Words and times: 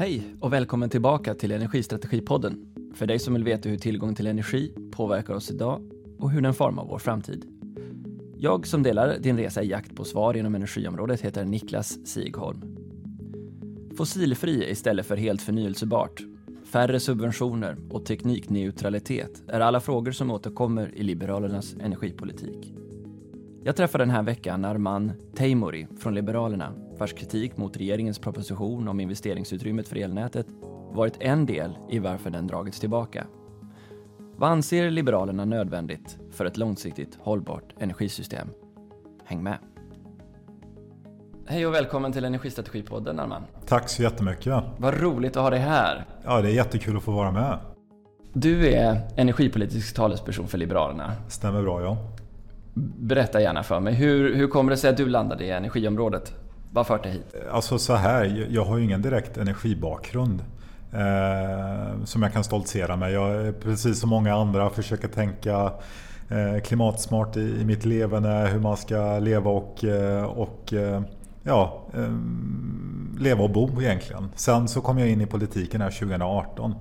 Hej 0.00 0.34
och 0.40 0.52
välkommen 0.52 0.90
tillbaka 0.90 1.34
till 1.34 1.52
Energistrategipodden. 1.52 2.66
För 2.94 3.06
dig 3.06 3.18
som 3.18 3.34
vill 3.34 3.44
veta 3.44 3.68
hur 3.68 3.78
tillgång 3.78 4.14
till 4.14 4.26
energi 4.26 4.74
påverkar 4.92 5.34
oss 5.34 5.50
idag 5.50 5.82
och 6.18 6.30
hur 6.30 6.40
den 6.40 6.54
formar 6.54 6.84
vår 6.84 6.98
framtid. 6.98 7.44
Jag 8.36 8.66
som 8.66 8.82
delar 8.82 9.18
din 9.18 9.36
resa 9.36 9.62
i 9.62 9.68
jakt 9.68 9.96
på 9.96 10.04
svar 10.04 10.36
inom 10.36 10.54
energiområdet 10.54 11.20
heter 11.20 11.44
Niklas 11.44 12.06
Sigholm. 12.06 12.62
Fossilfri 13.96 14.70
istället 14.70 15.06
för 15.06 15.16
helt 15.16 15.42
förnyelsebart, 15.42 16.22
färre 16.64 17.00
subventioner 17.00 17.76
och 17.90 18.06
teknikneutralitet 18.06 19.42
är 19.48 19.60
alla 19.60 19.80
frågor 19.80 20.12
som 20.12 20.30
återkommer 20.30 20.94
i 20.94 21.02
Liberalernas 21.02 21.76
energipolitik. 21.80 22.74
Jag 23.64 23.76
träffar 23.76 23.98
den 23.98 24.10
här 24.10 24.22
veckan 24.22 24.64
Arman 24.64 25.12
Teimouri 25.34 25.86
från 25.98 26.14
Liberalerna 26.14 26.87
vars 26.98 27.12
kritik 27.12 27.56
mot 27.56 27.76
regeringens 27.76 28.18
proposition 28.18 28.88
om 28.88 29.00
investeringsutrymmet 29.00 29.88
för 29.88 29.96
elnätet 29.96 30.46
varit 30.92 31.16
en 31.20 31.46
del 31.46 31.78
i 31.90 31.98
varför 31.98 32.30
den 32.30 32.46
dragits 32.46 32.80
tillbaka. 32.80 33.26
Vad 34.36 34.50
anser 34.50 34.90
Liberalerna 34.90 35.44
nödvändigt 35.44 36.18
för 36.30 36.44
ett 36.44 36.56
långsiktigt 36.56 37.18
hållbart 37.20 37.74
energisystem? 37.78 38.48
Häng 39.24 39.42
med! 39.42 39.58
Hej 41.46 41.66
och 41.66 41.74
välkommen 41.74 42.12
till 42.12 42.24
Energistrategipodden 42.24 43.20
Arman. 43.20 43.42
Tack 43.66 43.88
så 43.88 44.02
jättemycket. 44.02 44.64
Vad 44.76 45.00
roligt 45.00 45.36
att 45.36 45.42
ha 45.42 45.50
dig 45.50 45.60
här. 45.60 46.06
Ja, 46.24 46.42
det 46.42 46.48
är 46.48 46.52
jättekul 46.52 46.96
att 46.96 47.02
få 47.02 47.12
vara 47.12 47.32
med. 47.32 47.58
Du 48.32 48.68
är 48.68 49.00
energipolitisk 49.16 49.96
talesperson 49.96 50.48
för 50.48 50.58
Liberalerna. 50.58 51.12
Stämmer 51.28 51.62
bra, 51.62 51.82
ja. 51.82 51.96
Berätta 52.98 53.40
gärna 53.40 53.62
för 53.62 53.80
mig, 53.80 53.94
hur, 53.94 54.34
hur 54.34 54.48
kommer 54.48 54.70
det 54.70 54.76
sig 54.76 54.90
att 54.90 54.96
du 54.96 55.06
landade 55.06 55.44
i 55.44 55.50
energiområdet? 55.50 56.47
Vad 56.72 56.86
fört 56.86 57.02
dig 57.02 57.12
hit? 57.12 57.34
Alltså 57.52 57.78
så 57.78 57.94
här, 57.94 58.46
jag 58.50 58.64
har 58.64 58.78
ju 58.78 58.84
ingen 58.84 59.02
direkt 59.02 59.36
energibakgrund. 59.36 60.44
Eh, 60.92 62.04
som 62.04 62.22
jag 62.22 62.32
kan 62.32 62.44
stoltsera 62.44 62.96
med. 62.96 63.12
Jag, 63.12 63.60
precis 63.60 64.00
som 64.00 64.10
många 64.10 64.34
andra, 64.34 64.70
försöker 64.70 65.08
tänka 65.08 65.72
eh, 66.28 66.60
klimatsmart 66.64 67.36
i, 67.36 67.60
i 67.60 67.64
mitt 67.64 67.84
levande, 67.84 68.28
hur 68.28 68.60
man 68.60 68.76
ska 68.76 69.18
leva 69.18 69.50
och, 69.50 69.84
eh, 69.84 70.24
och 70.24 70.72
eh, 70.72 71.02
ja, 71.42 71.82
eh, 71.94 72.12
leva 73.18 73.44
och 73.44 73.50
bo 73.50 73.80
egentligen. 73.80 74.30
Sen 74.36 74.68
så 74.68 74.80
kom 74.80 74.98
jag 74.98 75.08
in 75.08 75.20
i 75.20 75.26
politiken 75.26 75.80
här 75.80 75.90
2018 75.90 76.74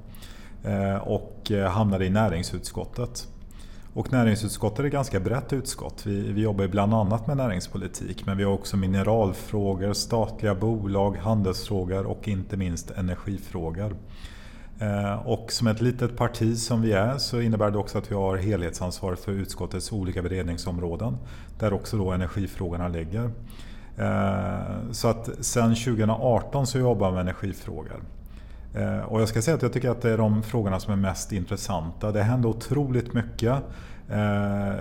eh, 0.64 0.96
och 0.96 1.52
eh, 1.52 1.70
hamnade 1.70 2.06
i 2.06 2.10
näringsutskottet. 2.10 3.28
Och 3.98 4.12
näringsutskottet 4.12 4.80
är 4.80 4.84
ett 4.84 4.92
ganska 4.92 5.20
brett 5.20 5.54
utskott. 5.54 6.06
Vi, 6.06 6.32
vi 6.32 6.42
jobbar 6.42 6.68
bland 6.68 6.94
annat 6.94 7.28
med 7.28 7.38
näringspolitik 7.38 8.26
men 8.26 8.38
vi 8.38 8.44
har 8.44 8.54
också 8.54 8.78
mineralfrågor, 8.78 9.94
statliga 9.94 10.56
bolag, 10.56 11.18
handelsfrågor 11.18 12.06
och 12.06 12.28
inte 12.28 12.58
minst 12.58 12.92
energifrågor. 12.92 13.96
Eh, 14.80 15.28
och 15.28 15.52
som 15.52 15.68
ett 15.68 15.82
litet 15.82 16.18
parti 16.18 16.58
som 16.58 16.82
vi 16.82 16.92
är 16.92 17.18
så 17.18 17.42
innebär 17.42 17.72
det 17.72 17.78
också 17.78 17.98
att 17.98 18.12
vi 18.12 18.16
har 18.16 18.38
helhetsansvar 18.38 19.16
för 19.16 19.32
utskottets 19.32 19.92
olika 19.92 20.22
beredningsområden 20.22 21.18
där 21.60 21.74
också 21.74 21.98
då 21.98 22.12
energifrågorna 22.12 22.88
ligger. 22.88 23.32
Eh, 23.98 24.92
så 24.92 25.08
att 25.08 25.30
sedan 25.46 25.76
2018 25.76 26.68
så 26.68 26.80
jobbar 26.80 27.10
vi 27.10 27.14
med 27.14 27.22
energifrågor. 27.22 28.02
Eh, 28.74 29.00
och 29.00 29.22
jag 29.22 29.30
ska 29.30 29.42
säga 29.42 29.56
att 29.56 29.62
jag 29.62 29.74
tycker 29.74 29.90
att 29.90 30.02
det 30.02 30.12
är 30.12 30.18
de 30.18 30.44
frågorna 30.44 30.80
som 30.80 30.94
är 30.94 30.98
mest 30.98 31.32
intressanta. 31.32 32.12
Det 32.12 32.24
händer 32.24 32.50
otroligt 32.50 33.14
mycket. 33.14 33.54
Eh, 34.10 34.76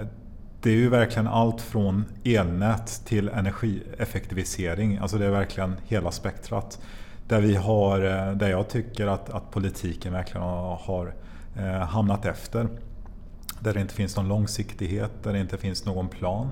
det 0.61 0.71
är 0.71 0.77
ju 0.77 0.89
verkligen 0.89 1.27
allt 1.27 1.61
från 1.61 2.05
elnät 2.25 3.03
till 3.05 3.29
energieffektivisering. 3.29 4.99
Alltså 4.99 5.19
det 5.19 5.27
är 5.27 5.31
verkligen 5.31 5.77
hela 5.85 6.11
spektrat. 6.11 6.81
Där, 7.29 7.41
vi 7.41 7.57
har, 7.57 8.03
eh, 8.05 8.33
där 8.33 8.51
jag 8.51 8.69
tycker 8.69 9.07
att, 9.07 9.31
att 9.31 9.51
politiken 9.51 10.13
verkligen 10.13 10.43
har 10.43 11.15
hamnat 11.85 12.25
efter. 12.25 12.69
Där 13.61 13.75
det 13.75 13.81
inte 13.81 13.95
finns 13.95 14.17
någon 14.17 14.29
långsiktighet, 14.29 15.11
där 15.23 15.33
det 15.33 15.41
inte 15.41 15.59
finns 15.59 15.85
någon 15.85 16.09
plan. 16.09 16.51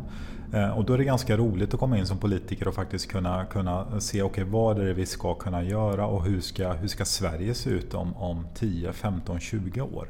Eh, 0.55 0.79
och 0.79 0.85
då 0.85 0.93
är 0.93 0.99
det 0.99 1.05
ganska 1.05 1.37
roligt 1.37 1.75
att 1.75 1.81
komma 1.81 1.99
in 1.99 2.07
som 2.07 2.19
politiker 2.19 2.69
och 2.69 2.75
faktiskt 2.75 3.11
kunna, 3.11 3.45
kunna 3.45 4.01
se 4.01 4.23
okay, 4.23 4.45
vad 4.45 4.79
är 4.79 4.85
det 4.85 4.95
vi 4.95 5.07
ska 5.07 5.35
kunna 5.35 5.63
göra 5.63 6.07
och 6.07 6.25
hur 6.25 6.41
ska, 6.41 6.73
hur 6.73 6.89
ska 6.89 7.05
Sverige 7.05 7.55
se 7.55 7.71
ut 7.71 7.95
om, 7.95 8.17
om 8.17 8.47
10, 8.55 8.93
15, 8.93 9.41
20 9.41 9.81
år. 9.81 10.09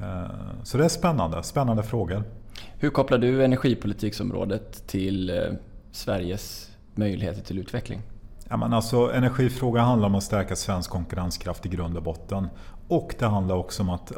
Eh, 0.00 0.24
så 0.62 0.78
det 0.78 0.84
är 0.84 0.88
spännande, 0.88 1.42
spännande 1.42 1.82
frågor. 1.82 2.22
Hur 2.78 2.90
kopplar 2.90 3.18
du 3.18 3.44
energipolitiksområdet 3.44 4.86
till 4.86 5.30
eh, 5.30 5.36
Sveriges 5.92 6.70
möjligheter 6.94 7.42
till 7.42 7.58
utveckling? 7.58 8.00
Ja, 8.48 8.56
men 8.56 8.72
alltså, 8.72 9.12
energifrågan 9.12 9.84
handlar 9.84 10.08
om 10.08 10.14
att 10.14 10.22
stärka 10.22 10.56
svensk 10.56 10.90
konkurrenskraft 10.90 11.66
i 11.66 11.68
grund 11.68 11.96
och 11.96 12.02
botten. 12.02 12.48
Och 12.90 13.14
det 13.18 13.26
handlar 13.26 13.54
också 13.54 13.82
om 13.82 13.90
att, 13.90 14.12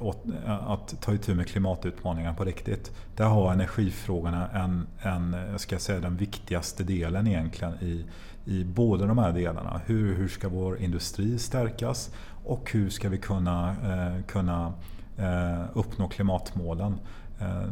att 0.47 1.01
ta 1.01 1.15
itu 1.15 1.35
med 1.35 1.47
klimatutmaningarna 1.47 2.35
på 2.35 2.45
riktigt. 2.45 2.93
Där 3.17 3.25
har 3.25 3.53
energifrågorna 3.53 4.49
en, 4.49 4.87
en 5.03 5.59
ska 5.59 5.79
säga, 5.79 6.01
den 6.01 6.17
viktigaste 6.17 6.85
delen 6.85 7.27
egentligen 7.27 7.75
i, 7.75 8.05
i 8.45 8.65
båda 8.65 9.07
de 9.07 9.19
här 9.19 9.33
delarna. 9.33 9.81
Hur, 9.87 10.15
hur 10.15 10.29
ska 10.29 10.49
vår 10.49 10.79
industri 10.79 11.39
stärkas 11.39 12.15
och 12.45 12.73
hur 12.73 12.91
ska 12.91 13.09
vi 13.09 13.19
kunna, 13.19 13.71
eh, 13.71 14.25
kunna 14.27 14.73
eh, 15.19 15.65
uppnå 15.73 16.09
klimatmålen? 16.09 16.95
Eh, 17.41 17.67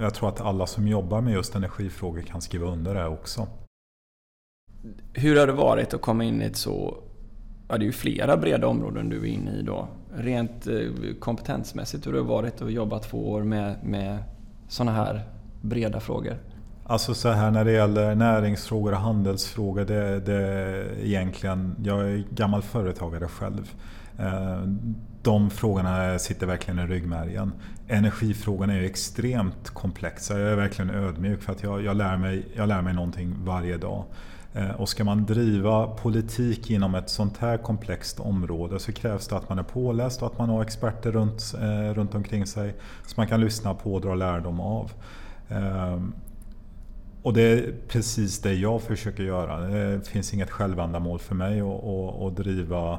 jag 0.00 0.14
tror 0.14 0.28
att 0.28 0.40
alla 0.40 0.66
som 0.66 0.88
jobbar 0.88 1.20
med 1.20 1.32
just 1.32 1.54
energifrågor 1.54 2.22
kan 2.22 2.40
skriva 2.40 2.66
under 2.66 2.94
det 2.94 3.06
också. 3.06 3.46
Hur 5.12 5.40
har 5.40 5.46
det 5.46 5.52
varit 5.52 5.94
att 5.94 6.00
komma 6.00 6.24
in 6.24 6.42
i 6.42 6.44
ett 6.44 6.56
så 6.56 7.02
Ja, 7.68 7.78
det 7.78 7.84
är 7.84 7.86
ju 7.86 7.92
flera 7.92 8.36
breda 8.36 8.66
områden 8.66 9.08
du 9.08 9.20
är 9.20 9.26
inne 9.26 9.50
i 9.50 9.62
då. 9.62 9.88
Rent 10.16 10.66
eh, 10.66 10.74
kompetensmässigt 11.20 12.06
hur 12.06 12.12
det 12.12 12.18
har 12.18 12.26
varit 12.26 12.62
att 12.62 12.72
jobba 12.72 12.98
två 12.98 13.30
år 13.30 13.42
med, 13.42 13.76
med 13.84 14.18
sådana 14.68 14.92
här 14.92 15.22
breda 15.62 16.00
frågor? 16.00 16.36
Alltså 16.84 17.14
så 17.14 17.28
här 17.28 17.50
när 17.50 17.64
det 17.64 17.72
gäller 17.72 18.14
näringsfrågor 18.14 18.92
och 18.92 18.98
handelsfrågor. 18.98 19.84
Det, 19.84 20.20
det 20.20 20.84
egentligen, 21.02 21.76
jag 21.84 22.00
är 22.00 22.24
gammal 22.30 22.62
företagare 22.62 23.28
själv. 23.28 23.72
Eh, 24.18 24.60
de 25.22 25.50
frågorna 25.50 26.18
sitter 26.18 26.46
verkligen 26.46 26.78
i 26.78 26.86
ryggmärgen. 26.86 27.52
Energifrågorna 27.88 28.74
är 28.74 28.82
extremt 28.82 29.70
komplexa. 29.70 30.38
Jag 30.38 30.52
är 30.52 30.56
verkligen 30.56 30.90
ödmjuk 30.90 31.42
för 31.42 31.52
att 31.52 31.62
jag, 31.62 31.84
jag, 31.84 31.96
lär, 31.96 32.16
mig, 32.16 32.46
jag 32.56 32.68
lär 32.68 32.82
mig 32.82 32.94
någonting 32.94 33.34
varje 33.44 33.76
dag. 33.76 34.04
Eh, 34.56 34.70
och 34.70 34.88
ska 34.88 35.04
man 35.04 35.26
driva 35.26 35.86
politik 35.86 36.70
inom 36.70 36.94
ett 36.94 37.10
sånt 37.10 37.38
här 37.38 37.56
komplext 37.56 38.20
område 38.20 38.78
så 38.78 38.92
krävs 38.92 39.28
det 39.28 39.36
att 39.36 39.48
man 39.48 39.58
är 39.58 39.62
påläst 39.62 40.22
och 40.22 40.26
att 40.26 40.38
man 40.38 40.48
har 40.48 40.62
experter 40.62 41.12
runt, 41.12 41.54
eh, 41.60 41.94
runt 41.94 42.14
omkring 42.14 42.46
sig 42.46 42.74
som 43.06 43.14
man 43.16 43.26
kan 43.26 43.40
lyssna 43.40 43.74
på 43.74 43.94
och 43.94 44.00
dra 44.00 44.14
lärdom 44.14 44.60
av. 44.60 44.92
Ehm, 45.48 46.14
och 47.22 47.32
det 47.32 47.42
är 47.42 47.74
precis 47.88 48.40
det 48.40 48.54
jag 48.54 48.82
försöker 48.82 49.22
göra. 49.22 49.64
Eh, 49.64 49.98
det 49.98 50.08
finns 50.08 50.34
inget 50.34 50.50
självändamål 50.50 51.18
för 51.18 51.34
mig 51.34 51.60
att, 51.60 52.36
driva, 52.36 52.98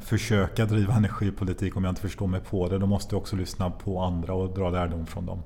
försöka 0.00 0.64
driva 0.64 0.94
energipolitik 0.94 1.76
om 1.76 1.84
jag 1.84 1.90
inte 1.90 2.00
förstår 2.00 2.26
mig 2.26 2.40
på 2.40 2.68
det. 2.68 2.78
Då 2.78 2.86
måste 2.86 3.14
jag 3.14 3.20
också 3.20 3.36
lyssna 3.36 3.70
på 3.70 4.00
andra 4.00 4.34
och 4.34 4.54
dra 4.54 4.70
lärdom 4.70 5.06
från 5.06 5.26
dem. 5.26 5.42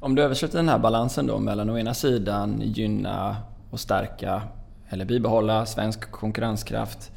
Om 0.00 0.14
du 0.14 0.22
översätter 0.22 0.58
den 0.58 0.68
här 0.68 0.78
balansen 0.78 1.26
då 1.26 1.38
mellan 1.38 1.70
å 1.70 1.78
ena 1.78 1.94
sidan 1.94 2.62
gynna 2.64 3.36
och 3.70 3.80
stärka 3.80 4.42
eller 4.88 5.04
bibehålla 5.04 5.66
svensk 5.66 6.10
konkurrenskraft. 6.10 7.12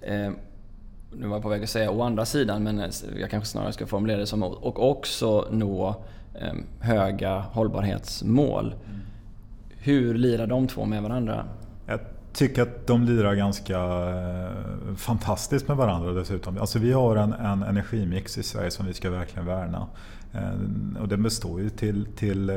Eh, 0.00 0.30
nu 1.12 1.26
var 1.26 1.36
jag 1.36 1.42
på 1.42 1.48
väg 1.48 1.62
att 1.62 1.70
säga 1.70 1.90
å 1.90 2.02
andra 2.02 2.24
sidan, 2.24 2.62
men 2.62 2.78
eh, 2.78 2.90
jag 3.20 3.30
kanske 3.30 3.48
snarare 3.50 3.72
ska 3.72 3.86
formulera 3.86 4.18
det 4.18 4.26
som 4.26 4.42
och 4.42 4.90
också 4.90 5.48
nå 5.50 5.96
eh, 6.34 6.54
höga 6.80 7.38
hållbarhetsmål. 7.38 8.66
Mm. 8.66 9.00
Hur 9.78 10.14
lirar 10.14 10.46
de 10.46 10.68
två 10.68 10.84
med 10.84 11.02
varandra? 11.02 11.44
Jag 11.86 12.00
tycker 12.32 12.62
att 12.62 12.86
de 12.86 13.04
lirar 13.04 13.34
ganska 13.34 13.78
eh, 13.78 14.96
fantastiskt 14.96 15.68
med 15.68 15.76
varandra 15.76 16.12
dessutom. 16.12 16.58
Alltså 16.58 16.78
vi 16.78 16.92
har 16.92 17.16
en, 17.16 17.32
en 17.32 17.62
energimix 17.62 18.38
i 18.38 18.42
Sverige 18.42 18.70
som 18.70 18.86
vi 18.86 18.94
ska 18.94 19.10
verkligen 19.10 19.46
värna. 19.46 19.86
Eh, 20.32 21.00
och 21.00 21.08
den 21.08 21.22
består 21.22 21.60
ju 21.60 21.70
till, 21.70 22.06
till, 22.16 22.50
eh, 22.50 22.56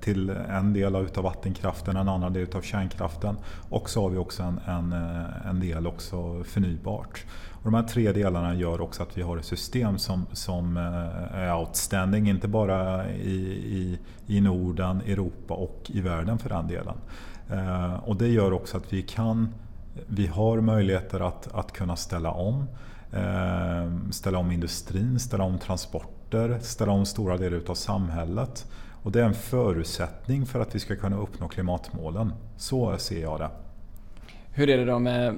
till 0.00 0.30
en 0.30 0.72
del 0.72 0.96
av 0.96 1.08
vattenkraften, 1.16 1.96
en 1.96 2.08
annan 2.08 2.32
del 2.32 2.46
av 2.56 2.60
kärnkraften 2.60 3.36
och 3.70 3.90
så 3.90 4.02
har 4.02 4.10
vi 4.10 4.18
också 4.18 4.42
en, 4.42 4.60
en, 4.66 4.92
eh, 4.92 5.46
en 5.46 5.60
del 5.60 5.86
också 5.86 6.44
förnybart. 6.44 7.24
Och 7.50 7.64
de 7.64 7.74
här 7.74 7.82
tre 7.82 8.12
delarna 8.12 8.54
gör 8.54 8.80
också 8.80 9.02
att 9.02 9.18
vi 9.18 9.22
har 9.22 9.36
ett 9.36 9.44
system 9.44 9.98
som, 9.98 10.26
som 10.32 10.76
är 11.32 11.54
outstanding, 11.54 12.28
inte 12.28 12.48
bara 12.48 13.10
i, 13.10 13.36
i, 13.52 13.98
i 14.26 14.40
Norden, 14.40 15.00
Europa 15.00 15.54
och 15.54 15.90
i 15.94 16.00
världen 16.00 16.38
för 16.38 16.48
den 16.48 16.66
delen. 16.66 16.94
Och 18.02 18.16
det 18.16 18.28
gör 18.28 18.52
också 18.52 18.76
att 18.76 18.92
vi 18.92 19.02
kan 19.02 19.54
vi 20.06 20.26
har 20.26 20.60
möjligheter 20.60 21.20
att, 21.20 21.54
att 21.54 21.72
kunna 21.72 21.96
ställa 21.96 22.30
om. 22.30 22.66
Ställa 24.10 24.38
om 24.38 24.50
industrin, 24.50 25.18
ställa 25.18 25.44
om 25.44 25.58
transport 25.58 26.21
orter, 26.32 26.58
ställa 26.62 26.92
om 26.92 27.06
stora 27.06 27.36
delar 27.36 27.60
av 27.66 27.74
samhället. 27.74 28.66
Och 29.02 29.12
det 29.12 29.20
är 29.20 29.24
en 29.24 29.34
förutsättning 29.34 30.46
för 30.46 30.60
att 30.60 30.74
vi 30.74 30.78
ska 30.78 30.96
kunna 30.96 31.18
uppnå 31.18 31.48
klimatmålen. 31.48 32.32
Så 32.56 32.98
ser 32.98 33.22
jag 33.22 33.40
det. 33.40 33.50
Hur 34.54 34.70
är 34.70 34.78
det 34.78 34.84
då 34.84 34.98
med, 34.98 35.34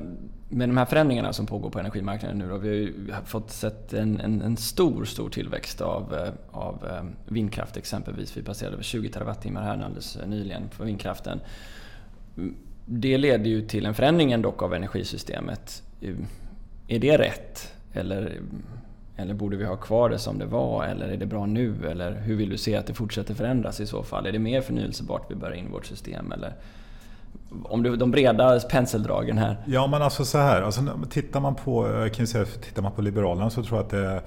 med 0.49 0.69
de 0.69 0.76
här 0.76 0.85
förändringarna 0.85 1.32
som 1.32 1.46
pågår 1.46 1.70
på 1.70 1.79
energimarknaden 1.79 2.38
nu 2.38 2.49
då? 2.49 2.56
Vi 2.56 2.69
har 2.69 2.75
ju 2.75 3.12
fått 3.25 3.50
sett 3.50 3.93
en, 3.93 4.20
en, 4.20 4.43
en 4.43 4.56
stor, 4.56 5.05
stor 5.05 5.31
tillväxt 5.31 5.81
av, 5.81 6.14
eh, 6.14 6.32
av 6.50 6.87
eh, 6.91 7.32
vindkraft 7.32 7.76
exempelvis. 7.76 8.37
Vi 8.37 8.43
passerade 8.43 8.75
över 8.75 8.85
20 8.85 9.08
terawattimmar 9.08 9.62
här 9.62 9.85
alldeles 9.85 10.17
eh, 10.17 10.29
nyligen 10.29 10.62
på 10.76 10.85
vindkraften. 10.85 11.40
Det 12.87 13.19
leder 13.19 13.50
ju 13.50 13.67
till 13.67 13.87
en 13.87 13.94
förändring 13.94 14.43
dock 14.43 14.62
av 14.62 14.75
energisystemet. 14.75 15.82
Är 16.88 16.99
det 16.99 17.19
rätt? 17.19 17.73
Eller, 17.93 18.40
eller 19.16 19.34
borde 19.34 19.56
vi 19.56 19.64
ha 19.64 19.76
kvar 19.76 20.11
det 20.11 20.19
som 20.19 20.38
det 20.38 20.46
var? 20.46 20.84
Eller 20.84 21.08
är 21.08 21.16
det 21.16 21.26
bra 21.26 21.46
nu? 21.46 21.88
Eller 21.90 22.12
hur 22.12 22.37
vill 22.37 22.50
du 22.50 22.58
se 22.58 22.76
att 22.76 22.87
det 22.87 22.94
fortsätter 22.94 23.34
förändras 23.34 23.81
i 23.81 23.87
så 23.87 24.02
fall? 24.02 24.26
Är 24.26 24.32
det 24.32 24.38
mer 24.38 24.61
förnyelsebart 24.61 25.31
vi 25.31 25.34
börjar 25.34 25.56
in 25.56 25.66
i 25.66 25.70
vårt 25.70 25.87
system? 25.87 26.32
Eller 26.32 26.52
om 27.62 27.82
du, 27.82 27.96
de 27.96 28.11
breda 28.11 28.61
penseldragen 28.61 29.38
här. 29.38 29.56
Ja 29.66 29.87
men 29.87 30.02
alltså 30.02 30.25
så 30.25 30.38
här, 30.38 30.62
alltså, 30.62 30.82
tittar, 31.11 31.40
man 31.40 31.55
på, 31.55 31.88
eh, 31.88 32.11
kan 32.11 32.26
säga, 32.26 32.44
tittar 32.44 32.82
man 32.82 32.93
på 32.93 33.02
Liberalerna 33.02 33.50
så 33.50 33.62
tror 33.62 33.78
jag 33.78 33.84
att 33.84 33.90
det 33.90 34.06
är... 34.06 34.22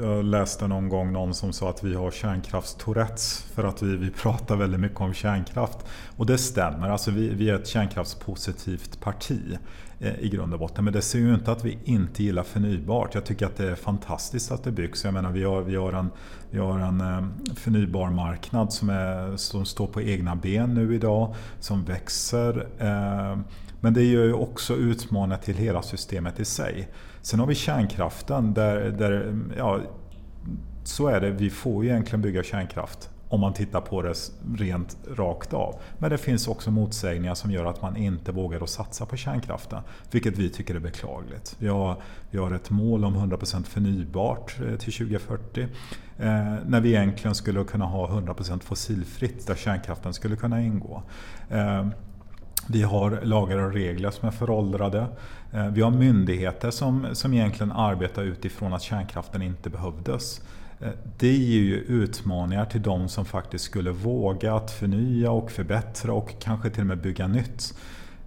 jag 0.00 0.24
läste 0.24 0.68
någon 0.68 0.88
gång 0.88 1.12
någon 1.12 1.34
som 1.34 1.52
sa 1.52 1.70
att 1.70 1.84
vi 1.84 1.94
har 1.94 2.10
kärnkraftstourettes 2.10 3.42
för 3.54 3.64
att 3.64 3.82
vi, 3.82 3.96
vi 3.96 4.10
pratar 4.10 4.56
väldigt 4.56 4.80
mycket 4.80 5.00
om 5.00 5.14
kärnkraft. 5.14 5.78
Och 6.16 6.26
det 6.26 6.38
stämmer, 6.38 6.88
alltså 6.88 7.10
vi, 7.10 7.28
vi 7.28 7.50
är 7.50 7.54
ett 7.54 7.66
kärnkraftspositivt 7.66 9.00
parti. 9.00 9.58
Eh, 10.00 10.20
I 10.20 10.28
grund 10.28 10.52
och 10.52 10.58
botten. 10.58 10.84
Men 10.84 10.92
det 10.92 11.02
ser 11.02 11.18
ju 11.18 11.34
inte 11.34 11.52
att 11.52 11.64
vi 11.64 11.78
inte 11.84 12.22
gillar 12.22 12.42
förnybart. 12.42 13.14
Jag 13.14 13.24
tycker 13.24 13.46
att 13.46 13.56
det 13.56 13.70
är 13.70 13.74
fantastiskt 13.74 14.52
att 14.52 14.64
det 14.64 14.70
byggs. 14.70 15.04
Jag 15.04 15.14
menar, 15.14 15.30
vi 15.30 15.44
har, 15.44 15.62
vi 15.62 15.76
har 15.76 15.92
en, 15.92 16.10
vi 16.50 16.58
har 16.58 16.78
en 16.78 17.00
eh, 17.00 17.54
förnybar 17.54 18.10
marknad 18.10 18.72
som, 18.72 18.90
är, 18.90 19.36
som 19.36 19.64
står 19.64 19.86
på 19.86 20.02
egna 20.02 20.36
ben 20.36 20.74
nu 20.74 20.94
idag, 20.94 21.34
som 21.60 21.84
växer. 21.84 22.68
Eh, 22.78 23.38
men 23.80 23.94
det 23.94 24.04
gör 24.04 24.24
ju 24.24 24.32
också 24.32 24.74
utmaningar 24.74 25.38
till 25.38 25.56
hela 25.56 25.82
systemet 25.82 26.40
i 26.40 26.44
sig. 26.44 26.88
Sen 27.22 27.40
har 27.40 27.46
vi 27.46 27.54
kärnkraften 27.54 28.54
där, 28.54 28.90
där 28.90 29.38
ja, 29.56 29.80
så 30.84 31.08
är 31.08 31.20
det, 31.20 31.30
vi 31.30 31.50
får 31.50 31.84
ju 31.84 31.90
egentligen 31.90 32.22
bygga 32.22 32.42
kärnkraft 32.42 33.10
om 33.28 33.40
man 33.40 33.52
tittar 33.52 33.80
på 33.80 34.02
det 34.02 34.14
rent 34.56 34.96
rakt 35.16 35.52
av. 35.52 35.80
Men 35.98 36.10
det 36.10 36.18
finns 36.18 36.48
också 36.48 36.70
motsägningar 36.70 37.34
som 37.34 37.50
gör 37.50 37.64
att 37.64 37.82
man 37.82 37.96
inte 37.96 38.32
vågar 38.32 38.62
att 38.62 38.70
satsa 38.70 39.06
på 39.06 39.16
kärnkraften. 39.16 39.82
Vilket 40.10 40.38
vi 40.38 40.48
tycker 40.48 40.74
är 40.74 40.78
beklagligt. 40.78 41.56
Vi 41.58 41.68
har, 41.68 41.96
vi 42.30 42.38
har 42.38 42.52
ett 42.52 42.70
mål 42.70 43.04
om 43.04 43.16
100% 43.16 43.64
förnybart 43.64 44.56
eh, 44.60 44.76
till 44.76 44.92
2040. 44.92 45.66
Eh, 46.18 46.54
när 46.66 46.80
vi 46.80 46.88
egentligen 46.88 47.34
skulle 47.34 47.64
kunna 47.64 47.84
ha 47.84 48.08
100% 48.08 48.60
fossilfritt 48.60 49.46
där 49.46 49.54
kärnkraften 49.54 50.12
skulle 50.12 50.36
kunna 50.36 50.62
ingå. 50.62 51.02
Eh, 51.50 51.86
vi 52.68 52.82
har 52.82 53.20
lagar 53.22 53.58
och 53.58 53.72
regler 53.72 54.10
som 54.10 54.28
är 54.28 54.32
föråldrade. 54.32 55.06
Eh, 55.52 55.66
vi 55.66 55.80
har 55.80 55.90
myndigheter 55.90 56.70
som, 56.70 57.06
som 57.12 57.34
egentligen 57.34 57.72
arbetar 57.72 58.22
utifrån 58.22 58.72
att 58.72 58.82
kärnkraften 58.82 59.42
inte 59.42 59.70
behövdes. 59.70 60.40
Eh, 60.80 60.88
det 61.18 61.32
ger 61.32 61.60
ju 61.60 61.76
utmaningar 61.76 62.64
till 62.64 62.82
de 62.82 63.08
som 63.08 63.24
faktiskt 63.24 63.64
skulle 63.64 63.90
våga 63.90 64.54
att 64.54 64.70
förnya 64.70 65.30
och 65.30 65.50
förbättra 65.50 66.12
och 66.12 66.34
kanske 66.40 66.70
till 66.70 66.80
och 66.80 66.86
med 66.86 66.98
bygga 66.98 67.26
nytt. 67.26 67.74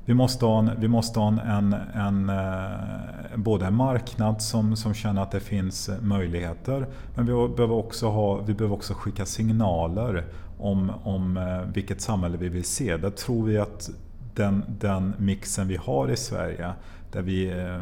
Vi 0.06 0.14
måste 0.14 0.46
ha 0.46 0.60
en, 0.60 0.72
vi 0.80 0.88
måste 0.88 1.20
ha 1.20 1.28
en, 1.28 1.40
en, 1.40 1.74
en 1.74 2.30
eh, 2.30 3.36
både 3.36 3.66
en 3.66 3.76
marknad 3.76 4.42
som, 4.42 4.76
som 4.76 4.94
känner 4.94 5.22
att 5.22 5.32
det 5.32 5.40
finns 5.40 5.90
möjligheter 6.02 6.88
men 7.16 7.26
vi 7.26 7.32
behöver 7.32 7.72
också, 7.76 8.10
ha, 8.10 8.36
vi 8.36 8.54
behöver 8.54 8.76
också 8.76 8.94
skicka 8.94 9.26
signaler 9.26 10.26
om, 10.60 10.92
om 11.04 11.38
eh, 11.38 11.74
vilket 11.74 12.02
samhälle 12.02 12.38
vi 12.38 12.50
vill 12.50 12.64
se. 12.64 12.98
Där 12.98 13.10
tror 13.10 13.46
vi 13.46 13.58
att 13.58 13.90
den, 14.36 14.64
den 14.80 15.14
mixen 15.18 15.68
vi 15.68 15.76
har 15.76 16.12
i 16.12 16.16
Sverige 16.16 16.74
där 17.12 17.22
vi 17.22 17.50
eh, 17.50 17.82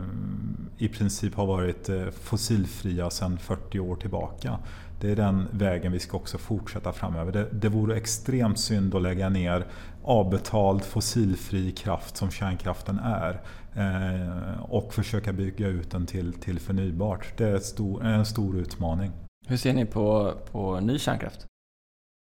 i 0.77 0.88
princip 0.88 1.35
har 1.35 1.45
varit 1.45 1.89
eh, 1.89 2.09
fossilfria 2.09 3.09
sedan 3.09 3.38
40 3.38 3.79
år 3.79 3.95
tillbaka. 3.95 4.59
Det 5.01 5.12
är 5.12 5.15
den 5.15 5.47
vägen 5.51 5.91
vi 5.91 6.00
ska 6.00 6.18
också 6.18 6.38
fortsätta 6.38 6.94
framöver. 6.94 7.31
Det, 7.31 7.47
det 7.51 7.69
vore 7.69 7.97
extremt 7.97 8.59
synd 8.59 8.95
att 8.95 9.01
lägga 9.01 9.29
ner 9.29 9.65
avbetald 10.03 10.83
fossilfri 10.83 11.71
kraft 11.71 12.18
som 12.18 12.31
kärnkraften 12.31 13.00
är 13.00 13.41
eh, 13.75 14.62
och 14.62 14.94
försöka 14.94 15.33
bygga 15.33 15.68
ut 15.68 15.91
den 15.91 16.06
till, 16.06 16.33
till 16.33 16.59
förnybart. 16.59 17.38
Det 17.38 17.47
är, 17.47 17.59
stor, 17.59 18.06
en 18.06 18.25
stor 18.25 18.57
utmaning. 18.57 19.12
Hur 19.47 19.57
ser 19.57 19.74
ni 19.74 19.85
på, 19.85 20.33
på 20.51 20.79
ny 20.79 21.00
kärnkraft? 21.00 21.45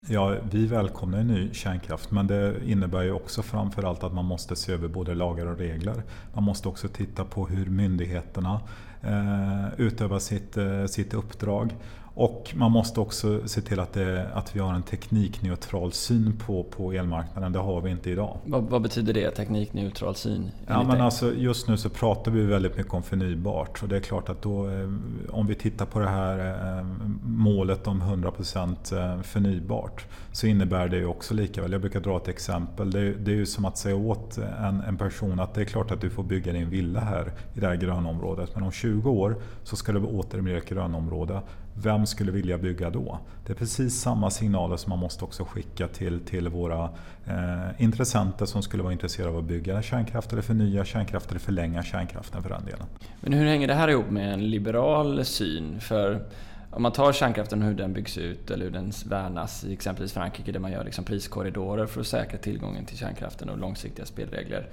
Ja, 0.08 0.36
vi 0.52 0.68
välkomnar 0.68 1.24
ny 1.24 1.54
kärnkraft 1.54 2.12
men 2.12 2.28
det 2.28 2.56
innebär 2.66 3.02
ju 3.02 3.12
också 3.12 3.42
framförallt 3.42 4.04
att 4.04 4.14
man 4.14 4.26
måste 4.26 4.56
se 4.56 4.74
över 4.74 4.88
både 4.88 5.16
lagar 5.16 5.46
och 5.46 5.58
regler. 5.58 6.04
Man 6.34 6.44
måste 6.44 6.68
också 6.68 6.88
titta 6.88 7.26
på 7.26 7.48
hur 7.48 7.66
myndigheterna 7.66 8.62
eh, 9.02 9.80
utövar 9.80 10.20
sitt, 10.20 10.58
eh, 10.58 10.86
sitt 10.86 11.14
uppdrag. 11.14 11.76
Och 12.22 12.54
man 12.56 12.72
måste 12.72 13.00
också 13.00 13.48
se 13.48 13.62
till 13.62 13.80
att, 13.80 13.94
det, 13.94 14.30
att 14.34 14.56
vi 14.56 14.60
har 14.60 14.74
en 14.74 14.84
teknikneutral 14.84 15.92
syn 15.92 16.34
på, 16.46 16.64
på 16.64 16.92
elmarknaden. 16.92 17.52
Det 17.52 17.60
har 17.60 17.82
vi 17.82 17.92
inte 17.92 18.10
idag. 18.10 18.38
Vad, 18.46 18.64
vad 18.64 18.82
betyder 18.82 19.14
det, 19.14 19.32
teknikneutral 19.32 20.16
syn? 20.16 20.52
Ja, 20.68 20.84
men 20.84 21.02
alltså, 21.02 21.34
just 21.34 21.68
nu 21.68 21.78
så 21.78 21.90
pratar 21.90 22.32
vi 22.32 22.42
väldigt 22.42 22.78
mycket 22.78 22.94
om 22.94 23.04
förnybart. 23.04 23.84
Och 23.84 23.90
det 23.90 23.96
är 23.96 24.00
klart 24.00 24.30
att 24.30 24.42
då, 24.42 24.70
eh, 24.70 24.90
om 25.30 25.48
vi 25.48 25.56
tittar 25.56 25.86
på 25.86 26.00
det 26.00 26.10
här 26.10 26.38
eh, 26.80 26.86
målet 27.24 27.88
om 27.88 28.02
100% 28.02 29.16
eh, 29.16 29.22
förnybart 29.22 30.06
så 30.32 30.48
innebär 30.48 30.88
det 30.88 30.98
ju 30.98 31.06
också 31.06 31.34
lika 31.34 31.62
väl. 31.62 31.72
Jag 31.72 31.82
brukar 31.82 32.00
dra 32.00 32.18
ett 32.18 32.28
exempel. 32.28 32.92
Det 32.92 33.00
är, 33.00 33.16
det 33.20 33.32
är 33.32 33.36
ju 33.36 33.46
som 33.46 33.66
att 33.66 33.78
säga 33.78 33.96
åt 33.96 34.38
en, 34.38 34.82
en 34.82 34.98
person 34.98 35.40
att 35.40 35.54
det 35.54 35.62
är 35.62 35.66
klart 35.66 35.92
att 35.92 36.02
du 36.02 36.10
får 36.10 36.24
bygga 36.24 36.54
din 36.54 36.70
villa 36.70 37.00
här 37.00 37.32
i 37.56 37.60
det 37.60 37.68
här 37.68 37.76
grönområdet. 37.76 38.56
Men 38.56 38.64
om 38.64 38.72
20 38.72 39.10
år 39.12 39.36
så 39.64 39.76
ska 39.76 39.92
det 39.92 40.00
åter 40.00 40.42
bli 40.42 40.56
ett 40.56 40.70
grönområde. 40.70 41.42
Vem 41.84 42.06
skulle 42.06 42.32
vilja 42.32 42.58
bygga 42.58 42.90
då? 42.90 43.20
Det 43.46 43.54
är 43.54 43.56
precis 43.56 44.02
samma 44.02 44.30
signaler 44.30 44.78
som 44.78 44.90
man 44.90 45.00
måste 45.00 45.24
också 45.24 45.44
skicka 45.44 45.88
till, 45.88 46.20
till 46.20 46.50
våra 46.50 46.90
eh, 47.28 47.82
intressenter 47.82 48.46
som 48.46 48.62
skulle 48.62 48.84
vara 48.84 48.94
intresserade 48.94 49.34
av 49.34 49.38
att 49.38 49.46
bygga 49.46 49.82
kärnkraft 49.82 50.32
eller 50.32 50.42
förnya 50.42 50.86
kärnkraft 50.86 51.30
eller 51.30 51.40
förlänga 51.40 51.84
kärnkraften 51.84 52.44
för 52.44 52.50
den 52.50 52.66
delen. 52.66 52.86
Men 53.22 53.34
hur 53.34 53.46
hänger 53.46 53.68
det 53.68 53.74
här 53.74 53.88
ihop 53.88 54.10
med 54.10 54.34
en 54.34 54.50
liberal 54.50 55.26
syn? 55.26 55.80
För 55.80 56.26
om 56.72 56.82
man 56.82 56.92
tar 56.92 57.14
kärnkraften 57.14 57.62
och 57.62 57.68
hur 57.68 57.76
den 57.76 57.94
byggs 57.94 58.18
ut 58.18 58.52
eller 58.52 58.66
hur 58.66 58.72
den 58.72 58.92
värnas 59.06 59.64
i 59.64 59.74
exempelvis 59.74 60.14
Frankrike 60.14 60.52
där 60.52 60.60
man 60.60 60.72
gör 60.72 60.84
liksom 60.84 61.04
priskorridorer 61.04 61.86
för 61.86 62.02
att 62.02 62.08
säkra 62.08 62.38
tillgången 62.38 62.86
till 62.86 62.98
kärnkraften 62.98 63.50
och 63.50 63.58
långsiktiga 63.58 64.06
spelregler. 64.06 64.70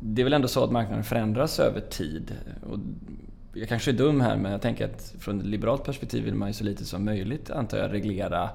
Det 0.00 0.22
är 0.22 0.24
väl 0.24 0.32
ändå 0.32 0.48
så 0.48 0.64
att 0.64 0.70
marknaden 0.70 1.04
förändras 1.04 1.60
över 1.60 1.80
tid. 1.80 2.34
Och 2.70 2.78
jag 3.58 3.68
kanske 3.68 3.90
är 3.90 3.92
dum 3.92 4.20
här 4.20 4.36
men 4.36 4.52
jag 4.52 4.62
tänker 4.62 4.84
att 4.84 5.14
från 5.18 5.40
ett 5.40 5.46
liberalt 5.46 5.84
perspektiv 5.84 6.24
vill 6.24 6.34
man 6.34 6.48
ju 6.48 6.54
så 6.54 6.64
lite 6.64 6.84
som 6.84 7.04
möjligt 7.04 7.50
antar 7.50 7.78
jag 7.78 7.92
reglera 7.92 8.50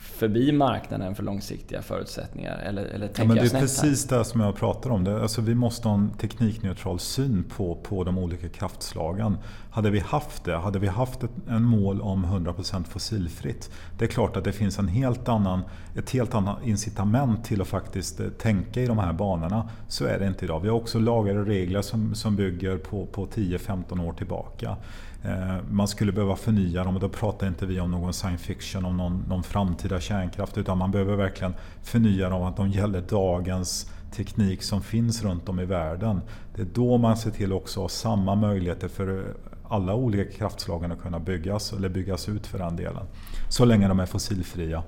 förbi 0.00 0.52
marknaden 0.52 1.14
för 1.14 1.22
långsiktiga 1.22 1.82
förutsättningar? 1.82 2.58
Eller, 2.58 2.84
eller 2.84 3.06
tänker 3.06 3.22
ja, 3.22 3.28
men 3.28 3.36
det 3.36 3.56
är 3.56 3.60
precis 3.60 4.04
det 4.04 4.24
som 4.24 4.40
jag 4.40 4.56
pratar 4.56 4.90
om. 4.90 5.04
Det, 5.04 5.22
alltså, 5.22 5.40
vi 5.40 5.54
måste 5.54 5.88
ha 5.88 5.94
en 5.94 6.10
teknikneutral 6.10 6.98
syn 6.98 7.44
på, 7.56 7.74
på 7.74 8.04
de 8.04 8.18
olika 8.18 8.48
kraftslagen. 8.48 9.36
Hade 9.70 9.90
vi 9.90 9.98
haft 9.98 10.44
det, 10.44 10.56
hade 10.56 10.78
vi 10.78 10.86
haft 10.86 11.22
ett 11.22 11.30
en 11.48 11.64
mål 11.64 12.00
om 12.00 12.26
100% 12.26 12.84
fossilfritt, 12.84 13.70
det 13.98 14.04
är 14.04 14.08
klart 14.08 14.36
att 14.36 14.44
det 14.44 14.52
finns 14.52 14.78
en 14.78 14.88
helt 14.88 15.28
annan, 15.28 15.62
ett 15.96 16.10
helt 16.10 16.34
annat 16.34 16.58
incitament 16.64 17.44
till 17.44 17.60
att 17.60 17.68
faktiskt 17.68 18.20
eh, 18.20 18.28
tänka 18.28 18.80
i 18.80 18.86
de 18.86 18.98
här 18.98 19.12
banorna. 19.12 19.68
Så 19.88 20.04
är 20.04 20.18
det 20.18 20.26
inte 20.26 20.44
idag. 20.44 20.60
Vi 20.60 20.68
har 20.68 20.76
också 20.76 20.98
lagar 20.98 21.34
och 21.34 21.46
regler 21.46 21.82
som, 21.82 22.14
som 22.14 22.36
bygger 22.36 22.76
på, 22.76 23.06
på 23.06 23.26
10-15 23.26 24.08
år 24.08 24.12
tillbaka. 24.12 24.76
Eh, 25.24 25.56
man 25.70 25.88
skulle 25.88 26.12
behöva 26.12 26.36
förnya 26.36 26.84
dem 26.84 26.94
och 26.94 27.00
då 27.00 27.08
pratar 27.08 27.46
inte 27.46 27.66
vi 27.66 27.80
om 27.80 27.90
någon 27.90 28.12
science 28.12 28.44
fiction, 28.44 28.84
om 28.84 28.96
någon, 28.96 29.24
någon 29.28 29.42
framtida 29.42 30.00
kärnkraft 30.00 30.58
utan 30.58 30.78
man 30.78 30.90
behöver 30.90 31.16
verkligen 31.16 31.54
förnya 31.82 32.28
dem 32.28 32.42
att 32.42 32.56
de 32.56 32.68
gäller 32.68 33.00
dagens 33.00 33.92
teknik 34.12 34.62
som 34.62 34.82
finns 34.82 35.22
runt 35.22 35.48
om 35.48 35.60
i 35.60 35.64
världen. 35.64 36.20
Det 36.54 36.62
är 36.62 36.66
då 36.74 36.98
man 36.98 37.16
ser 37.16 37.30
till 37.30 37.52
också 37.52 37.80
att 37.80 37.84
ha 37.84 37.88
samma 37.88 38.34
möjligheter 38.34 38.88
för 38.88 39.34
alla 39.68 39.94
olika 39.94 40.32
kraftslagen 40.32 40.92
att 40.92 41.00
kunna 41.00 41.20
byggas 41.20 41.72
eller 41.72 41.88
byggas 41.88 42.28
ut 42.28 42.46
för 42.46 42.58
den 42.58 42.76
delen. 42.76 43.06
Så 43.48 43.64
länge 43.64 43.88
de 43.88 44.00
är 44.00 44.06
fossilfria. 44.06 44.82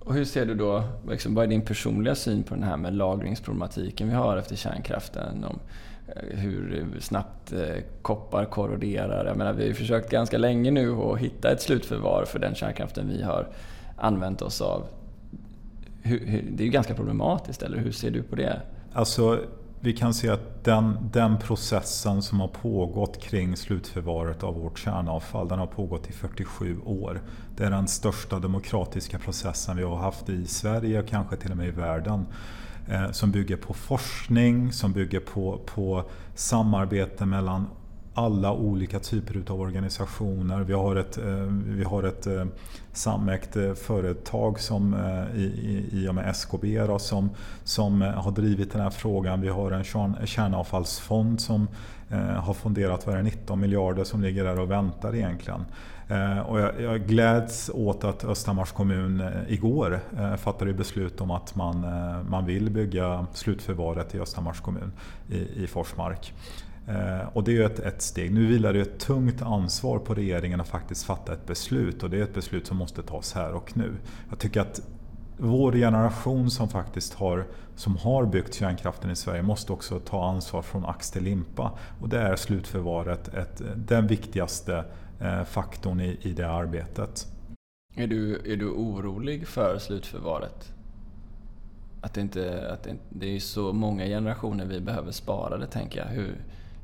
Och 0.00 0.14
hur 0.14 0.24
ser 0.24 0.46
du 0.46 0.54
då, 0.54 0.84
liksom, 1.08 1.34
vad 1.34 1.44
är 1.44 1.48
din 1.48 1.62
personliga 1.62 2.14
syn 2.14 2.42
på 2.42 2.54
den 2.54 2.64
här 2.64 2.76
med 2.76 2.94
lagringsproblematiken 2.94 4.08
vi 4.08 4.14
har 4.14 4.36
efter 4.36 4.56
kärnkraften? 4.56 5.44
Om 5.44 5.58
Eh, 6.16 6.38
hur 6.38 6.96
snabbt 7.00 7.52
eh, 7.52 7.60
koppar 8.02 8.44
korroderar. 8.44 9.26
Jag 9.26 9.36
menar, 9.36 9.52
vi 9.52 9.62
har 9.62 9.68
ju 9.68 9.74
försökt 9.74 10.10
ganska 10.10 10.38
länge 10.38 10.70
nu 10.70 10.92
att 10.92 11.18
hitta 11.18 11.52
ett 11.52 11.62
slutförvar 11.62 12.24
för 12.24 12.38
den 12.38 12.54
kärnkraften 12.54 13.08
vi 13.08 13.22
har 13.22 13.48
använt 13.96 14.42
oss 14.42 14.60
av. 14.60 14.86
det 16.02 16.62
är 16.62 16.64
ju 16.64 16.70
ganska 16.70 16.94
problematiskt, 16.94 17.62
eller 17.62 17.78
hur 17.78 17.92
ser 17.92 18.10
du 18.10 18.22
på 18.22 18.36
det? 18.36 18.60
Alltså, 18.92 19.40
vi 19.80 19.92
kan 19.92 20.14
se 20.14 20.28
att 20.28 20.64
den, 20.64 20.98
den 21.12 21.38
processen 21.38 22.22
som 22.22 22.40
har 22.40 22.48
pågått 22.48 23.22
kring 23.22 23.56
slutförvaret 23.56 24.42
av 24.42 24.54
vårt 24.54 24.78
kärnavfall, 24.78 25.48
den 25.48 25.58
har 25.58 25.66
pågått 25.66 26.10
i 26.10 26.12
47 26.12 26.80
år. 26.84 27.20
Det 27.56 27.64
är 27.64 27.70
den 27.70 27.88
största 27.88 28.38
demokratiska 28.38 29.18
processen 29.18 29.76
vi 29.76 29.82
har 29.82 29.96
haft 29.96 30.28
i 30.28 30.46
Sverige 30.46 31.00
och 31.00 31.08
kanske 31.08 31.36
till 31.36 31.50
och 31.50 31.56
med 31.56 31.68
i 31.68 31.70
världen. 31.70 32.26
Eh, 32.90 33.10
som 33.10 33.32
bygger 33.32 33.56
på 33.56 33.74
forskning, 33.74 34.72
som 34.72 34.92
bygger 34.92 35.20
på, 35.20 35.60
på 35.66 36.04
samarbete 36.34 37.26
mellan 37.26 37.66
alla 38.18 38.52
olika 38.52 38.98
typer 38.98 39.52
av 39.52 39.60
organisationer. 39.60 40.60
Vi 40.60 40.72
har 40.72 40.96
ett, 40.96 41.18
eh, 41.18 41.24
vi 41.66 41.84
har 41.84 42.02
ett 42.02 42.26
eh, 42.26 42.44
samägt 42.92 43.56
eh, 43.56 43.74
företag 43.74 44.60
som, 44.60 44.96
i, 45.34 45.84
i, 45.92 46.08
och 46.08 46.14
med 46.14 46.30
SKB 46.30 46.86
då, 46.86 46.98
som, 46.98 47.30
som 47.64 48.00
har 48.00 48.30
drivit 48.30 48.72
den 48.72 48.80
här 48.80 48.90
frågan. 48.90 49.40
Vi 49.40 49.48
har 49.48 49.70
en 49.70 49.84
kärnavfallsfond 50.26 51.40
som 51.40 51.68
har 52.36 52.54
fonderat 52.54 53.06
vad 53.06 53.24
19 53.24 53.60
miljarder 53.60 54.04
som 54.04 54.22
ligger 54.22 54.44
där 54.44 54.60
och 54.60 54.70
väntar 54.70 55.14
egentligen. 55.14 55.64
Och 56.46 56.60
jag, 56.60 56.80
jag 56.80 57.00
gläds 57.00 57.70
åt 57.74 58.04
att 58.04 58.24
Östhammars 58.24 58.72
kommun 58.72 59.22
igår 59.48 60.00
fattade 60.36 60.72
beslut 60.72 61.20
om 61.20 61.30
att 61.30 61.54
man, 61.54 61.80
man 62.28 62.46
vill 62.46 62.70
bygga 62.70 63.26
slutförvaret 63.32 64.14
i 64.14 64.20
Östhammars 64.20 64.60
kommun 64.60 64.92
i, 65.28 65.62
i 65.62 65.66
Forsmark. 65.66 66.32
Eh, 66.88 67.28
och 67.32 67.44
det 67.44 67.56
är 67.56 67.66
ett, 67.66 67.78
ett 67.78 68.02
steg. 68.02 68.34
Nu 68.34 68.46
vilar 68.46 68.72
det 68.72 68.80
ett 68.80 68.98
tungt 68.98 69.42
ansvar 69.42 69.98
på 69.98 70.14
regeringen 70.14 70.60
att 70.60 70.68
faktiskt 70.68 71.04
fatta 71.04 71.32
ett 71.32 71.46
beslut 71.46 72.02
och 72.02 72.10
det 72.10 72.18
är 72.18 72.22
ett 72.22 72.34
beslut 72.34 72.66
som 72.66 72.76
måste 72.76 73.02
tas 73.02 73.32
här 73.32 73.52
och 73.52 73.76
nu. 73.76 73.94
Jag 74.28 74.38
tycker 74.38 74.60
att 74.60 74.82
vår 75.36 75.72
generation 75.72 76.50
som 76.50 76.68
faktiskt 76.68 77.14
har, 77.14 77.46
som 77.76 77.96
har 77.96 78.26
byggt 78.26 78.54
kärnkraften 78.54 79.10
i 79.10 79.16
Sverige 79.16 79.42
måste 79.42 79.72
också 79.72 80.00
ta 80.00 80.28
ansvar 80.28 80.62
från 80.62 80.84
ax 80.84 81.10
till 81.10 81.22
limpa. 81.22 81.78
Och 82.00 82.08
det 82.08 82.18
är 82.18 82.36
slutförvaret 82.36 83.34
ett, 83.34 83.62
den 83.76 84.06
viktigaste 84.06 84.84
eh, 85.20 85.44
faktorn 85.44 86.00
i, 86.00 86.18
i 86.22 86.32
det 86.32 86.50
arbetet. 86.50 87.26
Är 87.94 88.06
du, 88.06 88.52
är 88.52 88.56
du 88.56 88.70
orolig 88.70 89.48
för 89.48 89.78
slutförvaret? 89.78 90.72
Att 92.00 92.14
det, 92.14 92.20
inte, 92.20 92.72
att 92.72 92.82
det, 92.82 92.94
det 93.08 93.36
är 93.36 93.40
så 93.40 93.72
många 93.72 94.04
generationer 94.04 94.64
vi 94.64 94.80
behöver 94.80 95.12
spara 95.12 95.58
det, 95.58 95.66
tänker 95.66 95.98
jag. 95.98 96.06
Hur, 96.06 96.36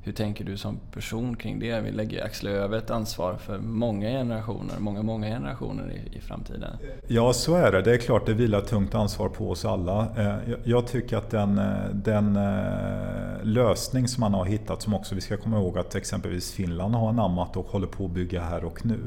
hur 0.05 0.13
tänker 0.13 0.45
du 0.45 0.57
som 0.57 0.81
person 0.93 1.37
kring 1.37 1.59
det? 1.59 1.81
Vi 1.81 1.91
lägger 1.91 2.25
axla 2.25 2.51
över 2.51 2.79
ett 2.79 2.91
ansvar 2.91 3.37
för 3.37 3.59
många 3.59 4.09
generationer, 4.09 4.75
många, 4.79 5.03
många 5.03 5.27
generationer 5.27 5.93
i, 5.93 6.17
i 6.17 6.21
framtiden. 6.21 6.77
Ja, 7.07 7.33
så 7.33 7.55
är 7.55 7.73
det. 7.73 7.83
Det 7.83 7.93
är 7.93 7.99
klart 7.99 8.27
det 8.27 8.35
vilar 8.35 8.61
tungt 8.61 8.95
ansvar 8.95 9.29
på 9.29 9.51
oss 9.51 9.65
alla. 9.65 10.07
Eh, 10.17 10.55
jag 10.65 10.87
tycker 10.87 11.17
att 11.17 11.31
den, 11.31 11.59
eh, 11.59 11.89
den 11.93 12.37
eh, 12.37 13.43
lösning 13.43 14.09
som 14.09 14.21
man 14.21 14.35
har 14.35 14.45
hittat, 14.45 14.83
som 14.83 14.95
också 14.95 15.15
vi 15.15 15.21
ska 15.21 15.37
komma 15.37 15.59
ihåg 15.59 15.79
att 15.79 15.95
exempelvis 15.95 16.53
Finland 16.53 16.95
har 16.95 17.09
anammat 17.09 17.57
och 17.57 17.67
håller 17.67 17.87
på 17.87 18.05
att 18.05 18.11
bygga 18.11 18.43
här 18.43 18.65
och 18.65 18.87
nu 18.87 18.99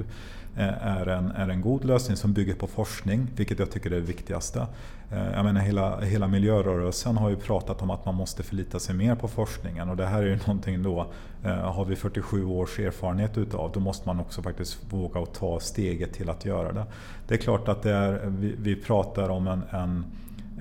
Eh, 0.57 0.87
är 0.87 1.05
en, 1.05 1.31
är 1.31 1.49
en 1.49 1.61
god 1.61 1.85
lösning 1.85 2.17
som 2.17 2.33
bygger 2.33 2.55
på 2.55 2.67
forskning, 2.67 3.27
vilket 3.35 3.59
jag 3.59 3.71
tycker 3.71 3.91
är 3.91 3.95
det 3.95 4.01
viktigaste. 4.01 4.67
Eh, 5.11 5.31
jag 5.33 5.45
menar, 5.45 5.61
hela, 5.61 5.99
hela 5.99 6.27
miljörörelsen 6.27 7.17
har 7.17 7.29
ju 7.29 7.35
pratat 7.35 7.81
om 7.81 7.89
att 7.89 8.05
man 8.05 8.15
måste 8.15 8.43
förlita 8.43 8.79
sig 8.79 8.95
mer 8.95 9.15
på 9.15 9.27
forskningen 9.27 9.89
och 9.89 9.97
det 9.97 10.05
här 10.05 10.23
är 10.23 10.27
ju 10.27 10.37
någonting 10.37 10.83
då, 10.83 11.07
eh, 11.43 11.51
har 11.51 11.85
vi 11.85 11.95
47 11.95 12.45
års 12.45 12.79
erfarenhet 12.79 13.37
utav, 13.37 13.71
då 13.73 13.79
måste 13.79 14.07
man 14.07 14.19
också 14.19 14.41
faktiskt 14.41 14.79
våga 14.89 15.19
och 15.19 15.33
ta 15.33 15.59
steget 15.59 16.13
till 16.13 16.29
att 16.29 16.45
göra 16.45 16.71
det. 16.71 16.85
Det 17.27 17.33
är 17.33 17.39
klart 17.39 17.67
att 17.67 17.83
det 17.83 17.91
är, 17.91 18.21
vi, 18.25 18.55
vi 18.59 18.75
pratar 18.75 19.29
om 19.29 19.47
en, 19.47 19.63
en 19.71 20.05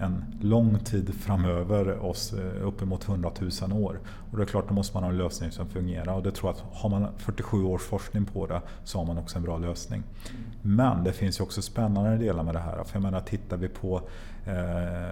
en 0.01 0.25
lång 0.41 0.79
tid 0.79 1.15
framöver 1.15 1.99
oss, 1.99 2.33
eh, 2.33 2.67
uppemot 2.67 3.09
100 3.09 3.31
000 3.63 3.73
år. 3.73 4.01
Och 4.31 4.37
det 4.37 4.43
är 4.43 4.47
klart, 4.47 4.69
då 4.69 4.75
måste 4.75 4.97
man 4.97 5.03
ha 5.03 5.11
en 5.11 5.19
lösning 5.19 5.51
som 5.51 5.69
fungerar. 5.69 6.15
Och 6.15 6.23
det 6.23 6.31
tror 6.31 6.49
jag 6.51 6.57
att 6.57 6.81
har 6.81 6.91
man 6.91 7.09
47 7.17 7.65
års 7.65 7.83
forskning 7.83 8.25
på 8.25 8.47
det 8.47 8.61
så 8.85 8.99
har 8.99 9.05
man 9.07 9.19
också 9.19 9.37
en 9.37 9.43
bra 9.43 9.59
lösning. 9.59 10.03
Men 10.63 11.05
det 11.05 11.13
finns 11.13 11.41
ju 11.41 11.45
också 11.45 11.63
spännande 11.63 12.17
delar 12.17 12.43
med 12.43 12.55
det 12.55 12.61
här. 12.61 12.85
För 12.85 12.97
jag 12.97 13.03
menar, 13.03 13.21
tittar 13.21 13.57
vi 13.57 13.69
på 13.69 14.03
eh, 14.47 15.11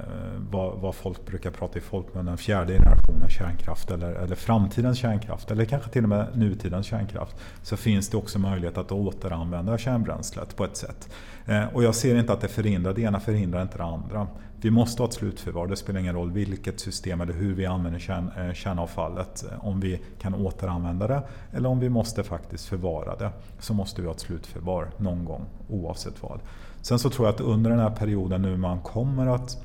vad, 0.50 0.78
vad, 0.78 0.94
folk 0.94 1.26
brukar 1.26 1.50
prata 1.50 1.78
i 1.78 1.82
folkmun, 1.82 2.26
den 2.26 2.38
fjärde 2.38 2.72
generationen 2.72 3.28
kärnkraft 3.28 3.90
eller, 3.90 4.12
eller 4.12 4.36
framtidens 4.36 4.98
kärnkraft 4.98 5.50
eller 5.50 5.64
kanske 5.64 5.90
till 5.90 6.02
och 6.02 6.08
med 6.08 6.26
nutidens 6.34 6.86
kärnkraft. 6.86 7.36
Så 7.62 7.76
finns 7.76 8.08
det 8.08 8.16
också 8.16 8.38
möjlighet 8.38 8.78
att 8.78 8.92
återanvända 8.92 9.78
kärnbränslet 9.78 10.56
på 10.56 10.64
ett 10.64 10.76
sätt. 10.76 11.08
Eh, 11.46 11.64
och 11.74 11.84
jag 11.84 11.94
ser 11.94 12.16
inte 12.16 12.32
att 12.32 12.40
det 12.40 12.48
förhindrar, 12.48 12.94
det 12.94 13.02
ena 13.02 13.20
förhindrar 13.20 13.62
inte 13.62 13.78
det 13.78 13.84
andra. 13.84 14.26
Vi 14.64 14.70
måste 14.70 15.02
ha 15.02 15.08
ett 15.08 15.14
slutförvar, 15.14 15.66
det 15.66 15.76
spelar 15.76 16.00
ingen 16.00 16.14
roll 16.14 16.32
vilket 16.32 16.80
system 16.80 17.20
eller 17.20 17.32
hur 17.32 17.54
vi 17.54 17.66
använder 17.66 18.00
kärn, 18.00 18.30
eh, 18.36 18.52
kärnavfallet. 18.52 19.44
Om 19.60 19.80
vi 19.80 20.00
kan 20.18 20.34
återanvända 20.34 21.06
det 21.06 21.22
eller 21.52 21.68
om 21.68 21.80
vi 21.80 21.88
måste 21.88 22.22
faktiskt 22.22 22.66
förvara 22.66 23.16
det 23.16 23.30
så 23.58 23.74
måste 23.74 24.00
vi 24.00 24.06
ha 24.06 24.14
ett 24.14 24.20
slutförvar 24.20 24.90
någon 24.96 25.24
gång 25.24 25.44
oavsett 25.68 26.22
vad. 26.22 26.40
Sen 26.84 26.98
så 26.98 27.10
tror 27.10 27.26
jag 27.26 27.34
att 27.34 27.40
under 27.40 27.70
den 27.70 27.78
här 27.78 27.90
perioden 27.90 28.42
nu 28.42 28.56
man 28.56 28.80
kommer 28.80 29.26
att 29.26 29.58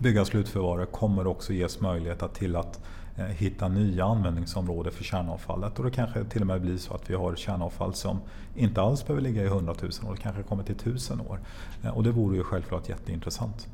bygga 0.00 0.24
slutförvaret 0.24 0.92
kommer 0.92 1.24
det 1.24 1.30
också 1.30 1.52
ges 1.52 1.80
möjlighet 1.80 2.22
att 2.22 2.34
till 2.34 2.56
att 2.56 2.80
eh, 3.16 3.24
hitta 3.24 3.68
nya 3.68 4.04
användningsområden 4.04 4.92
för 4.92 5.04
kärnavfallet. 5.04 5.78
Och 5.78 5.84
det 5.84 5.90
kanske 5.90 6.24
till 6.24 6.40
och 6.40 6.46
med 6.46 6.60
blir 6.60 6.76
så 6.76 6.94
att 6.94 7.10
vi 7.10 7.14
har 7.14 7.36
kärnavfall 7.36 7.94
som 7.94 8.20
inte 8.54 8.80
alls 8.82 9.06
behöver 9.06 9.22
ligga 9.22 9.42
i 9.42 9.46
100 9.46 9.74
000 9.82 9.90
år, 10.10 10.14
det 10.14 10.22
kanske 10.22 10.42
kommer 10.42 10.62
till 10.62 10.74
1000 10.74 11.20
år. 11.20 11.40
Eh, 11.82 11.96
och 11.96 12.02
det 12.02 12.10
vore 12.10 12.36
ju 12.36 12.44
självklart 12.44 12.88
jätteintressant. 12.88 13.68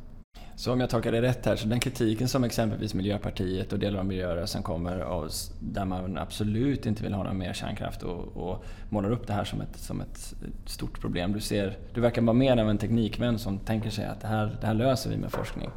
Så 0.59 0.73
om 0.73 0.81
jag 0.81 0.91
tolkar 0.91 1.13
det 1.13 1.23
rätt 1.23 1.47
här, 1.47 1.57
så 1.57 1.69
den 1.69 1.81
kritiken 1.81 2.29
som 2.29 2.45
exempelvis 2.45 2.95
Miljöpartiet 2.95 3.73
och 3.73 3.79
delar 3.79 3.99
av 3.99 4.07
miljörörelsen 4.07 4.63
kommer 4.63 4.99
av, 4.99 5.31
där 5.61 5.85
man 5.85 6.19
absolut 6.19 6.87
inte 6.87 7.03
vill 7.03 7.15
ha 7.15 7.23
någon 7.23 7.39
mer 7.39 7.53
kärnkraft 7.53 8.03
och, 8.03 8.37
och 8.37 8.65
målar 8.89 9.11
upp 9.11 9.27
det 9.27 9.33
här 9.33 9.45
som 9.45 9.61
ett, 9.61 9.77
som 9.77 10.01
ett 10.01 10.35
stort 10.67 11.01
problem. 11.01 11.33
Du, 11.33 11.41
ser, 11.41 11.77
du 11.95 12.01
verkar 12.01 12.23
vara 12.23 12.33
mer 12.33 12.57
av 12.57 12.71
en 12.71 12.79
teknikvän 12.79 13.39
som 13.39 13.59
tänker 13.59 13.91
sig 13.91 14.05
att 14.05 14.21
det 14.21 14.29
här, 14.29 14.57
det 14.61 14.67
här 14.67 14.75
löser 14.75 15.11
vi 15.11 15.17
med 15.17 15.33
forskning. 15.33 15.71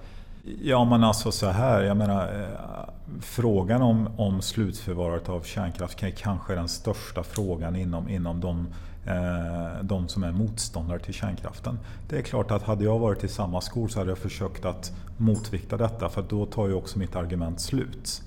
Ja 0.61 0.85
men 0.85 1.03
alltså 1.03 1.31
så 1.31 1.47
här, 1.47 1.83
jag 1.83 1.97
menar 1.97 2.41
eh, 2.41 2.89
frågan 3.21 3.81
om, 3.81 4.09
om 4.17 4.41
slutförvaret 4.41 5.29
av 5.29 5.41
kärnkraft 5.41 6.03
kanske 6.17 6.53
är 6.53 6.57
den 6.57 6.67
största 6.67 7.23
frågan 7.23 7.75
inom, 7.75 8.09
inom 8.09 8.39
de 8.39 8.67
Eh, 9.09 9.83
de 9.83 10.07
som 10.07 10.23
är 10.23 10.31
motståndare 10.31 10.99
till 10.99 11.13
kärnkraften. 11.13 11.79
Det 12.09 12.17
är 12.17 12.21
klart 12.21 12.51
att 12.51 12.63
hade 12.63 12.83
jag 12.83 12.99
varit 12.99 13.23
i 13.23 13.27
samma 13.27 13.61
skor 13.61 13.87
så 13.87 13.99
hade 13.99 14.11
jag 14.11 14.17
försökt 14.17 14.65
att 14.65 14.93
motvikta 15.17 15.77
detta 15.77 16.09
för 16.09 16.25
då 16.29 16.45
tar 16.45 16.67
ju 16.67 16.73
också 16.73 16.99
mitt 16.99 17.15
argument 17.15 17.59
slut. 17.59 18.21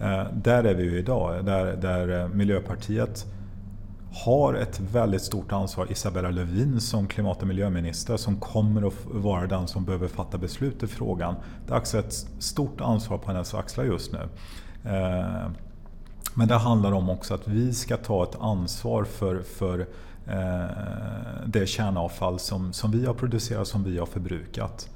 Eh, 0.00 0.24
där 0.32 0.64
är 0.64 0.74
vi 0.74 0.82
ju 0.82 0.98
idag, 0.98 1.44
där, 1.44 1.76
där 1.76 2.20
eh, 2.20 2.28
Miljöpartiet 2.28 3.26
har 4.12 4.54
ett 4.54 4.80
väldigt 4.80 5.22
stort 5.22 5.52
ansvar, 5.52 5.92
Isabella 5.92 6.30
Lövin 6.30 6.80
som 6.80 7.06
klimat 7.06 7.42
och 7.42 7.48
miljöminister 7.48 8.16
som 8.16 8.40
kommer 8.40 8.86
att 8.86 8.94
vara 9.04 9.46
den 9.46 9.68
som 9.68 9.84
behöver 9.84 10.08
fatta 10.08 10.38
beslut 10.38 10.82
i 10.82 10.86
frågan. 10.86 11.34
Det 11.66 11.72
är 11.72 11.78
också 11.78 11.98
ett 11.98 12.12
stort 12.38 12.80
ansvar 12.80 13.18
på 13.18 13.32
hennes 13.32 13.54
axlar 13.54 13.84
just 13.84 14.12
nu. 14.12 14.28
Men 16.34 16.48
det 16.48 16.54
handlar 16.54 16.92
om 16.92 17.10
också 17.10 17.34
att 17.34 17.48
vi 17.48 17.74
ska 17.74 17.96
ta 17.96 18.22
ett 18.22 18.36
ansvar 18.40 19.04
för, 19.04 19.42
för 19.42 19.86
Eh, 20.28 20.66
det 21.46 21.66
kärnavfall 21.66 22.38
som, 22.38 22.72
som 22.72 22.90
vi 22.90 23.06
har 23.06 23.14
producerat, 23.14 23.68
som 23.68 23.84
vi 23.84 23.98
har 23.98 24.06
förbrukat. 24.06 24.88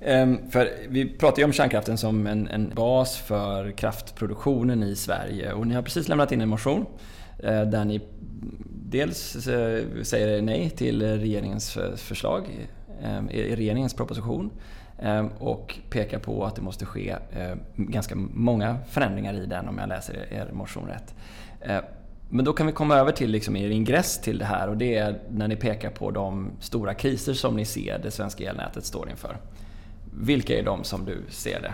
Ehm, 0.00 0.50
för 0.50 0.68
vi 0.88 1.18
pratar 1.18 1.38
ju 1.38 1.44
om 1.44 1.52
kärnkraften 1.52 1.98
som 1.98 2.26
en, 2.26 2.48
en, 2.48 2.72
bas 2.74 3.16
för 3.16 3.70
kraftproduktionen 3.70 4.82
i 4.82 4.96
Sverige 4.96 5.52
och 5.52 5.66
ni 5.66 5.74
har 5.74 5.82
precis 5.82 6.08
lämnat 6.08 6.32
in 6.32 6.40
en 6.40 6.48
motion 6.48 6.86
eh, 7.38 7.62
där 7.62 7.84
ni 7.84 8.00
dels 8.90 9.46
eh, 9.46 9.84
säger 10.02 10.42
nej 10.42 10.70
till 10.70 11.02
regeringens 11.02 11.78
förslag, 11.96 12.68
ehm, 13.02 13.30
i 13.30 13.56
regeringens 13.56 13.94
proposition 13.94 14.50
ehm, 14.98 15.28
och 15.38 15.78
pekar 15.90 16.18
på 16.18 16.44
att 16.44 16.56
det 16.56 16.62
måste 16.62 16.86
ske 16.86 17.16
ganska 17.76 18.14
många 18.16 18.78
förändringar 18.88 19.34
i 19.34 19.46
den 19.46 19.68
om 19.68 19.78
jag 19.78 19.88
läser 19.88 20.32
er 20.32 20.50
motion 20.52 20.88
rätt. 20.88 21.14
Men 22.34 22.44
då 22.44 22.52
kan 22.52 22.66
vi 22.66 22.72
komma 22.72 22.96
över 22.96 23.12
till 23.12 23.30
liksom 23.30 23.56
er 23.56 23.68
ingress 23.68 24.20
till 24.20 24.38
det 24.38 24.44
här 24.44 24.68
och 24.68 24.76
det 24.76 24.96
är 24.96 25.22
när 25.30 25.48
ni 25.48 25.56
pekar 25.56 25.90
på 25.90 26.10
de 26.10 26.50
stora 26.60 26.94
kriser 26.94 27.34
som 27.34 27.56
ni 27.56 27.64
ser 27.64 27.98
det 27.98 28.10
svenska 28.10 28.50
elnätet 28.50 28.84
står 28.84 29.10
inför. 29.10 29.36
Vilka 30.20 30.58
är 30.58 30.62
de 30.62 30.84
som 30.84 31.04
du 31.04 31.22
ser 31.28 31.60
det? 31.60 31.72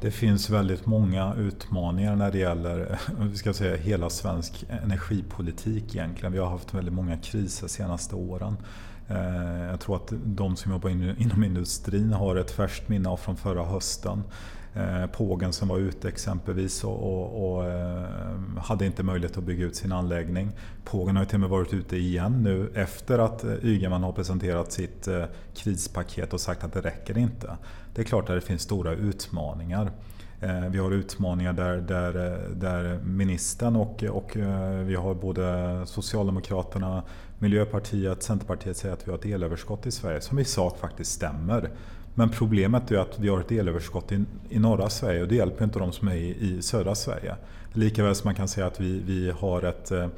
Det 0.00 0.10
finns 0.10 0.50
väldigt 0.50 0.86
många 0.86 1.34
utmaningar 1.34 2.16
när 2.16 2.32
det 2.32 2.38
gäller 2.38 2.98
vi 3.18 3.36
ska 3.36 3.52
säga, 3.52 3.76
hela 3.76 4.10
svensk 4.10 4.64
energipolitik 4.84 5.94
egentligen. 5.94 6.32
Vi 6.32 6.38
har 6.38 6.50
haft 6.50 6.74
väldigt 6.74 6.94
många 6.94 7.16
kriser 7.16 7.66
de 7.66 7.68
senaste 7.68 8.16
åren. 8.16 8.56
Eh, 9.08 9.64
jag 9.70 9.80
tror 9.80 9.96
att 9.96 10.12
de 10.24 10.56
som 10.56 10.72
jobbar 10.72 10.90
inom 10.90 11.44
industrin 11.44 12.12
har 12.12 12.36
ett 12.36 12.50
färskt 12.50 12.88
minne 12.88 13.08
av 13.08 13.16
från 13.16 13.36
förra 13.36 13.64
hösten. 13.64 14.22
Eh, 14.78 15.06
pågen 15.06 15.52
som 15.52 15.68
var 15.68 15.78
ute 15.78 16.08
exempelvis 16.08 16.84
och, 16.84 17.02
och, 17.02 17.56
och, 17.56 17.64
eh, 17.66 18.04
hade 18.58 18.86
inte 18.86 19.02
möjlighet 19.02 19.38
att 19.38 19.44
bygga 19.44 19.64
ut 19.66 19.76
sin 19.76 19.92
anläggning. 19.92 20.50
Pågen 20.84 21.16
har 21.16 21.22
ju 21.22 21.26
till 21.26 21.36
och 21.36 21.40
med 21.40 21.48
varit 21.48 21.74
ute 21.74 21.96
igen 21.96 22.42
nu 22.42 22.70
efter 22.74 23.18
att 23.18 23.44
eh, 23.44 23.52
Ygeman 23.62 24.02
har 24.02 24.12
presenterat 24.12 24.72
sitt 24.72 25.08
krispaket 25.54 26.32
och 26.32 26.40
sagt 26.40 26.64
att 26.64 26.72
det 26.72 26.80
räcker 26.80 27.18
inte. 27.18 27.56
Det 27.94 28.00
är 28.00 28.04
klart 28.04 28.30
att 28.30 28.36
det 28.36 28.40
finns 28.40 28.62
stora 28.62 28.92
utmaningar. 28.92 29.90
Vi 30.70 30.78
har 30.78 30.90
utmaningar 30.90 31.52
där, 31.52 31.76
där, 31.76 32.40
där 32.54 32.98
ministern 33.04 33.76
och, 33.76 34.04
och 34.04 34.36
vi 34.84 34.94
har 34.94 35.14
både 35.14 35.82
Socialdemokraterna, 35.86 37.02
Miljöpartiet, 37.38 38.22
Centerpartiet 38.22 38.76
säger 38.76 38.94
att 38.94 39.06
vi 39.06 39.10
har 39.10 39.18
ett 39.18 39.26
elöverskott 39.26 39.86
i 39.86 39.90
Sverige 39.90 40.20
som 40.20 40.38
i 40.38 40.44
sak 40.44 40.78
faktiskt 40.78 41.12
stämmer. 41.12 41.70
Men 42.18 42.28
problemet 42.28 42.90
är 42.90 42.98
att 42.98 43.18
vi 43.18 43.28
har 43.28 43.40
ett 43.40 43.52
elöverskott 43.52 44.12
i, 44.12 44.24
i 44.48 44.58
norra 44.58 44.90
Sverige 44.90 45.22
och 45.22 45.28
det 45.28 45.34
hjälper 45.34 45.64
inte 45.64 45.78
de 45.78 45.92
som 45.92 46.08
är 46.08 46.14
i, 46.14 46.36
i 46.40 46.62
södra 46.62 46.94
Sverige. 46.94 47.36
Likaväl 47.72 48.14
som 48.14 48.28
man 48.28 48.34
kan 48.34 48.48
säga 48.48 48.66
att 48.66 48.80
vi, 48.80 49.02
vi 49.06 49.30
har 49.30 49.62
ett 49.62 49.90
eh, 49.90 50.08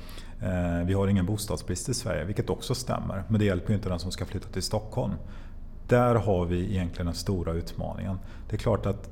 vi 0.84 0.94
har 0.94 1.08
ingen 1.08 1.26
bostadsbrist 1.26 1.88
i 1.88 1.94
Sverige, 1.94 2.24
vilket 2.24 2.50
också 2.50 2.74
stämmer. 2.74 3.24
Men 3.28 3.38
det 3.38 3.44
hjälper 3.44 3.74
inte 3.74 3.88
den 3.88 3.98
som 3.98 4.10
ska 4.10 4.24
flytta 4.24 4.48
till 4.48 4.62
Stockholm. 4.62 5.12
Där 5.88 6.14
har 6.14 6.46
vi 6.46 6.70
egentligen 6.70 7.06
den 7.06 7.14
stora 7.14 7.52
utmaningen. 7.52 8.18
Det 8.50 8.56
är 8.56 8.58
klart 8.58 8.86
att 8.86 9.10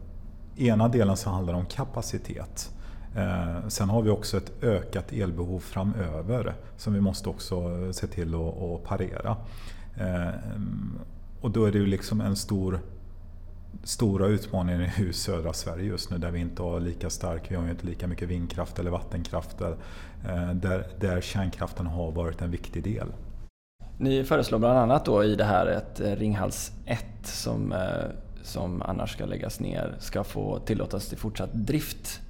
ena 0.56 0.88
delen 0.88 1.16
så 1.16 1.30
handlar 1.30 1.52
det 1.52 1.58
om 1.58 1.66
kapacitet. 1.66 2.70
Eh, 3.16 3.68
sen 3.68 3.88
har 3.88 4.02
vi 4.02 4.10
också 4.10 4.36
ett 4.36 4.62
ökat 4.62 5.12
elbehov 5.12 5.60
framöver 5.60 6.54
som 6.76 6.92
vi 6.92 7.00
måste 7.00 7.28
också 7.28 7.88
se 7.92 8.06
till 8.06 8.34
att 8.34 8.84
parera. 8.84 9.36
Eh, 9.96 10.34
och 11.40 11.50
då 11.50 11.64
är 11.64 11.72
det 11.72 11.78
ju 11.78 11.86
liksom 11.86 12.20
en 12.20 12.36
stor 12.36 12.80
stora 13.84 14.26
utmaningen 14.26 14.90
i 15.08 15.12
södra 15.12 15.52
Sverige 15.52 15.84
just 15.84 16.10
nu 16.10 16.18
där 16.18 16.30
vi 16.30 16.40
inte 16.40 16.62
har 16.62 16.80
lika 16.80 17.10
stark, 17.10 17.50
vi 17.50 17.54
har 17.54 17.64
ju 17.64 17.70
inte 17.70 17.86
lika 17.86 18.06
mycket 18.06 18.28
vindkraft 18.28 18.78
eller 18.78 18.90
vattenkraft 18.90 19.58
där, 19.58 19.76
eh, 20.24 20.54
där, 20.54 20.86
där 21.00 21.20
kärnkraften 21.20 21.86
har 21.86 22.12
varit 22.12 22.42
en 22.42 22.50
viktig 22.50 22.82
del. 22.82 23.12
Ni 23.98 24.24
föreslår 24.24 24.58
bland 24.58 24.78
annat 24.78 25.04
då 25.04 25.24
i 25.24 25.34
det 25.34 25.44
här 25.44 25.66
att 25.66 26.00
eh, 26.00 26.16
Ringhals 26.16 26.72
1 26.86 27.04
som, 27.22 27.72
eh, 27.72 27.78
som 28.42 28.82
annars 28.82 29.12
ska 29.12 29.26
läggas 29.26 29.60
ner 29.60 29.96
ska 29.98 30.24
få 30.24 30.58
tillåtas 30.58 31.08
till 31.08 31.18
fortsatt 31.18 31.50
drift. 31.52 32.20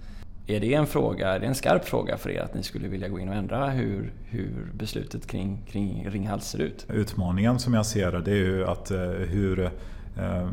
Är 0.50 0.60
det 0.60 0.74
en 0.74 0.86
fråga, 0.86 1.28
är 1.28 1.40
det 1.40 1.46
en 1.46 1.54
skarp 1.54 1.84
fråga 1.84 2.16
för 2.16 2.30
er 2.30 2.40
att 2.40 2.54
ni 2.54 2.62
skulle 2.62 2.88
vilja 2.88 3.08
gå 3.08 3.18
in 3.18 3.28
och 3.28 3.34
ändra 3.34 3.70
hur, 3.70 4.12
hur 4.24 4.72
beslutet 4.74 5.26
kring, 5.26 5.64
kring 5.66 6.08
Ringhals 6.10 6.44
ser 6.44 6.58
ut? 6.58 6.86
Utmaningen 6.88 7.58
som 7.58 7.74
jag 7.74 7.86
ser 7.86 8.12
det, 8.12 8.20
det 8.20 8.30
är 8.30 8.34
ju 8.34 8.66
att 8.66 8.90
eh, 8.90 9.00
hur... 9.08 9.60
Eh, 10.16 10.48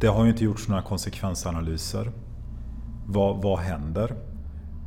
det 0.00 0.06
har 0.06 0.24
ju 0.24 0.30
inte 0.30 0.44
gjorts 0.44 0.68
några 0.68 0.82
konsekvensanalyser. 0.82 2.12
Vad, 3.06 3.42
vad 3.42 3.58
händer? 3.58 4.14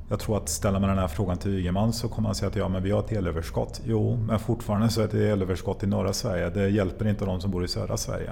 Jag 0.10 0.20
tror 0.20 0.38
att 0.38 0.50
ställer 0.50 0.80
man 0.80 0.90
den 0.90 0.98
här 0.98 1.08
frågan 1.08 1.38
till 1.38 1.52
Ygeman 1.52 1.94
så 1.94 2.08
kommer 2.08 2.28
han 2.28 2.36
säga 2.36 2.50
att 2.50 2.56
ja, 2.56 2.70
men 2.70 2.84
vi 2.84 2.92
har 2.92 3.00
ett 3.00 3.12
elöverskott. 3.12 3.82
Jo, 3.86 4.16
men 4.28 4.40
fortfarande 4.40 4.90
så 4.90 5.02
är 5.02 5.08
det 5.08 5.30
elöverskott 5.30 5.84
i 5.84 5.88
norra 5.88 6.14
Sverige. 6.14 6.50
Det 6.50 6.70
hjälper 6.70 7.08
inte 7.08 7.26
de 7.26 7.42
som 7.42 7.52
bor 7.52 7.66
i 7.66 7.68
södra 7.68 7.98
Sverige. 7.98 8.32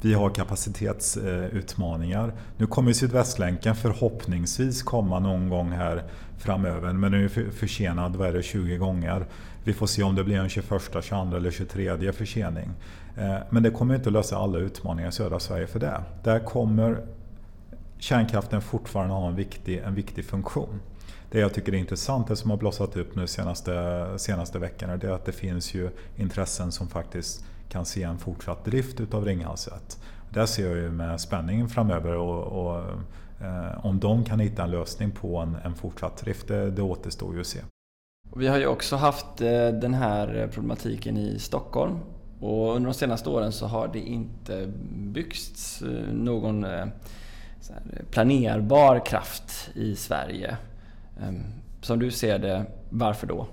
Vi 0.00 0.14
har 0.14 0.30
kapacitetsutmaningar. 0.30 2.32
Nu 2.56 2.66
kommer 2.66 2.92
Sydvästlänken 2.92 3.74
förhoppningsvis 3.74 4.82
komma 4.82 5.18
någon 5.18 5.48
gång 5.48 5.72
här 5.72 6.02
framöver. 6.38 6.92
Men 6.92 7.12
den 7.12 7.24
är 7.24 7.50
försenad, 7.50 8.16
vad 8.16 8.28
är 8.28 8.32
det, 8.32 8.42
20 8.42 8.76
gånger. 8.76 9.26
Vi 9.64 9.72
får 9.72 9.86
se 9.86 10.02
om 10.02 10.14
det 10.14 10.24
blir 10.24 10.36
en 10.36 10.48
21, 10.48 10.82
22 11.02 11.36
eller 11.36 11.50
23 11.50 12.12
försening. 12.12 12.70
Eh, 13.16 13.36
men 13.50 13.62
det 13.62 13.70
kommer 13.70 13.94
inte 13.94 14.10
lösa 14.10 14.36
alla 14.36 14.58
utmaningar 14.58 15.08
i 15.08 15.12
södra 15.12 15.40
Sverige 15.40 15.66
för 15.66 15.80
det. 15.80 16.02
Där 16.24 16.38
kommer 16.38 17.06
kärnkraften 17.98 18.62
fortfarande 18.62 19.14
ha 19.14 19.28
en 19.28 19.36
viktig, 19.36 19.78
en 19.78 19.94
viktig 19.94 20.24
funktion. 20.24 20.80
Det 21.30 21.38
jag 21.38 21.54
tycker 21.54 21.74
är 21.74 21.76
intressant, 21.76 22.28
det 22.28 22.36
som 22.36 22.50
har 22.50 22.56
blossat 22.56 22.96
upp 22.96 23.16
nu 23.16 23.26
senaste, 23.26 24.06
senaste 24.16 24.58
veckorna, 24.58 24.96
det 24.96 25.06
är 25.06 25.12
att 25.12 25.24
det 25.24 25.32
finns 25.32 25.74
ju 25.74 25.90
intressen 26.16 26.72
som 26.72 26.88
faktiskt 26.88 27.44
kan 27.68 27.84
se 27.84 28.02
en 28.02 28.18
fortsatt 28.18 28.64
drift 28.64 29.00
utav 29.00 29.24
Ringhals 29.24 29.68
1. 29.68 29.98
Där 30.30 30.46
ser 30.46 30.66
jag 30.66 30.76
ju 30.76 30.90
med 30.90 31.20
spänning 31.20 31.68
framöver 31.68 32.16
och, 32.16 32.66
och 32.66 32.82
eh, 33.40 33.86
om 33.86 34.00
de 34.00 34.24
kan 34.24 34.40
hitta 34.40 34.62
en 34.62 34.70
lösning 34.70 35.10
på 35.10 35.38
en, 35.38 35.56
en 35.64 35.74
fortsatt 35.74 36.16
drift, 36.16 36.48
det, 36.48 36.70
det 36.70 36.82
återstår 36.82 37.34
ju 37.34 37.40
att 37.40 37.46
se. 37.46 37.60
Vi 38.36 38.48
har 38.48 38.58
ju 38.58 38.66
också 38.66 38.96
haft 38.96 39.40
eh, 39.40 39.68
den 39.68 39.94
här 39.94 40.48
problematiken 40.52 41.16
i 41.16 41.38
Stockholm 41.38 41.98
och 42.40 42.76
under 42.76 42.90
de 42.90 42.94
senaste 42.94 43.30
åren 43.30 43.52
så 43.52 43.66
har 43.66 43.88
det 43.88 44.00
inte 44.00 44.72
byggts 44.94 45.82
eh, 45.82 46.12
någon 46.12 46.64
eh, 46.64 46.86
planerbar 48.10 49.06
kraft 49.06 49.70
i 49.74 49.96
Sverige. 49.96 50.56
Ehm, 51.20 51.42
som 51.82 51.98
du 51.98 52.10
ser 52.10 52.38
det, 52.38 52.64
varför 52.90 53.26
då? 53.26 53.46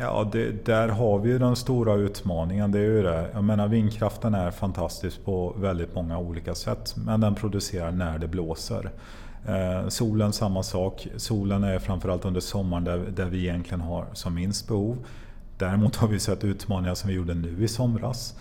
Ja, 0.00 0.28
det, 0.32 0.66
där 0.66 0.88
har 0.88 1.18
vi 1.18 1.30
ju 1.30 1.38
den 1.38 1.56
stora 1.56 1.94
utmaningen. 1.94 2.72
Det 2.72 2.78
är 2.78 2.82
ju 2.82 3.02
det. 3.02 3.30
Jag 3.32 3.44
menar, 3.44 3.68
vindkraften 3.68 4.34
är 4.34 4.50
fantastisk 4.50 5.24
på 5.24 5.54
väldigt 5.58 5.94
många 5.94 6.18
olika 6.18 6.54
sätt. 6.54 6.94
Men 6.96 7.20
den 7.20 7.34
producerar 7.34 7.90
när 7.90 8.18
det 8.18 8.28
blåser. 8.28 8.90
Eh, 9.46 9.88
solen 9.88 10.32
samma 10.32 10.62
sak. 10.62 11.08
Solen 11.16 11.64
är 11.64 11.78
framförallt 11.78 12.24
under 12.24 12.40
sommaren 12.40 12.84
där, 12.84 12.98
där 12.98 13.24
vi 13.24 13.38
egentligen 13.38 13.80
har 13.80 14.06
som 14.12 14.34
minst 14.34 14.68
behov. 14.68 14.98
Däremot 15.58 15.96
har 15.96 16.08
vi 16.08 16.18
sett 16.18 16.44
utmaningar 16.44 16.94
som 16.94 17.08
vi 17.08 17.16
gjorde 17.16 17.34
nu 17.34 17.64
i 17.64 17.68
somras. 17.68 18.38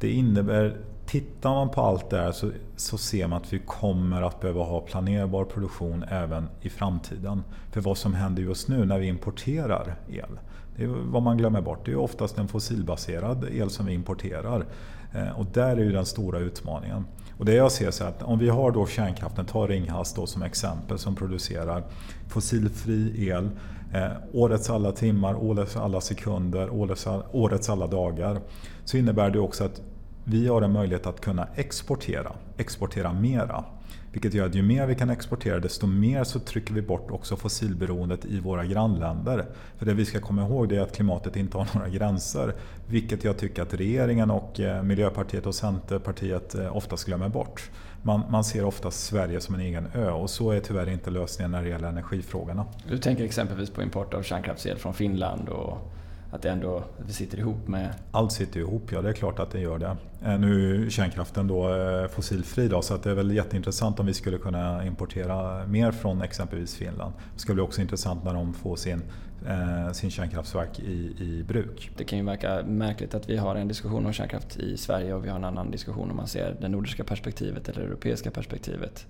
Det 0.00 0.10
innebär, 0.10 0.76
tittar 1.06 1.50
man 1.50 1.68
på 1.68 1.80
allt 1.80 2.10
det 2.10 2.18
här 2.18 2.32
så, 2.32 2.50
så 2.76 2.98
ser 2.98 3.26
man 3.26 3.42
att 3.42 3.52
vi 3.52 3.58
kommer 3.58 4.22
att 4.22 4.40
behöva 4.40 4.64
ha 4.64 4.80
planerbar 4.80 5.44
produktion 5.44 6.04
även 6.08 6.48
i 6.60 6.68
framtiden. 6.68 7.42
För 7.72 7.80
vad 7.80 7.98
som 7.98 8.14
händer 8.14 8.42
just 8.42 8.68
nu 8.68 8.84
när 8.84 8.98
vi 8.98 9.06
importerar 9.06 9.94
el 10.08 10.38
det 10.78 10.84
är 10.84 10.88
vad 10.88 11.22
man 11.22 11.36
glömmer 11.36 11.60
bort. 11.60 11.86
Det 11.86 11.92
är 11.92 11.96
oftast 11.96 12.38
en 12.38 12.48
fossilbaserad 12.48 13.44
el 13.52 13.70
som 13.70 13.86
vi 13.86 13.92
importerar. 13.92 14.66
Eh, 15.14 15.38
och 15.38 15.46
där 15.52 15.76
är 15.76 15.80
ju 15.80 15.92
den 15.92 16.06
stora 16.06 16.38
utmaningen. 16.38 17.04
Och 17.38 17.44
det 17.44 17.54
jag 17.54 17.72
ser 17.72 17.90
så 17.90 18.04
att 18.04 18.22
om 18.22 18.38
vi 18.38 18.48
har 18.48 18.70
då 18.70 18.86
kärnkraften, 18.86 19.46
ta 19.46 19.66
Ringhals 19.66 20.14
då 20.14 20.26
som 20.26 20.42
exempel 20.42 20.98
som 20.98 21.16
producerar 21.16 21.84
fossilfri 22.28 23.28
el 23.28 23.50
eh, 23.92 24.08
årets 24.32 24.70
alla 24.70 24.92
timmar, 24.92 25.34
årets 25.34 25.76
alla 25.76 26.00
sekunder, 26.00 26.70
årets, 26.70 27.06
årets 27.32 27.70
alla 27.70 27.86
dagar. 27.86 28.40
Så 28.84 28.96
innebär 28.96 29.30
det 29.30 29.40
också 29.40 29.64
att 29.64 29.82
vi 30.24 30.48
har 30.48 30.62
en 30.62 30.72
möjlighet 30.72 31.06
att 31.06 31.20
kunna 31.20 31.48
exportera, 31.54 32.32
exportera 32.56 33.12
mera. 33.12 33.64
Vilket 34.12 34.34
gör 34.34 34.46
att 34.46 34.54
ju 34.54 34.62
mer 34.62 34.86
vi 34.86 34.94
kan 34.94 35.10
exportera 35.10 35.58
desto 35.58 35.86
mer 35.86 36.24
så 36.24 36.40
trycker 36.40 36.74
vi 36.74 36.82
bort 36.82 37.10
också 37.10 37.36
fossilberoendet 37.36 38.24
i 38.24 38.40
våra 38.40 38.64
grannländer. 38.64 39.46
För 39.76 39.86
det 39.86 39.94
vi 39.94 40.04
ska 40.04 40.20
komma 40.20 40.42
ihåg 40.42 40.72
är 40.72 40.80
att 40.80 40.96
klimatet 40.96 41.36
inte 41.36 41.58
har 41.58 41.68
några 41.74 41.88
gränser. 41.88 42.54
Vilket 42.86 43.24
jag 43.24 43.38
tycker 43.38 43.62
att 43.62 43.74
regeringen 43.74 44.30
och 44.30 44.60
eh, 44.60 44.82
Miljöpartiet 44.82 45.46
och 45.46 45.54
Centerpartiet 45.54 46.54
eh, 46.54 46.76
oftast 46.76 47.06
glömmer 47.06 47.28
bort. 47.28 47.70
Man, 48.02 48.22
man 48.30 48.44
ser 48.44 48.64
ofta 48.64 48.90
Sverige 48.90 49.40
som 49.40 49.54
en 49.54 49.60
egen 49.60 49.86
ö 49.94 50.10
och 50.10 50.30
så 50.30 50.50
är 50.50 50.60
tyvärr 50.60 50.88
inte 50.88 51.10
lösningen 51.10 51.50
när 51.50 51.62
det 51.62 51.68
gäller 51.68 51.88
energifrågorna. 51.88 52.66
Du 52.88 52.98
tänker 52.98 53.24
exempelvis 53.24 53.70
på 53.70 53.82
import 53.82 54.14
av 54.14 54.22
kärnkraftsel 54.22 54.78
från 54.78 54.94
Finland 54.94 55.48
och 55.48 55.92
att 56.30 56.42
det 56.42 56.50
ändå 56.50 56.84
sitter 57.08 57.38
ihop 57.38 57.68
med... 57.68 57.94
Allt 58.10 58.32
sitter 58.32 58.60
ihop, 58.60 58.92
ja 58.92 59.02
det 59.02 59.08
är 59.08 59.12
klart 59.12 59.38
att 59.38 59.50
det 59.50 59.60
gör 59.60 59.78
det. 59.78 59.96
Eh, 60.24 60.38
nu 60.38 60.86
är 60.86 60.90
kärnkraften 60.90 61.46
då 61.46 61.74
eh, 61.74 62.08
fossilfri 62.08 62.68
då, 62.68 62.82
så 62.82 62.94
att 62.94 63.02
det 63.02 63.10
är 63.10 63.14
väl 63.14 63.30
jätteintressant 63.30 64.00
om 64.00 64.06
vi 64.06 64.14
skulle 64.14 64.38
kunna 64.38 64.86
importera 64.86 65.66
mer 65.66 65.92
från 65.92 66.22
exempelvis 66.22 66.74
Finland. 66.74 67.12
Det 67.34 67.40
ska 67.40 67.54
bli 67.54 67.62
också 67.62 67.80
intressant 67.80 68.24
när 68.24 68.34
de 68.34 68.54
får 68.54 68.76
sin, 68.76 69.02
eh, 69.46 69.92
sin 69.92 70.10
kärnkraftverk 70.10 70.80
i, 70.80 71.14
i 71.18 71.44
bruk. 71.48 71.90
Det 71.96 72.04
kan 72.04 72.18
ju 72.18 72.24
verka 72.24 72.62
märkligt 72.66 73.14
att 73.14 73.28
vi 73.28 73.36
har 73.36 73.56
en 73.56 73.68
diskussion 73.68 74.06
om 74.06 74.12
kärnkraft 74.12 74.56
i 74.56 74.76
Sverige 74.76 75.14
och 75.14 75.24
vi 75.24 75.28
har 75.28 75.36
en 75.36 75.44
annan 75.44 75.70
diskussion 75.70 76.10
om 76.10 76.16
man 76.16 76.28
ser 76.28 76.56
det 76.60 76.68
nordiska 76.68 77.04
perspektivet 77.04 77.68
eller 77.68 77.80
det 77.80 77.86
europeiska 77.86 78.30
perspektivet. 78.30 79.06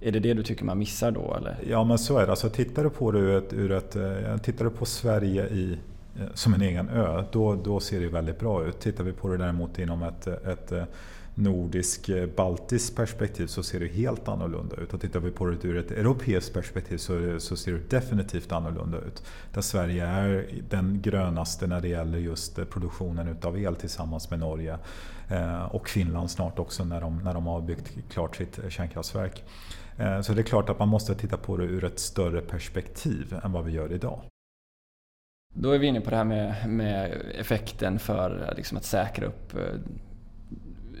Är 0.00 0.12
det 0.12 0.20
det 0.20 0.34
du 0.34 0.42
tycker 0.42 0.64
man 0.64 0.78
missar 0.78 1.10
då? 1.10 1.34
Eller? 1.36 1.56
Ja 1.68 1.84
men 1.84 1.98
så 1.98 2.18
är 2.18 2.24
det. 2.24 2.30
Alltså, 2.30 2.48
tittar 2.48 2.84
du 2.84 2.90
på 2.90 3.12
det 3.12 3.18
ur 3.18 3.38
ett, 3.38 3.52
ur 3.52 3.72
ett, 3.72 4.42
tittar 4.42 4.64
du 4.64 4.70
på 4.70 4.84
Sverige 4.84 5.46
i 5.48 5.78
Eh, 6.20 6.26
som 6.34 6.54
en 6.54 6.62
egen 6.62 6.88
ö, 6.88 7.24
då, 7.32 7.54
då 7.54 7.80
ser 7.80 8.00
det 8.00 8.08
väldigt 8.08 8.38
bra 8.38 8.64
ut. 8.64 8.80
Tittar 8.80 9.04
vi 9.04 9.12
på 9.12 9.28
det 9.28 9.36
däremot 9.36 9.78
inom 9.78 10.02
ett, 10.02 10.26
ett 10.26 10.72
eh, 10.72 10.84
nordisk-baltiskt 11.34 12.92
eh, 12.92 12.96
perspektiv 12.96 13.46
så 13.46 13.62
ser 13.62 13.80
det 13.80 13.86
helt 13.86 14.28
annorlunda 14.28 14.76
ut. 14.76 14.94
Och 14.94 15.00
tittar 15.00 15.20
vi 15.20 15.30
på 15.30 15.46
det 15.46 15.64
ur 15.68 15.76
ett 15.76 15.90
europeiskt 15.90 16.54
perspektiv 16.54 16.96
så, 16.96 17.40
så 17.40 17.56
ser 17.56 17.72
det 17.72 17.90
definitivt 17.90 18.52
annorlunda 18.52 18.98
ut. 18.98 19.22
Där 19.54 19.60
Sverige 19.60 20.06
är 20.06 20.46
den 20.70 21.00
grönaste 21.02 21.66
när 21.66 21.80
det 21.80 21.88
gäller 21.88 22.18
just 22.18 22.70
produktionen 22.70 23.28
utav 23.28 23.58
el 23.58 23.76
tillsammans 23.76 24.30
med 24.30 24.38
Norge. 24.38 24.78
Och 25.70 25.88
Finland 25.88 26.30
snart 26.30 26.58
också 26.58 26.84
när 26.84 27.00
de, 27.00 27.18
när 27.18 27.34
de 27.34 27.46
har 27.46 27.60
byggt 27.60 27.92
klart 28.10 28.36
sitt 28.36 28.60
kärnkraftverk. 28.68 29.44
Så 30.22 30.32
det 30.32 30.40
är 30.40 30.42
klart 30.42 30.68
att 30.68 30.78
man 30.78 30.88
måste 30.88 31.14
titta 31.14 31.36
på 31.36 31.56
det 31.56 31.64
ur 31.64 31.84
ett 31.84 31.98
större 31.98 32.40
perspektiv 32.40 33.38
än 33.44 33.52
vad 33.52 33.64
vi 33.64 33.72
gör 33.72 33.92
idag. 33.92 34.31
Då 35.54 35.70
är 35.70 35.78
vi 35.78 35.86
inne 35.86 36.00
på 36.00 36.10
det 36.10 36.16
här 36.16 36.24
med, 36.24 36.68
med 36.68 37.22
effekten 37.38 37.98
för 37.98 38.54
liksom 38.56 38.78
att 38.78 38.84
säkra 38.84 39.26
upp 39.26 39.54
eh, 39.54 39.60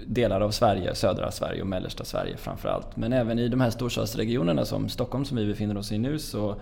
delar 0.06 0.40
av 0.40 0.50
Sverige, 0.50 0.94
södra 0.94 1.30
Sverige 1.30 1.60
och 1.60 1.66
mellersta 1.66 2.04
Sverige 2.04 2.36
framförallt. 2.36 2.96
Men 2.96 3.12
även 3.12 3.38
i 3.38 3.48
de 3.48 3.60
här 3.60 3.70
storstadsregionerna 3.70 4.64
som 4.64 4.88
Stockholm 4.88 5.24
som 5.24 5.36
vi 5.36 5.46
befinner 5.46 5.76
oss 5.76 5.92
i 5.92 5.98
nu 5.98 6.18
så 6.18 6.56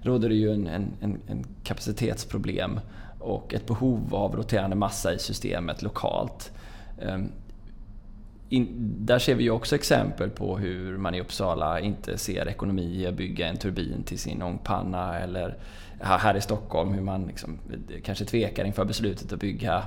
råder 0.00 0.28
det 0.28 0.34
ju 0.34 0.52
en, 0.52 0.66
en, 0.66 1.20
en 1.26 1.44
kapacitetsproblem 1.64 2.80
och 3.18 3.54
ett 3.54 3.66
behov 3.66 4.14
av 4.14 4.36
roterande 4.36 4.76
massa 4.76 5.14
i 5.14 5.18
systemet 5.18 5.82
lokalt. 5.82 6.52
Ehm, 7.02 7.28
in, 8.48 8.68
där 9.00 9.18
ser 9.18 9.34
vi 9.34 9.44
ju 9.44 9.50
också 9.50 9.74
exempel 9.74 10.30
på 10.30 10.58
hur 10.58 10.98
man 10.98 11.14
i 11.14 11.20
Uppsala 11.20 11.80
inte 11.80 12.18
ser 12.18 12.48
ekonomi 12.48 13.02
i 13.02 13.06
att 13.06 13.14
bygga 13.14 13.48
en 13.48 13.56
turbin 13.56 14.02
till 14.02 14.18
sin 14.18 14.42
ångpanna 14.42 15.18
eller 15.18 15.56
här 16.00 16.36
i 16.36 16.40
Stockholm 16.40 16.92
hur 16.92 17.02
man 17.02 17.26
liksom, 17.26 17.58
eh, 17.70 18.00
kanske 18.02 18.24
tvekar 18.24 18.64
inför 18.64 18.84
beslutet 18.84 19.32
att 19.32 19.40
bygga 19.40 19.82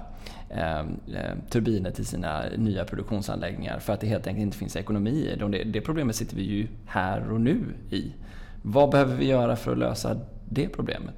ehm, 0.50 0.88
eh, 1.16 1.50
turbiner 1.50 1.92
till 1.92 2.06
sina 2.06 2.44
nya 2.58 2.86
produktionsanläggningar 2.86 3.80
för 3.80 3.94
att 3.94 4.00
det 4.00 4.08
helt 4.08 4.28
enkelt 4.28 4.44
inte 4.44 4.58
finns 4.58 4.76
ekonomi 4.76 5.32
i 5.34 5.36
det. 5.36 5.64
Det 5.64 5.82
problemet 5.82 6.16
sitter 6.16 6.36
vi 6.36 6.44
ju 6.44 6.68
här 6.86 7.32
och 7.32 7.42
nu 7.42 7.64
i. 7.90 8.14
Vad 8.62 8.90
behöver 8.90 9.16
vi 9.16 9.26
göra 9.26 9.56
för 9.56 9.72
att 9.72 9.78
lösa 9.78 10.20
det 10.50 10.70
problemet? 10.70 11.16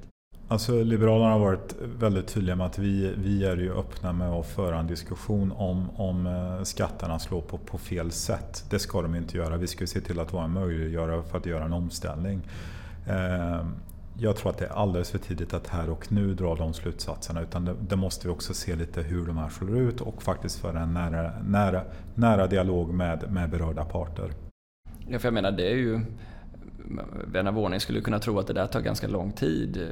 Alltså 0.50 0.82
Liberalerna 0.82 1.30
har 1.30 1.38
varit 1.38 1.74
väldigt 1.98 2.26
tydliga 2.26 2.56
med 2.56 2.66
att 2.66 2.78
vi, 2.78 3.14
vi 3.16 3.44
är 3.44 3.56
ju 3.56 3.72
öppna 3.74 4.12
med 4.12 4.30
att 4.30 4.46
föra 4.46 4.78
en 4.78 4.86
diskussion 4.86 5.52
om, 5.52 5.90
om 5.90 6.26
eh, 6.26 6.62
skatterna 6.62 7.18
slår 7.18 7.40
på, 7.40 7.58
på 7.58 7.78
fel 7.78 8.10
sätt. 8.10 8.64
Det 8.70 8.78
ska 8.78 9.02
de 9.02 9.14
inte 9.14 9.36
göra. 9.36 9.56
Vi 9.56 9.66
ska 9.66 9.86
se 9.86 10.00
till 10.00 10.20
att 10.20 10.32
vara 10.32 10.44
en 10.44 10.52
möjliggörare 10.52 11.22
för 11.22 11.38
att 11.38 11.46
göra 11.46 11.64
en 11.64 11.72
omställning. 11.72 12.40
Eh, 13.06 13.66
jag 14.20 14.36
tror 14.36 14.50
att 14.50 14.58
det 14.58 14.64
är 14.64 14.72
alldeles 14.72 15.10
för 15.10 15.18
tidigt 15.18 15.54
att 15.54 15.66
här 15.66 15.90
och 15.90 16.12
nu 16.12 16.34
dra 16.34 16.54
de 16.54 16.74
slutsatserna. 16.74 17.42
Utan 17.42 17.64
det, 17.64 17.74
det 17.80 17.96
måste 17.96 18.26
vi 18.26 18.32
också 18.34 18.54
se 18.54 18.76
lite 18.76 19.02
hur 19.02 19.26
de 19.26 19.36
här 19.36 19.48
slår 19.48 19.78
ut 19.78 20.00
och 20.00 20.22
faktiskt 20.22 20.58
föra 20.58 20.80
en 20.80 20.94
nära, 20.94 21.32
nära, 21.44 21.82
nära 22.14 22.46
dialog 22.46 22.94
med, 22.94 23.32
med 23.32 23.50
berörda 23.50 23.84
parter. 23.84 24.32
Ja, 25.08 25.18
för 25.18 25.26
jag 25.26 25.34
menar 25.34 25.52
det 25.52 25.72
är 25.72 25.76
ju 25.76 26.00
vän 27.24 27.46
av 27.46 27.58
ordning 27.58 27.80
skulle 27.80 28.00
kunna 28.00 28.18
tro 28.18 28.38
att 28.38 28.46
det 28.46 28.52
där 28.52 28.66
tar 28.66 28.80
ganska 28.80 29.08
lång 29.08 29.32
tid. 29.32 29.88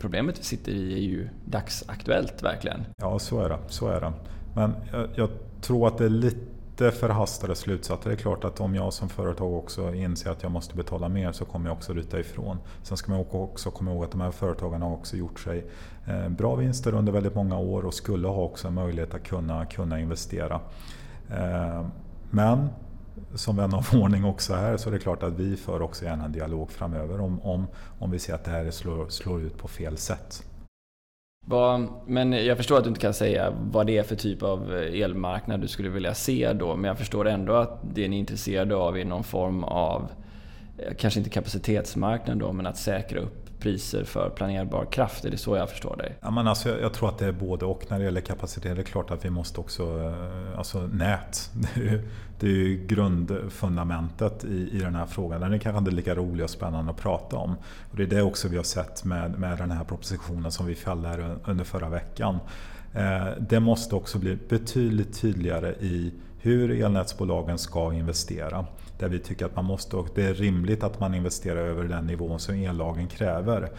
Problemet 0.00 0.38
vi 0.38 0.42
sitter 0.42 0.72
i 0.72 0.92
är 0.92 1.02
ju 1.02 1.28
dagsaktuellt 1.44 2.42
verkligen. 2.42 2.80
Ja, 2.96 3.18
så 3.18 3.40
är 3.40 3.48
det. 3.48 3.58
Så 3.68 3.88
är 3.88 4.00
det. 4.00 4.12
Men 4.54 4.74
jag, 4.92 5.08
jag 5.14 5.28
tror 5.60 5.88
att 5.88 5.98
det 5.98 6.04
är 6.04 6.08
lite 6.08 6.59
Lite 6.80 6.96
förhastade 6.96 7.54
slutsatser. 7.54 8.10
Det 8.10 8.14
är 8.14 8.18
klart 8.18 8.44
att 8.44 8.60
om 8.60 8.74
jag 8.74 8.92
som 8.92 9.08
företag 9.08 9.54
också 9.54 9.94
inser 9.94 10.30
att 10.30 10.42
jag 10.42 10.52
måste 10.52 10.76
betala 10.76 11.08
mer 11.08 11.32
så 11.32 11.44
kommer 11.44 11.70
jag 11.70 11.76
också 11.76 11.92
ryta 11.92 12.20
ifrån. 12.20 12.58
Sen 12.82 12.96
ska 12.96 13.12
man 13.12 13.26
också 13.30 13.70
komma 13.70 13.90
ihåg 13.90 14.04
att 14.04 14.10
de 14.10 14.20
här 14.20 14.30
företagen 14.30 14.82
har 14.82 14.92
också 14.92 15.16
gjort 15.16 15.40
sig 15.40 15.66
eh, 16.06 16.28
bra 16.28 16.54
vinster 16.54 16.94
under 16.94 17.12
väldigt 17.12 17.34
många 17.34 17.58
år 17.58 17.84
och 17.84 17.94
skulle 17.94 18.28
ha 18.28 18.42
också 18.42 18.68
en 18.68 18.74
möjlighet 18.74 19.14
att 19.14 19.22
kunna, 19.22 19.66
kunna 19.66 20.00
investera. 20.00 20.60
Eh, 21.30 21.86
men 22.30 22.68
som 23.34 23.56
vän 23.56 23.74
av 23.74 23.86
ordning 23.94 24.24
också 24.24 24.54
här 24.54 24.76
så 24.76 24.88
är 24.88 24.92
det 24.92 24.98
klart 24.98 25.22
att 25.22 25.32
vi 25.32 25.56
för 25.56 25.82
också 25.82 26.04
gärna 26.04 26.24
en 26.24 26.32
dialog 26.32 26.70
framöver 26.70 27.20
om, 27.20 27.40
om, 27.40 27.66
om 27.98 28.10
vi 28.10 28.18
ser 28.18 28.34
att 28.34 28.44
det 28.44 28.50
här 28.50 28.70
slår, 28.70 29.08
slår 29.08 29.42
ut 29.42 29.58
på 29.58 29.68
fel 29.68 29.96
sätt. 29.96 30.44
Men 32.06 32.32
jag 32.32 32.56
förstår 32.56 32.78
att 32.78 32.84
du 32.84 32.88
inte 32.88 33.00
kan 33.00 33.14
säga 33.14 33.52
vad 33.72 33.86
det 33.86 33.98
är 33.98 34.02
för 34.02 34.16
typ 34.16 34.42
av 34.42 34.74
eh, 34.74 35.00
elmarknad 35.00 35.60
du 35.60 35.68
skulle 35.68 35.88
vilja 35.88 36.14
se 36.14 36.52
då, 36.52 36.76
men 36.76 36.88
jag 36.88 36.98
förstår 36.98 37.28
ändå 37.28 37.54
att 37.54 37.80
det 37.94 38.08
ni 38.08 38.16
är 38.16 38.20
intresserade 38.20 38.76
av 38.76 38.98
är 38.98 39.04
någon 39.04 39.24
form 39.24 39.64
av, 39.64 40.10
eh, 40.78 40.94
kanske 40.98 41.20
inte 41.20 41.30
kapacitetsmarknad 41.30 42.38
då, 42.38 42.52
men 42.52 42.66
att 42.66 42.76
säkra 42.76 43.20
upp 43.20 43.40
priser 43.60 44.04
för 44.04 44.30
planerbar 44.30 44.84
kraft. 44.84 45.24
Är 45.24 45.30
det 45.30 45.36
så 45.36 45.56
jag 45.56 45.70
förstår 45.70 45.96
dig? 45.96 46.16
Ja, 46.20 46.30
men 46.30 46.46
alltså, 46.46 46.80
jag 46.80 46.92
tror 46.94 47.08
att 47.08 47.18
det 47.18 47.26
är 47.26 47.32
både 47.32 47.64
och. 47.64 47.84
När 47.88 47.98
det 47.98 48.04
gäller 48.04 48.20
kapacitet 48.20 48.76
det 48.76 48.82
är 48.82 48.84
klart 48.84 49.10
att 49.10 49.24
vi 49.24 49.30
måste 49.30 49.60
också... 49.60 49.82
Eh, 49.82 50.58
alltså 50.58 50.78
nät. 50.78 51.50
Det 51.74 51.80
är 51.80 51.84
ju, 51.84 52.08
det 52.40 52.46
är 52.46 52.50
ju 52.50 52.86
grundfundamentet 52.86 54.44
i, 54.44 54.76
i 54.76 54.78
den 54.78 54.94
här 54.94 55.06
frågan. 55.06 55.40
Den 55.40 55.52
är 55.52 55.58
kanske 55.58 55.78
inte 55.78 55.90
lika 55.90 56.14
rolig 56.14 56.44
och 56.44 56.50
spännande 56.50 56.90
att 56.90 57.00
prata 57.00 57.36
om. 57.36 57.54
Och 57.90 57.96
det 57.96 58.02
är 58.02 58.06
det 58.06 58.22
också 58.22 58.48
vi 58.48 58.56
har 58.56 58.64
sett 58.64 59.04
med, 59.04 59.38
med 59.38 59.58
den 59.58 59.70
här 59.70 59.84
propositionen 59.84 60.52
som 60.52 60.66
vi 60.66 60.74
fällde 60.74 61.36
under 61.44 61.64
förra 61.64 61.88
veckan. 61.88 62.38
Eh, 62.94 63.26
det 63.40 63.60
måste 63.60 63.94
också 63.94 64.18
bli 64.18 64.38
betydligt 64.48 65.20
tydligare 65.20 65.74
i 65.80 66.12
hur 66.38 66.70
elnätsbolagen 66.70 67.58
ska 67.58 67.92
investera. 67.92 68.66
Där 68.98 69.08
vi 69.08 69.18
tycker 69.18 69.46
att 69.46 69.56
man 69.56 69.64
måste, 69.64 69.96
och 69.96 70.08
det 70.14 70.26
är 70.26 70.34
rimligt 70.34 70.82
att 70.82 71.00
man 71.00 71.14
investerar 71.14 71.60
över 71.60 71.84
den 71.84 72.06
nivån 72.06 72.40
som 72.40 72.54
ellagen 72.54 73.08
kräver. 73.08 73.70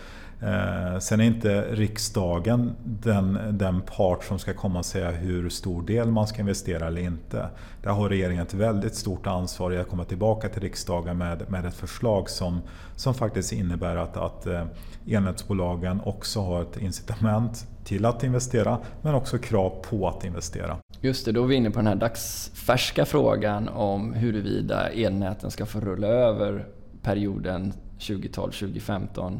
Eh, 0.41 0.99
sen 0.99 1.19
är 1.19 1.23
inte 1.23 1.61
riksdagen 1.61 2.75
den, 2.83 3.39
den 3.51 3.81
part 3.81 4.23
som 4.23 4.39
ska 4.39 4.53
komma 4.53 4.79
och 4.79 4.85
säga 4.85 5.11
hur 5.11 5.49
stor 5.49 5.81
del 5.81 6.11
man 6.11 6.27
ska 6.27 6.41
investera 6.41 6.87
eller 6.87 7.01
inte. 7.01 7.49
Där 7.83 7.89
har 7.91 8.09
regeringen 8.09 8.43
ett 8.43 8.53
väldigt 8.53 8.95
stort 8.95 9.27
ansvar 9.27 9.71
i 9.73 9.77
att 9.77 9.87
komma 9.87 10.03
tillbaka 10.03 10.49
till 10.49 10.61
riksdagen 10.61 11.17
med, 11.17 11.51
med 11.51 11.65
ett 11.65 11.73
förslag 11.73 12.29
som, 12.29 12.61
som 12.95 13.13
faktiskt 13.13 13.51
innebär 13.51 13.95
att, 13.95 14.17
att 14.17 14.47
eh, 14.47 14.63
elnätsbolagen 15.07 16.01
också 16.03 16.41
har 16.41 16.61
ett 16.61 16.77
incitament 16.77 17.67
till 17.83 18.05
att 18.05 18.23
investera 18.23 18.77
men 19.01 19.15
också 19.15 19.37
krav 19.37 19.69
på 19.89 20.07
att 20.07 20.25
investera. 20.25 20.77
Just 21.01 21.25
det, 21.25 21.31
då 21.31 21.43
är 21.43 21.47
vi 21.47 21.55
inne 21.55 21.71
på 21.71 21.79
den 21.79 21.87
här 21.87 21.95
dagsfärska 21.95 23.05
frågan 23.05 23.69
om 23.69 24.13
huruvida 24.13 24.89
elnäten 24.89 25.51
ska 25.51 25.65
få 25.65 25.79
rulla 25.79 26.07
över 26.07 26.67
perioden 27.01 27.73
2012-2015 27.99 29.39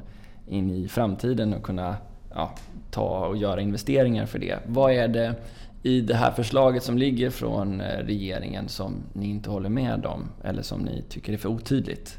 in 0.52 0.70
i 0.70 0.88
framtiden 0.88 1.54
och 1.54 1.64
kunna 1.64 1.96
ja, 2.30 2.52
ta 2.92 3.28
och 3.28 3.38
göra 3.38 3.62
investeringar 3.62 4.26
för 4.26 4.40
det. 4.40 4.60
Vad 4.68 4.92
är 4.92 5.08
det 5.08 5.36
i 5.84 6.02
det 6.02 6.16
här 6.16 6.32
förslaget 6.32 6.84
som 6.84 6.98
ligger 6.98 7.30
från 7.30 7.82
eh, 7.82 7.98
regeringen 7.98 8.68
som 8.68 8.96
ni 9.14 9.30
inte 9.30 9.50
håller 9.50 9.70
med 9.70 10.06
om 10.06 10.30
eller 10.44 10.62
som 10.62 10.82
ni 10.82 11.04
tycker 11.10 11.34
är 11.34 11.38
för 11.38 11.50
otydligt? 11.50 12.18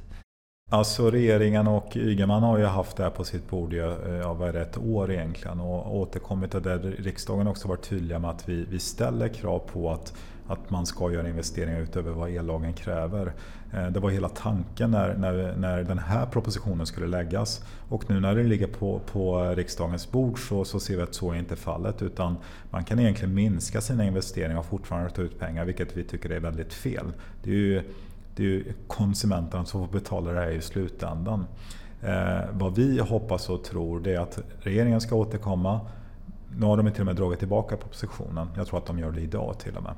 Alltså 0.71 1.11
regeringen 1.11 1.67
och 1.67 1.97
Ygeman 1.97 2.43
har 2.43 2.59
ju 2.59 2.65
haft 2.65 2.97
det 2.97 3.03
här 3.03 3.11
på 3.11 3.25
sitt 3.25 3.51
bord 3.51 3.75
i 3.75 3.79
eh, 3.79 3.87
ja, 4.23 4.35
vad 4.35 4.57
ett 4.57 4.79
år 4.79 5.13
egentligen 5.13 5.61
och 5.61 5.97
återkommit 5.97 6.55
och 6.55 6.63
där 6.63 6.79
riksdagen 6.99 7.47
också 7.47 7.69
varit 7.69 7.89
tydliga 7.89 8.19
med 8.19 8.31
att 8.31 8.49
vi, 8.49 8.65
vi 8.65 8.79
ställer 8.79 9.29
krav 9.29 9.59
på 9.59 9.91
att, 9.91 10.15
att 10.53 10.71
man 10.71 10.87
ska 10.87 11.13
göra 11.13 11.29
investeringar 11.29 11.81
utöver 11.81 12.13
vad 12.13 12.31
ellagen 12.31 12.73
kräver. 12.73 13.33
Eh, 13.73 13.87
det 13.87 14.01
var 14.01 14.11
hela 14.11 14.29
tanken 14.29 14.91
när, 14.91 15.15
när, 15.15 15.57
när 15.57 15.83
den 15.83 15.99
här 15.99 16.27
propositionen 16.27 16.87
skulle 16.87 17.07
läggas 17.07 17.65
och 17.89 18.11
nu 18.11 18.21
när 18.21 18.35
den 18.35 18.49
ligger 18.49 18.67
på, 18.67 19.01
på 19.13 19.55
riksdagens 19.57 20.11
bord 20.11 20.49
så, 20.49 20.65
så 20.65 20.81
ser 20.81 20.97
vi 20.97 21.03
att 21.03 21.15
så 21.15 21.33
är 21.33 21.37
inte 21.37 21.57
fallet 21.57 22.03
utan 22.03 22.37
man 22.71 22.85
kan 22.85 22.99
egentligen 22.99 23.35
minska 23.35 23.81
sina 23.81 24.05
investeringar 24.05 24.59
och 24.59 24.67
fortfarande 24.67 25.11
ta 25.11 25.23
ut 25.23 25.39
pengar 25.39 25.65
vilket 25.65 25.97
vi 25.97 26.05
tycker 26.05 26.31
är 26.31 26.41
väldigt 26.41 26.73
fel. 26.73 27.13
Det 27.43 27.51
är 27.51 27.55
ju, 27.55 27.83
det 28.37 28.43
är 28.43 28.47
ju 28.47 28.73
konsumenterna 28.87 29.65
som 29.65 29.87
får 29.87 29.93
betala 29.93 30.33
det 30.33 30.41
här 30.41 30.51
i 30.51 30.61
slutändan. 30.61 31.47
Eh, 32.03 32.41
vad 32.53 32.75
vi 32.75 32.99
hoppas 32.99 33.49
och 33.49 33.65
tror 33.65 34.01
det 34.01 34.15
är 34.15 34.21
att 34.21 34.39
regeringen 34.61 35.01
ska 35.01 35.15
återkomma. 35.15 35.81
Nu 36.57 36.67
har 36.67 36.77
de 36.77 36.91
till 36.91 37.01
och 37.01 37.07
med 37.07 37.17
dragit 37.17 37.39
tillbaka 37.39 37.77
propositionen. 37.77 38.49
Jag 38.57 38.67
tror 38.67 38.79
att 38.79 38.87
de 38.87 38.99
gör 38.99 39.11
det 39.11 39.21
idag 39.21 39.59
till 39.59 39.77
och 39.77 39.83
med. 39.83 39.95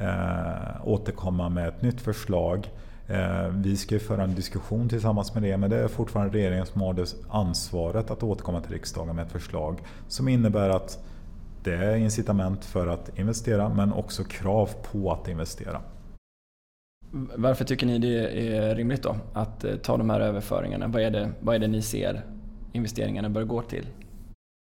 Eh, 0.00 0.88
återkomma 0.88 1.48
med 1.48 1.68
ett 1.68 1.82
nytt 1.82 2.00
förslag. 2.00 2.70
Eh, 3.08 3.48
vi 3.48 3.76
ska 3.76 3.94
ju 3.94 3.98
föra 3.98 4.22
en 4.22 4.34
diskussion 4.34 4.88
tillsammans 4.88 5.34
med 5.34 5.42
det 5.42 5.56
men 5.56 5.70
det 5.70 5.76
är 5.76 5.88
fortfarande 5.88 6.34
regeringen 6.34 6.66
som 6.66 6.80
har 6.80 7.06
ansvaret 7.28 8.10
att 8.10 8.22
återkomma 8.22 8.60
till 8.60 8.72
riksdagen 8.72 9.16
med 9.16 9.26
ett 9.26 9.32
förslag 9.32 9.78
som 10.08 10.28
innebär 10.28 10.68
att 10.68 11.04
det 11.64 11.74
är 11.74 11.96
incitament 11.96 12.64
för 12.64 12.86
att 12.86 13.18
investera 13.18 13.68
men 13.68 13.92
också 13.92 14.24
krav 14.24 14.70
på 14.92 15.12
att 15.12 15.28
investera. 15.28 15.82
Varför 17.36 17.64
tycker 17.64 17.86
ni 17.86 17.98
det 17.98 18.46
är 18.56 18.74
rimligt 18.74 19.02
då 19.02 19.16
att 19.32 19.64
eh, 19.64 19.76
ta 19.76 19.96
de 19.96 20.10
här 20.10 20.20
överföringarna? 20.20 20.88
Vad 20.88 21.02
är 21.02 21.10
det, 21.10 21.30
vad 21.40 21.54
är 21.54 21.58
det 21.58 21.68
ni 21.68 21.82
ser 21.82 22.24
investeringarna 22.72 23.28
bör 23.28 23.44
gå 23.44 23.62
till? 23.62 23.86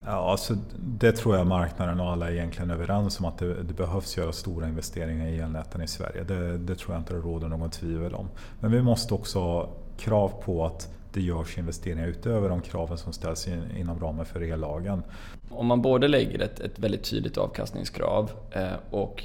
Ja, 0.06 0.32
alltså, 0.32 0.58
det 0.78 1.12
tror 1.12 1.36
jag 1.36 1.48
marknaden 1.48 2.00
och 2.00 2.10
alla 2.10 2.30
är 2.30 2.34
egentligen 2.34 2.72
överens 2.72 3.20
om 3.20 3.26
att 3.26 3.38
det, 3.38 3.64
det 3.64 3.74
behövs 3.74 4.18
göra 4.18 4.32
stora 4.32 4.68
investeringar 4.68 5.28
i 5.28 5.40
elnäten 5.40 5.82
i 5.82 5.88
Sverige. 5.88 6.24
Det, 6.24 6.58
det, 6.58 6.76
tror 6.76 6.94
jag 6.94 7.02
inte 7.02 7.14
det 7.14 7.20
råder 7.20 7.48
någon 7.48 7.70
tvivel 7.70 8.14
om. 8.14 8.30
Men 8.60 8.72
vi 8.72 8.82
måste 8.82 9.14
också 9.14 9.40
ha 9.40 9.70
krav 9.98 10.32
på 10.46 10.66
att 10.66 10.90
det 11.14 11.22
görs 11.22 11.58
investeringar 11.58 12.08
utöver 12.08 12.50
de 12.50 12.62
kraven 12.62 12.98
som 12.98 13.14
ställs 13.14 13.48
in, 13.48 13.64
inom 13.78 14.00
ramen 14.00 14.26
för 14.26 14.42
ellagen. 14.42 15.04
Om 15.50 15.68
man 15.68 15.82
både 15.82 16.08
lägger 16.08 16.42
ett, 16.42 16.60
ett 16.60 16.80
väldigt 16.80 17.04
tydligt 17.04 17.38
avkastningskrav 17.38 18.32
eh, 18.52 18.74
och 18.90 19.24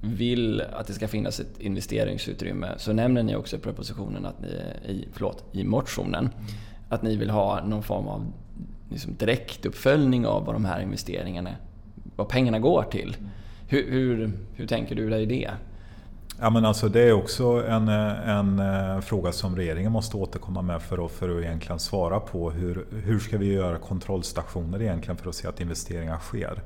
vill 0.00 0.60
att 0.60 0.86
det 0.86 0.92
ska 0.92 1.08
finnas 1.08 1.40
ett 1.40 1.60
investeringsutrymme 1.60 2.68
så 2.76 2.92
nämner 2.92 3.22
ni 3.22 3.36
också 3.36 3.56
i 3.56 3.58
propositionen, 3.58 4.26
att 4.26 4.40
ni, 4.40 4.48
i, 4.92 5.08
förlåt, 5.12 5.44
i 5.52 5.64
motionen, 5.64 6.30
att 6.88 7.02
ni 7.02 7.16
vill 7.16 7.30
ha 7.30 7.64
någon 7.64 7.82
form 7.82 8.08
av 8.08 8.32
liksom 8.88 9.14
direktuppföljning 9.16 10.26
av 10.26 10.44
vad 10.44 10.54
de 10.54 10.64
här 10.64 10.80
investeringarna, 10.80 11.50
vad 12.16 12.28
pengarna 12.28 12.58
går 12.58 12.82
till. 12.82 13.16
Hur, 13.66 13.90
hur, 13.90 14.32
hur 14.54 14.66
tänker 14.66 14.94
du 14.94 15.10
dig 15.10 15.26
det? 15.26 15.50
Ja, 16.40 16.50
men 16.50 16.64
alltså 16.64 16.88
det 16.88 17.00
är 17.00 17.12
också 17.12 17.66
en, 17.68 17.88
en 17.88 18.58
eh, 18.58 19.00
fråga 19.00 19.32
som 19.32 19.56
regeringen 19.56 19.92
måste 19.92 20.16
återkomma 20.16 20.62
med 20.62 20.82
för 20.82 21.04
att, 21.04 21.12
för 21.12 21.38
att 21.38 21.44
egentligen 21.44 21.78
svara 21.78 22.20
på. 22.20 22.50
Hur, 22.50 22.86
hur 23.04 23.18
ska 23.18 23.38
vi 23.38 23.52
göra 23.52 23.78
kontrollstationer 23.78 24.82
egentligen 24.82 25.16
för 25.16 25.28
att 25.28 25.34
se 25.34 25.48
att 25.48 25.60
investeringar 25.60 26.18
sker? 26.18 26.62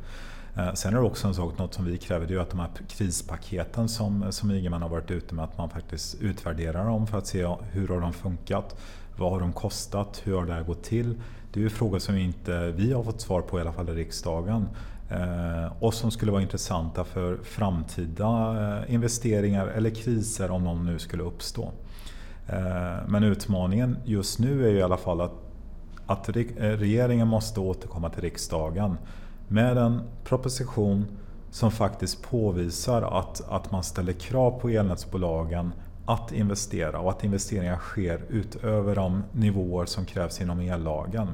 Eh, 0.57 0.73
sen 0.75 0.95
är 0.95 0.99
det 0.99 1.07
också 1.07 1.29
en 1.29 1.35
sak, 1.35 1.59
något 1.59 1.75
som 1.75 1.85
vi 1.85 1.99
kräver, 1.99 2.27
det 2.27 2.35
är 2.35 2.39
att 2.39 2.51
de 2.51 2.61
här 2.61 2.71
krispaketen 2.89 3.89
som, 3.89 4.33
som 4.33 4.51
Ygeman 4.51 4.83
har 4.83 4.89
varit 4.89 5.11
ute 5.11 5.35
med, 5.35 5.45
att 5.45 5.59
man 5.59 5.71
faktiskt 5.71 6.15
utvärderar 6.21 6.85
dem 6.85 7.07
för 7.07 7.19
att 7.19 7.27
se 7.27 7.57
hur 7.73 7.89
har 7.89 8.01
de 8.01 8.13
funkat? 8.13 8.81
Vad 9.17 9.33
har 9.33 9.41
de 9.41 9.53
kostat? 9.53 10.23
Hur 10.25 10.37
har 10.37 10.47
det 10.47 10.53
här 10.53 10.63
gått 10.63 10.83
till? 10.83 11.21
Det 11.53 11.61
är 11.61 11.65
ju 11.65 11.71
frågor 11.71 11.99
som 11.99 12.17
inte 12.17 12.73
vi 12.77 12.93
har 12.93 13.03
fått 13.03 13.21
svar 13.21 13.41
på 13.41 13.59
i 13.59 13.61
alla 13.61 13.73
fall 13.73 13.89
i 13.89 13.93
riksdagen. 13.93 14.69
Eh, 15.13 15.73
och 15.79 15.95
som 15.95 16.11
skulle 16.11 16.33
vara 16.33 16.43
intressanta 16.43 17.05
för 17.05 17.39
framtida 17.43 18.57
eh, 18.79 18.95
investeringar 18.95 19.67
eller 19.67 19.91
kriser 19.91 20.51
om 20.51 20.65
de 20.65 20.87
nu 20.87 20.99
skulle 20.99 21.23
uppstå. 21.23 21.73
Eh, 22.49 23.09
men 23.09 23.25
utmaningen 23.25 23.97
just 24.05 24.39
nu 24.39 24.67
är 24.67 24.71
ju 24.71 24.79
i 24.79 24.83
alla 24.83 24.97
fall 24.97 25.21
att, 25.21 25.33
att 26.07 26.29
regeringen 26.57 27.29
måste 27.29 27.61
återkomma 27.61 28.11
till 28.11 28.23
riksdagen 28.23 28.97
med 29.49 29.79
en 29.79 30.01
proposition 30.25 31.07
som 31.51 31.71
faktiskt 31.71 32.23
påvisar 32.23 33.03
att, 33.03 33.49
att 33.49 33.71
man 33.71 33.83
ställer 33.83 34.13
krav 34.13 34.61
på 34.61 34.69
elnätsbolagen 34.69 35.73
att 36.07 36.33
investera 36.33 36.99
och 36.99 37.11
att 37.11 37.25
investeringar 37.25 37.77
sker 37.77 38.21
utöver 38.29 38.95
de 38.95 39.23
nivåer 39.33 39.87
som 39.87 40.05
krävs 40.05 40.41
inom 40.41 40.61
ellagen. 40.61 41.29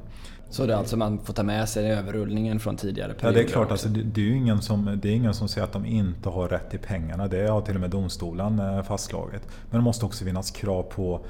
Så 0.50 0.66
det 0.66 0.72
är 0.72 0.76
alltså 0.76 0.96
man 0.96 1.18
får 1.18 1.35
ta 1.35 1.42
med 1.42 1.68
sig 1.68 1.90
överrullningen 1.90 2.61
från 2.61 2.76
tidigare 2.76 3.14
perioder? 3.14 3.38
Ja, 3.38 3.44
det 3.44 3.50
är 3.50 3.52
klart. 3.52 3.70
Alltså, 3.70 3.88
det, 3.88 4.20
är 4.20 4.24
ju 4.24 4.37
ingen 4.37 4.62
som, 4.62 4.98
det 5.02 5.09
är 5.09 5.12
ingen 5.12 5.35
som 5.35 5.48
säger 5.48 5.66
att 5.66 5.72
de 5.72 5.87
inte 5.87 6.28
har 6.28 6.48
rätt 6.48 6.70
till 6.70 6.78
pengarna. 6.78 7.28
Det 7.28 7.48
har 7.48 7.61
till 7.61 7.74
och 7.74 7.81
med 7.81 7.90
domstolen 7.90 8.59
eh, 8.59 8.83
fastslagit. 8.83 9.42
Men 9.70 9.81
det 9.81 9.85
måste 9.85 10.04
också 10.07 10.24
finnas 10.24 10.50
krav 10.50 10.83
på 10.83 11.20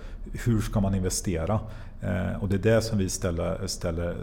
hur 0.44 0.60
ska 0.60 0.80
man 0.80 0.94
investera? 0.94 1.60
Eh, 2.00 2.42
och 2.42 2.48
det 2.48 2.56
är 2.56 2.74
det 2.74 2.82
som 2.82 2.98
vi 2.98 3.08
ställer, 3.08 3.66
ställer 3.66 4.16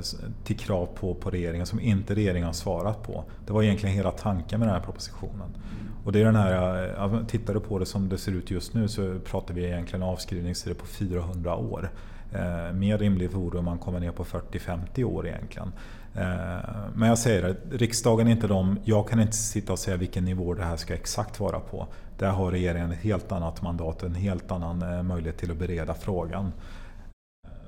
till 0.43 0.57
krav 0.57 0.85
på, 0.95 1.13
på 1.13 1.29
regeringen 1.29 1.65
som 1.65 1.79
inte 1.79 2.15
regeringen 2.15 2.45
har 2.45 2.53
svarat 2.53 3.03
på. 3.03 3.23
Det 3.45 3.53
var 3.53 3.63
egentligen 3.63 3.95
hela 3.95 4.11
tanken 4.11 4.59
med 4.59 4.67
den 4.69 4.75
här 4.75 4.83
propositionen. 4.83 5.57
Och 6.05 6.11
det 6.11 6.19
är 6.19 6.25
den 6.25 6.35
här, 6.35 6.87
eh, 6.97 7.25
tittar 7.25 7.53
du 7.53 7.59
på 7.59 7.79
det 7.79 7.85
som 7.85 8.09
det 8.09 8.17
ser 8.17 8.31
ut 8.31 8.51
just 8.51 8.73
nu 8.73 8.87
så 8.87 9.19
pratar 9.19 9.53
vi 9.53 9.65
egentligen 9.65 10.03
avskrivningstider 10.03 10.75
på 10.75 10.85
400 10.85 11.55
år. 11.55 11.89
Eh, 12.33 12.73
mer 12.73 12.97
rimligt 12.97 13.33
vore 13.33 13.59
om 13.59 13.65
man 13.65 13.77
kommer 13.77 13.99
ner 13.99 14.11
på 14.11 14.23
40-50 14.25 15.03
år 15.03 15.27
egentligen. 15.27 15.71
Eh, 16.15 16.57
men 16.95 17.09
jag 17.09 17.17
säger 17.17 17.41
det, 17.41 17.77
riksdagen 17.77 18.27
är 18.27 18.31
inte 18.31 18.47
de, 18.47 18.79
jag 18.83 19.09
kan 19.09 19.19
inte 19.19 19.37
sitta 19.37 19.73
och 19.73 19.79
säga 19.79 19.97
vilken 19.97 20.25
nivå 20.25 20.53
det 20.53 20.63
här 20.63 20.77
ska 20.77 20.93
exakt 20.93 21.39
vara 21.39 21.59
på. 21.59 21.87
Där 22.17 22.29
har 22.29 22.51
regeringen 22.51 22.91
ett 22.91 22.97
helt 22.99 23.31
annat 23.31 23.61
mandat, 23.61 24.03
och 24.03 24.09
en 24.09 24.15
helt 24.15 24.51
annan 24.51 24.81
eh, 24.81 25.03
möjlighet 25.03 25.37
till 25.37 25.51
att 25.51 25.57
bereda 25.57 25.93
frågan. 25.93 26.51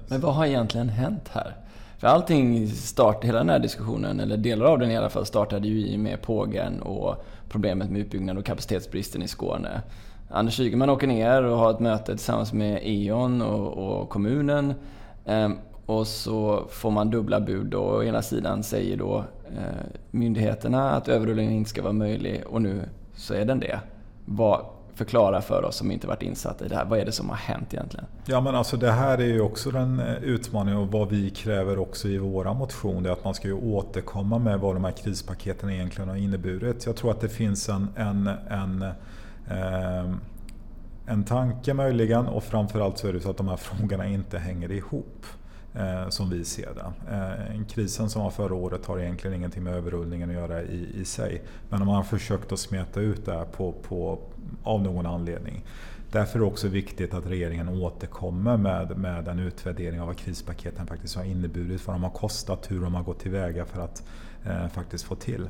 Men 0.07 0.21
vad 0.21 0.35
har 0.35 0.45
egentligen 0.45 0.89
hänt 0.89 1.29
här? 1.31 1.55
För 1.97 2.07
allting 2.07 2.67
startade, 2.67 3.27
hela 3.27 3.39
den 3.39 3.49
här 3.49 3.59
diskussionen, 3.59 4.19
eller 4.19 4.37
delar 4.37 4.65
av 4.65 4.79
den 4.79 4.91
i 4.91 4.97
alla 4.97 5.09
fall, 5.09 5.25
startade 5.25 5.67
ju 5.67 5.87
i 5.87 5.97
med 5.97 6.21
pågen 6.21 6.81
och 6.81 7.25
problemet 7.49 7.89
med 7.89 8.01
utbyggnad 8.01 8.37
och 8.37 8.45
kapacitetsbristen 8.45 9.21
i 9.21 9.27
Skåne. 9.27 9.81
Anders 10.29 10.59
Ygeman 10.59 10.89
åker 10.89 11.07
ner 11.07 11.43
och 11.43 11.57
har 11.57 11.71
ett 11.71 11.79
möte 11.79 12.05
tillsammans 12.05 12.53
med 12.53 12.79
E.ON 12.83 13.41
och, 13.41 14.01
och 14.01 14.09
kommunen. 14.09 14.73
Ehm, 15.25 15.57
och 15.85 16.07
så 16.07 16.67
får 16.69 16.91
man 16.91 17.09
dubbla 17.09 17.39
bud 17.39 17.65
då. 17.65 17.79
å 17.79 18.03
ena 18.03 18.21
sidan 18.21 18.63
säger 18.63 18.97
då 18.97 19.23
eh, 19.57 19.85
myndigheterna 20.11 20.91
att 20.91 21.07
överrullningen 21.07 21.53
inte 21.53 21.69
ska 21.69 21.81
vara 21.81 21.93
möjlig 21.93 22.43
och 22.47 22.61
nu 22.61 22.81
så 23.15 23.33
är 23.33 23.45
den 23.45 23.59
det. 23.59 23.79
Vad, 24.25 24.65
förklara 24.97 25.41
för 25.41 25.63
oss 25.63 25.75
som 25.75 25.91
inte 25.91 26.07
varit 26.07 26.21
insatta 26.21 26.65
i 26.65 26.67
det 26.67 26.75
här. 26.75 26.85
Vad 26.85 26.99
är 26.99 27.05
det 27.05 27.11
som 27.11 27.29
har 27.29 27.35
hänt 27.35 27.73
egentligen? 27.73 28.05
Ja 28.25 28.41
men 28.41 28.55
alltså 28.55 28.77
det 28.77 28.91
här 28.91 29.17
är 29.17 29.25
ju 29.25 29.41
också 29.41 29.77
en 29.77 29.99
eh, 29.99 30.23
utmaning 30.23 30.75
och 30.77 30.91
vad 30.91 31.09
vi 31.09 31.29
kräver 31.29 31.79
också 31.79 32.07
i 32.07 32.17
våra 32.17 32.53
motion. 32.53 33.03
Det 33.03 33.09
är 33.09 33.13
att 33.13 33.23
man 33.23 33.33
ska 33.33 33.47
ju 33.47 33.53
återkomma 33.53 34.39
med 34.39 34.59
vad 34.59 34.75
de 34.75 34.83
här 34.83 34.91
krispaketen 34.91 35.69
egentligen 35.69 36.09
har 36.09 36.15
inneburit. 36.15 36.85
Jag 36.85 36.95
tror 36.95 37.11
att 37.11 37.21
det 37.21 37.29
finns 37.29 37.69
en, 37.69 37.87
en, 37.95 38.27
en 38.49 38.81
eh, 39.47 40.15
en 41.09 41.23
tanke 41.23 41.73
möjligen 41.73 42.27
och 42.27 42.43
framförallt 42.43 42.97
så 42.97 43.07
är 43.07 43.13
det 43.13 43.19
så 43.19 43.29
att 43.29 43.37
de 43.37 43.47
här 43.47 43.57
frågorna 43.57 44.07
inte 44.07 44.37
hänger 44.37 44.71
ihop. 44.71 45.25
Eh, 45.79 46.09
som 46.09 46.29
vi 46.29 46.45
ser 46.45 46.69
det. 46.73 47.13
Eh, 47.15 47.65
krisen 47.67 48.09
som 48.09 48.23
var 48.23 48.29
förra 48.29 48.55
året 48.55 48.85
har 48.85 48.99
egentligen 48.99 49.35
ingenting 49.35 49.63
med 49.63 49.73
överrullningen 49.73 50.29
att 50.29 50.35
göra 50.35 50.61
i, 50.61 51.01
i 51.01 51.05
sig. 51.05 51.41
Men 51.69 51.85
man 51.85 51.95
har 51.95 52.03
försökt 52.03 52.51
att 52.51 52.59
smeta 52.59 53.01
ut 53.01 53.25
det 53.25 53.33
här 53.33 53.45
på, 53.45 53.71
på, 53.71 54.19
av 54.63 54.81
någon 54.81 55.05
anledning. 55.05 55.65
Därför 56.11 56.39
är 56.39 56.43
det 56.43 56.49
också 56.49 56.67
viktigt 56.67 57.13
att 57.13 57.25
regeringen 57.25 57.69
återkommer 57.69 58.57
med, 58.57 58.97
med 58.97 59.27
en 59.27 59.39
utvärdering 59.39 60.01
av 60.01 60.07
vad 60.07 60.17
krispaketen 60.17 60.87
faktiskt 60.87 61.15
har 61.15 61.23
inneburit, 61.23 61.87
vad 61.87 61.95
de 61.95 62.03
har 62.03 62.11
kostat, 62.11 62.71
hur 62.71 62.81
de 62.81 62.95
har 62.95 63.03
gått 63.03 63.19
tillväga 63.19 63.65
för 63.65 63.81
att 63.81 64.03
eh, 64.45 64.67
faktiskt 64.67 65.03
få 65.03 65.15
till. 65.15 65.47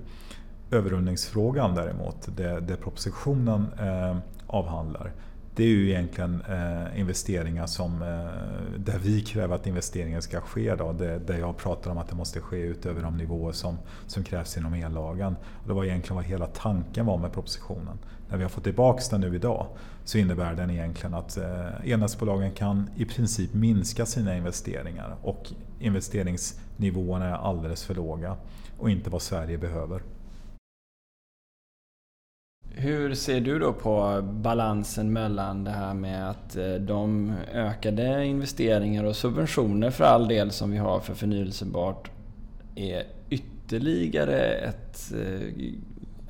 Överrullningsfrågan 0.71 1.75
däremot, 1.75 2.37
det, 2.37 2.59
det 2.59 2.75
propositionen 2.75 3.65
eh, 3.79 4.17
avhandlar, 4.47 5.11
det 5.57 5.63
är 5.63 5.67
ju 5.67 5.89
egentligen 5.89 6.41
eh, 6.49 6.99
investeringar 6.99 7.65
som, 7.65 8.01
eh, 8.01 8.77
där 8.77 8.99
vi 8.99 9.21
kräver 9.21 9.55
att 9.55 9.67
investeringen 9.67 10.21
ska 10.21 10.41
ske. 10.41 10.75
Då, 10.75 10.93
det, 10.93 11.19
där 11.19 11.37
jag 11.37 11.57
pratar 11.57 11.91
om 11.91 11.97
att 11.97 12.09
det 12.09 12.15
måste 12.15 12.41
ske 12.41 12.57
utöver 12.57 13.01
de 13.01 13.17
nivåer 13.17 13.51
som, 13.51 13.77
som 14.07 14.23
krävs 14.23 14.57
inom 14.57 14.73
ellagen. 14.73 15.35
Och 15.61 15.67
det 15.67 15.73
var 15.73 15.85
egentligen 15.85 16.15
vad 16.15 16.25
hela 16.25 16.47
tanken 16.47 17.05
var 17.05 17.17
med 17.17 17.33
propositionen. 17.33 17.99
När 18.29 18.37
vi 18.37 18.43
har 18.43 18.49
fått 18.49 18.63
tillbaka 18.63 19.03
den 19.11 19.21
nu 19.21 19.35
idag 19.35 19.67
så 20.03 20.17
innebär 20.17 20.53
den 20.53 20.69
egentligen 20.69 21.13
att 21.13 21.37
eh, 21.37 21.91
elnätsbolagen 21.91 22.51
kan 22.51 22.89
i 22.95 23.05
princip 23.05 23.53
minska 23.53 24.05
sina 24.05 24.37
investeringar 24.37 25.15
och 25.21 25.51
investeringsnivåerna 25.79 27.25
är 27.25 27.33
alldeles 27.33 27.85
för 27.85 27.95
låga 27.95 28.37
och 28.77 28.89
inte 28.89 29.09
vad 29.09 29.21
Sverige 29.21 29.57
behöver. 29.57 30.01
Hur 32.79 33.13
ser 33.13 33.41
du 33.41 33.59
då 33.59 33.73
på 33.73 34.21
balansen 34.23 35.13
mellan 35.13 35.63
det 35.63 35.71
här 35.71 35.93
med 35.93 36.29
att 36.29 36.55
eh, 36.55 36.73
de 36.73 37.33
ökade 37.53 38.25
investeringar 38.25 39.03
och 39.03 39.15
subventioner 39.15 39.89
för 39.91 40.03
all 40.03 40.27
del 40.27 40.51
som 40.51 40.71
vi 40.71 40.77
har 40.77 40.99
för 40.99 41.13
förnyelsebart 41.13 42.11
är 42.75 43.03
ytterligare 43.29 44.39
ett 44.41 45.13
eh, 45.13 45.65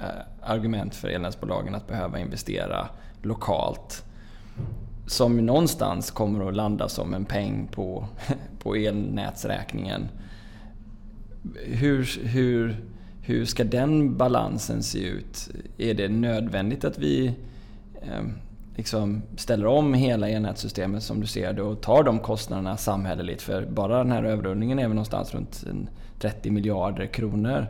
eh, 0.06 0.22
argument 0.42 0.96
för 0.96 1.08
elnätsbolagen 1.08 1.76
att 1.76 1.88
behöva 1.88 2.20
investera 2.20 2.88
lokalt. 3.22 4.04
Som 5.08 5.38
någonstans 5.38 6.12
kommer 6.12 6.48
att 6.48 6.56
landa 6.56 6.90
som 6.90 7.14
en 7.14 7.26
peng 7.26 7.68
på, 7.72 8.08
på 8.60 8.76
elnätsräkningen. 8.76 10.08
Hur, 11.66 12.28
hur 12.28 12.76
hur 13.28 13.46
ska 13.46 13.64
den 13.64 14.18
balansen 14.18 14.84
se 14.84 15.00
ut? 15.00 15.50
Är 15.78 15.94
det 15.94 16.08
nödvändigt 16.08 16.86
att 16.86 16.98
vi 16.98 17.28
eh, 18.02 18.24
liksom 18.76 19.22
ställer 19.36 19.66
om 19.66 19.94
hela 19.94 20.30
elnätssystemet 20.30 21.04
som 21.04 21.20
du 21.22 21.28
ser 21.28 21.54
det 21.54 21.62
och 21.62 21.82
tar 21.82 22.04
de 22.04 22.20
kostnaderna 22.20 22.78
samhälleligt? 22.78 23.42
För 23.42 23.66
bara 23.66 23.98
den 23.98 24.12
här 24.12 24.24
överrullningen 24.24 24.80
är 24.80 24.84
väl 24.84 24.96
någonstans 24.96 25.34
runt 25.34 25.66
30 26.20 26.52
miljarder 26.52 27.06
kronor. 27.06 27.68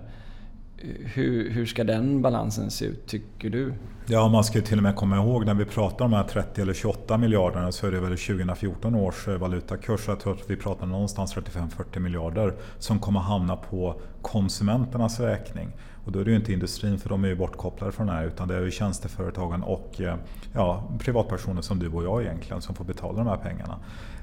Hur, 1.13 1.49
hur 1.49 1.65
ska 1.65 1.83
den 1.83 2.21
balansen 2.21 2.71
se 2.71 2.85
ut, 2.85 3.07
tycker 3.07 3.49
du? 3.49 3.73
Ja, 4.05 4.27
man 4.27 4.43
ska 4.43 4.61
till 4.61 4.77
och 4.77 4.83
med 4.83 4.95
komma 4.95 5.15
ihåg 5.15 5.45
när 5.45 5.53
vi 5.53 5.65
pratar 5.65 6.05
om 6.05 6.11
de 6.11 6.17
här 6.17 6.23
30 6.23 6.61
eller 6.61 6.73
28 6.73 7.17
miljarderna 7.17 7.71
så 7.71 7.87
är 7.87 7.91
det 7.91 7.99
väl 7.99 8.17
2014 8.17 8.95
års 8.95 9.27
eh, 9.27 9.37
valutakurs. 9.37 10.07
Jag 10.07 10.19
tror 10.19 10.33
att 10.33 10.49
vi 10.49 10.55
pratar 10.55 10.85
någonstans 10.85 11.35
35-40 11.35 11.99
miljarder 11.99 12.53
som 12.79 12.99
kommer 12.99 13.19
hamna 13.19 13.55
på 13.55 14.01
konsumenternas 14.21 15.19
räkning. 15.19 15.71
Och 16.05 16.11
då 16.11 16.19
är 16.19 16.25
det 16.25 16.31
ju 16.31 16.37
inte 16.37 16.53
industrin 16.53 16.99
för 16.99 17.09
de 17.09 17.23
är 17.23 17.27
ju 17.27 17.35
bortkopplade 17.35 17.91
från 17.91 18.07
det 18.07 18.13
här 18.13 18.25
utan 18.25 18.47
det 18.47 18.55
är 18.55 18.61
ju 18.61 18.71
tjänsteföretagen 18.71 19.63
och 19.63 20.01
eh, 20.01 20.15
ja, 20.53 20.91
privatpersoner 20.99 21.61
som 21.61 21.79
du 21.79 21.89
och 21.89 22.03
jag 22.03 22.23
egentligen 22.23 22.61
som 22.61 22.75
får 22.75 22.85
betala 22.85 23.17
de 23.17 23.27
här 23.27 23.37
pengarna. 23.37 23.79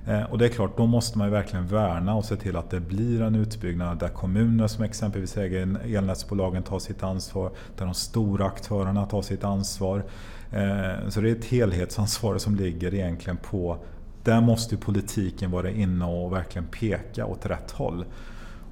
Eh, 0.06 0.22
och 0.22 0.38
det 0.38 0.44
är 0.44 0.48
klart, 0.48 0.76
då 0.76 0.86
måste 0.86 1.18
man 1.18 1.26
ju 1.26 1.32
verkligen 1.32 1.66
värna 1.66 2.14
och 2.14 2.24
se 2.24 2.36
till 2.36 2.56
att 2.56 2.70
det 2.70 2.80
blir 2.80 3.22
en 3.22 3.34
utbyggnad 3.34 3.98
där 3.98 4.08
kommuner 4.08 4.66
som 4.66 4.84
exempelvis 4.84 5.36
äger 5.36 5.78
elnätsbolagen 5.84 6.62
tar 6.62 6.78
sitt 6.78 7.02
ansvar, 7.02 7.50
där 7.76 7.84
de 7.84 7.94
stora 7.94 8.46
aktörerna 8.46 9.06
tar 9.06 9.22
sitt 9.22 9.44
ansvar. 9.44 10.04
Eh, 10.52 11.08
så 11.08 11.20
det 11.20 11.30
är 11.30 11.36
ett 11.36 11.44
helhetsansvar 11.44 12.38
som 12.38 12.56
ligger 12.56 12.94
egentligen 12.94 13.36
på 13.36 13.78
där 14.24 14.40
måste 14.40 14.76
politiken 14.76 15.50
vara 15.50 15.70
inne 15.70 16.04
och 16.04 16.32
verkligen 16.32 16.66
peka 16.66 17.26
åt 17.26 17.46
rätt 17.46 17.70
håll. 17.70 18.04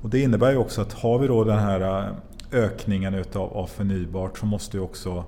Och 0.03 0.11
det 0.11 0.21
innebär 0.21 0.51
ju 0.51 0.57
också 0.57 0.83
att 0.83 0.93
har 0.93 1.19
vi 1.19 1.27
då 1.27 1.45
den 1.45 1.59
här 1.59 1.81
eh, 1.81 2.15
ökningen 2.53 3.15
utav, 3.15 3.53
av 3.53 3.67
förnybart 3.67 4.39
så 4.39 4.47
måste 4.47 4.77
ju 4.77 4.83
också, 4.83 5.25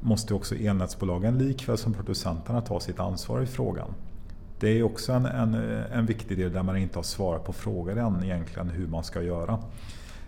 måste 0.00 0.34
också 0.34 0.54
elnätsbolagen 0.54 1.38
likväl 1.38 1.78
som 1.78 1.92
producenterna 1.92 2.60
ta 2.60 2.80
sitt 2.80 3.00
ansvar 3.00 3.42
i 3.42 3.46
frågan. 3.46 3.94
Det 4.60 4.68
är 4.68 4.82
också 4.82 5.12
en, 5.12 5.26
en, 5.26 5.54
en 5.92 6.06
viktig 6.06 6.38
del 6.38 6.52
där 6.52 6.62
man 6.62 6.76
inte 6.76 6.98
har 6.98 7.02
svarat 7.02 7.44
på 7.44 7.52
frågor 7.52 7.98
än 7.98 8.24
egentligen 8.24 8.68
hur 8.68 8.86
man 8.86 9.04
ska 9.04 9.22
göra. 9.22 9.58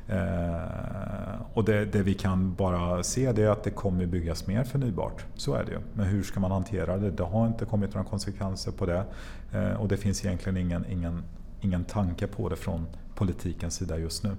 Eh, 0.09 1.41
och 1.53 1.65
det, 1.65 1.85
det, 1.85 2.03
vi 2.03 2.15
kan 2.15 2.55
bara 2.55 3.03
se 3.03 3.33
det 3.33 3.43
är 3.43 3.51
att 3.51 3.65
det 3.65 3.71
kommer 3.71 4.07
byggas 4.07 4.47
mer 4.47 4.65
förnybart. 4.65 5.25
Så 5.35 5.55
är 5.55 5.65
det 5.65 5.71
ju. 5.71 5.79
Men 5.95 6.07
hur 6.07 6.23
ska 6.23 6.41
man 6.41 6.51
hantera 6.51 6.97
det? 6.97 7.11
Det 7.11 7.25
har 7.25 7.47
inte 7.47 7.65
kommit 7.65 7.95
några 7.95 8.09
konsekvenser 8.09 8.73
på 8.73 8.87
det. 8.87 9.05
Eh, 9.53 9.81
och 9.81 9.89
det 9.89 9.97
finns 9.97 10.25
egentligen 10.25 10.57
ingen, 10.57 10.87
ingen, 10.91 11.23
ingen 11.61 11.85
tanke 11.85 12.27
på 12.27 12.49
det 12.49 12.57
från 12.57 12.87
politikens 13.15 13.75
sida 13.75 13.99
just 13.99 14.25
nu 14.25 14.31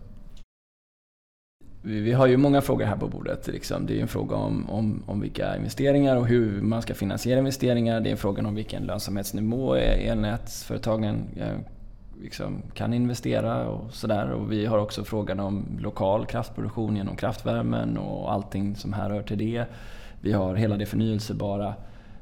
vi 1.81 2.13
har 2.13 2.27
ju 2.27 2.37
många 2.37 2.61
frågor 2.61 2.85
här 2.85 2.95
på 2.95 3.07
bordet. 3.07 3.47
Liksom. 3.47 3.85
Det 3.85 3.97
är 3.97 4.01
en 4.01 4.07
fråga 4.07 4.35
om, 4.35 4.69
om, 4.69 5.03
om 5.05 5.21
vilka 5.21 5.55
investeringar 5.55 6.15
och 6.15 6.27
hur 6.27 6.61
man 6.61 6.81
ska 6.81 6.93
finansiera 6.93 7.39
investeringar. 7.39 8.01
Det 8.01 8.09
är 8.09 8.11
en 8.11 8.17
fråga 8.17 8.47
om 8.47 8.55
vilken 8.55 8.83
lönsamhetsnivå 8.83 9.75
elnätsföretagen 9.75 11.23
eh, 11.37 11.55
liksom 12.21 12.61
kan 12.73 12.93
investera 12.93 13.67
och 13.69 13.93
sådär. 13.93 14.29
Och 14.29 14.51
vi 14.51 14.65
har 14.65 14.77
också 14.77 15.03
frågan 15.03 15.39
om 15.39 15.65
lokal 15.79 16.25
kraftproduktion 16.25 16.95
genom 16.95 17.15
kraftvärmen 17.15 17.97
och 17.97 18.33
allting 18.33 18.75
som 18.75 18.93
här 18.93 19.09
hör 19.09 19.21
till 19.21 19.37
det. 19.37 19.65
Vi 20.21 20.31
har 20.31 20.55
hela 20.55 20.77
det 20.77 20.85
förnyelsebara. 20.85 21.73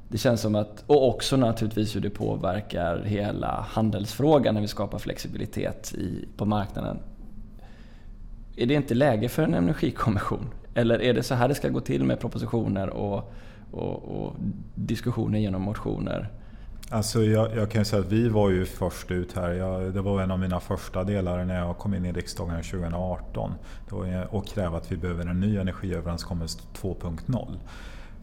Det 0.10 0.18
känns 0.18 0.42
som 0.42 0.56
att, 0.56 0.84
och 0.88 1.08
också 1.08 1.38
naturligtvis 1.38 1.96
hur 1.96 2.02
det 2.02 2.10
påverkar 2.10 3.04
hela 3.04 3.66
handelsfrågan 3.70 4.54
när 4.54 4.62
vi 4.62 4.68
skapar 4.68 5.00
flexibilitet 5.00 5.94
i, 5.94 6.28
på 6.38 6.46
marknaden. 6.46 7.00
Är 8.60 8.66
det 8.66 8.74
inte 8.74 8.94
läge 8.94 9.30
för 9.30 9.44
en 9.44 9.54
energikommission? 9.54 10.50
Eller 10.74 11.02
är 11.02 11.14
det 11.14 11.24
så 11.24 11.36
här 11.36 11.48
det 11.48 11.56
ska 11.56 11.70
gå 11.70 11.80
till 11.80 12.04
med 12.04 12.20
propositioner 12.20 12.90
och, 12.90 13.34
och, 13.72 14.04
och 14.04 14.34
diskussioner 14.76 15.40
genom 15.40 15.62
motioner? 15.62 16.30
Alltså 16.90 17.24
jag, 17.24 17.56
jag, 17.56 17.72
kan 17.72 17.86
säga 17.86 18.02
att 18.02 18.12
vi 18.12 18.30
var 18.30 18.50
ju 18.50 18.66
först 18.66 19.12
ut 19.12 19.36
här. 19.36 19.52
Jag, 19.52 19.94
det 19.94 20.02
var 20.02 20.22
en 20.22 20.32
av 20.32 20.40
mina 20.40 20.60
första 20.60 21.04
delar 21.04 21.46
när 21.46 21.60
jag 21.60 21.78
kom 21.78 21.94
in 21.94 22.06
i 22.06 22.12
riksdagen 22.12 22.64
2018. 22.64 23.52
Och 24.30 24.48
kräva 24.48 24.78
att 24.78 24.92
vi 24.92 24.98
behöver 24.98 25.26
en 25.26 25.40
ny 25.40 25.58
energiöverenskommelse 25.58 26.60
2.0. 26.82 27.58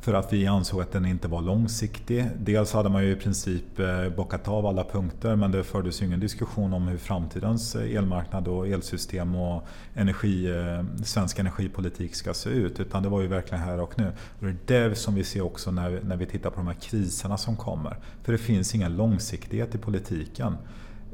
För 0.04 0.14
att 0.14 0.32
vi 0.32 0.46
ansåg 0.46 0.80
att 0.80 0.92
den 0.92 1.06
inte 1.06 1.28
var 1.28 1.42
långsiktig. 1.42 2.26
Dels 2.38 2.72
hade 2.72 2.88
man 2.88 3.04
ju 3.04 3.12
i 3.12 3.16
princip 3.16 3.78
eh, 3.78 4.08
bockat 4.08 4.48
av 4.48 4.66
alla 4.66 4.84
punkter 4.84 5.36
men 5.36 5.50
det 5.50 5.64
fördes 5.64 6.02
ju 6.02 6.06
ingen 6.06 6.20
diskussion 6.20 6.72
om 6.72 6.88
hur 6.88 6.98
framtidens 6.98 7.76
eh, 7.76 7.96
elmarknad 7.96 8.48
och 8.48 8.68
elsystem 8.68 9.34
och 9.34 9.66
energi, 9.94 10.50
eh, 10.50 10.84
svensk 11.04 11.38
energipolitik 11.38 12.14
ska 12.14 12.34
se 12.34 12.50
ut. 12.50 12.80
Utan 12.80 13.02
det 13.02 13.08
var 13.08 13.20
ju 13.20 13.26
verkligen 13.26 13.64
här 13.64 13.80
och 13.80 13.98
nu. 13.98 14.12
Och 14.40 14.46
det 14.66 14.76
är 14.76 14.88
det 14.88 14.94
som 14.94 15.14
vi 15.14 15.24
ser 15.24 15.40
också 15.40 15.70
när, 15.70 16.00
när 16.02 16.16
vi 16.16 16.26
tittar 16.26 16.50
på 16.50 16.56
de 16.56 16.66
här 16.66 16.74
kriserna 16.74 17.36
som 17.36 17.56
kommer. 17.56 17.96
För 18.22 18.32
det 18.32 18.38
finns 18.38 18.74
ingen 18.74 18.96
långsiktighet 18.96 19.74
i 19.74 19.78
politiken. 19.78 20.56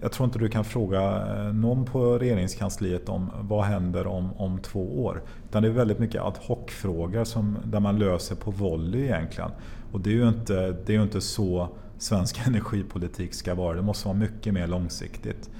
Jag 0.02 0.12
tror 0.12 0.24
inte 0.24 0.38
du 0.38 0.48
kan 0.48 0.64
fråga 0.64 1.26
eh, 1.36 1.52
någon 1.52 1.84
på 1.84 2.18
regeringskansliet 2.18 3.08
om 3.08 3.30
vad 3.40 3.64
händer 3.64 4.06
om, 4.06 4.32
om 4.32 4.58
två 4.58 5.04
år. 5.04 5.22
Utan 5.48 5.62
det 5.62 5.68
är 5.68 5.72
väldigt 5.72 5.98
mycket 5.98 6.22
ad 6.22 6.34
hoc-frågor 6.40 7.26
där 7.66 7.80
man 7.80 7.98
löser 7.98 8.36
på 8.36 8.50
volley 8.50 9.04
egentligen. 9.04 9.50
Och 9.92 10.00
det 10.00 10.10
är 10.10 10.14
ju 10.14 10.28
inte, 10.28 10.76
det 10.86 10.94
är 10.94 11.02
inte 11.02 11.20
så 11.20 11.68
svensk 11.98 12.40
energipolitik 12.46 13.34
ska 13.34 13.54
vara. 13.54 13.76
Det 13.76 13.82
måste 13.82 14.08
vara 14.08 14.18
mycket 14.18 14.54
mer 14.54 14.66
långsiktigt. 14.66 15.50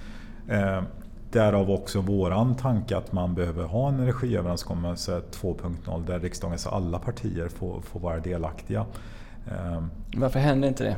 Eh, 0.49 0.83
därav 1.33 1.71
också 1.71 2.01
våran 2.01 2.55
tanke 2.55 2.97
att 2.97 3.13
man 3.13 3.35
behöver 3.35 3.65
ha 3.65 3.89
en 3.89 4.01
energiöverenskommelse 4.01 5.23
2.0 5.33 6.07
där 6.07 6.21
riksdagens 6.21 6.67
alla 6.67 6.99
partier 6.99 7.49
får, 7.49 7.81
får 7.81 8.01
vara 8.01 8.19
delaktiga. 8.19 8.87
Eh, 9.47 9.85
Varför 10.17 10.41
händer 10.41 10.69
inte 10.69 10.85
det? 10.85 10.97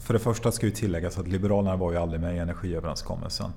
För 0.00 0.14
det 0.14 0.20
första 0.20 0.52
ska 0.52 0.66
ju 0.66 0.72
tilläggas 0.72 1.18
att 1.18 1.28
Liberalerna 1.28 1.76
var 1.76 1.92
ju 1.92 1.98
aldrig 1.98 2.20
med 2.20 2.36
i 2.36 2.38
energiöverenskommelsen. 2.38 3.52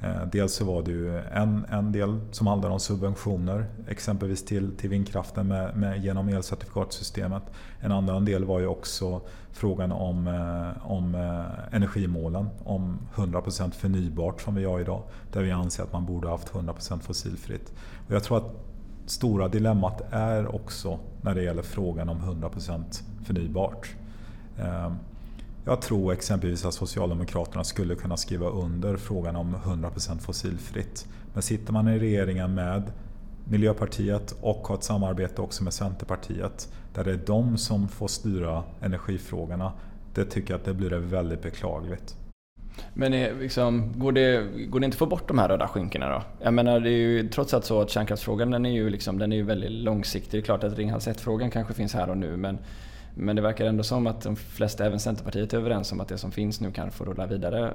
Eh, 0.00 0.26
dels 0.32 0.54
så 0.54 0.64
var 0.64 0.82
det 0.82 0.90
ju 0.90 1.18
en, 1.18 1.66
en 1.70 1.92
del 1.92 2.20
som 2.30 2.46
handlade 2.46 2.74
om 2.74 2.80
subventioner, 2.80 3.66
exempelvis 3.88 4.44
till, 4.44 4.76
till 4.76 4.90
vindkraften 4.90 5.48
med, 5.48 5.76
med, 5.76 6.04
genom 6.04 6.28
elcertifikatsystemet. 6.28 7.42
En 7.80 7.92
annan 7.92 8.24
del 8.24 8.44
var 8.44 8.60
ju 8.60 8.66
också 8.66 9.20
frågan 9.52 9.92
om, 9.92 10.26
eh, 10.28 10.90
om 10.90 11.14
eh, 11.14 11.76
energimålen, 11.76 12.48
om 12.64 12.98
100% 13.14 13.70
förnybart 13.70 14.40
som 14.40 14.54
vi 14.54 14.64
har 14.64 14.80
idag. 14.80 15.02
Där 15.32 15.42
vi 15.42 15.50
anser 15.50 15.82
att 15.82 15.92
man 15.92 16.06
borde 16.06 16.26
ha 16.26 16.34
haft 16.34 16.52
100% 16.52 17.00
fossilfritt. 17.00 17.72
Och 18.08 18.14
jag 18.14 18.22
tror 18.24 18.36
att 18.36 18.52
stora 19.06 19.48
dilemmat 19.48 20.02
är 20.10 20.54
också 20.54 20.98
när 21.20 21.34
det 21.34 21.42
gäller 21.42 21.62
frågan 21.62 22.08
om 22.08 22.18
100% 22.18 23.02
förnybart. 23.24 23.88
Jag 25.68 25.80
tror 25.80 26.12
exempelvis 26.12 26.64
att 26.64 26.74
Socialdemokraterna 26.74 27.64
skulle 27.64 27.94
kunna 27.94 28.16
skriva 28.16 28.48
under 28.48 28.96
frågan 28.96 29.36
om 29.36 29.56
100% 29.56 30.18
fossilfritt. 30.18 31.06
Men 31.34 31.42
sitter 31.42 31.72
man 31.72 31.88
i 31.88 31.98
regeringen 31.98 32.54
med 32.54 32.92
Miljöpartiet 33.44 34.34
och 34.40 34.68
har 34.68 34.74
ett 34.74 34.82
samarbete 34.82 35.42
också 35.42 35.64
med 35.64 35.72
Centerpartiet 35.72 36.72
där 36.94 37.04
det 37.04 37.10
är 37.12 37.20
de 37.26 37.58
som 37.58 37.88
får 37.88 38.08
styra 38.08 38.62
energifrågorna. 38.80 39.72
Det 40.14 40.24
tycker 40.24 40.50
jag 40.54 40.58
att 40.58 40.64
det 40.64 40.74
blir 40.74 40.90
väldigt 40.90 41.42
beklagligt. 41.42 42.16
Men 42.94 43.14
är, 43.14 43.34
liksom, 43.34 43.92
går, 43.96 44.12
det, 44.12 44.46
går 44.68 44.80
det 44.80 44.84
inte 44.84 44.94
att 44.94 44.98
få 44.98 45.06
bort 45.06 45.28
de 45.28 45.38
här 45.38 45.48
röda 45.48 45.68
skynkena 45.68 46.08
då? 46.08 46.22
Jag 46.42 46.54
menar, 46.54 46.80
det 46.80 46.90
är 46.90 46.92
ju 46.92 47.28
trots 47.28 47.54
allt 47.54 47.64
så 47.64 47.80
att 47.80 47.90
kärnkraftsfrågan 47.90 48.50
den 48.50 48.66
är 48.66 48.70
ju, 48.70 48.90
liksom, 48.90 49.18
den 49.18 49.32
är 49.32 49.36
ju 49.36 49.42
väldigt 49.42 49.70
långsiktig. 49.70 50.30
Det 50.30 50.42
är 50.42 50.44
klart 50.44 50.64
att 50.64 50.78
Ringhals 50.78 51.08
1-frågan 51.08 51.50
kanske 51.50 51.74
finns 51.74 51.94
här 51.94 52.10
och 52.10 52.18
nu 52.18 52.36
men 52.36 52.58
men 53.18 53.36
det 53.36 53.42
verkar 53.42 53.66
ändå 53.66 53.82
som 53.82 54.06
att 54.06 54.20
de 54.20 54.36
flesta, 54.36 54.86
även 54.86 55.00
Centerpartiet, 55.00 55.52
är 55.52 55.58
överens 55.58 55.92
om 55.92 56.00
att 56.00 56.08
det 56.08 56.18
som 56.18 56.32
finns 56.32 56.60
nu 56.60 56.72
kan 56.72 56.90
få 56.90 57.04
rulla 57.04 57.26
vidare. 57.26 57.74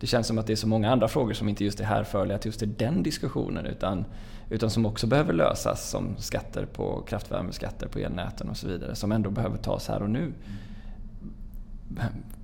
Det 0.00 0.06
känns 0.06 0.26
som 0.26 0.38
att 0.38 0.46
det 0.46 0.52
är 0.52 0.56
så 0.56 0.68
många 0.68 0.90
andra 0.90 1.08
frågor 1.08 1.32
som 1.32 1.48
inte 1.48 1.64
just 1.64 1.80
är 1.80 1.84
härförliga 1.84 2.38
till 2.38 2.48
just 2.48 2.78
den 2.78 3.02
diskussionen 3.02 3.66
utan, 3.66 4.04
utan 4.50 4.70
som 4.70 4.86
också 4.86 5.06
behöver 5.06 5.32
lösas 5.32 5.90
som 5.90 6.16
skatter 6.18 6.66
på 6.66 7.02
kraftvärmeskatter 7.08 7.88
på 7.88 7.98
elnäten 7.98 8.48
och 8.48 8.56
så 8.56 8.68
vidare 8.68 8.94
som 8.94 9.12
ändå 9.12 9.30
behöver 9.30 9.56
tas 9.56 9.88
här 9.88 10.02
och 10.02 10.10
nu. 10.10 10.32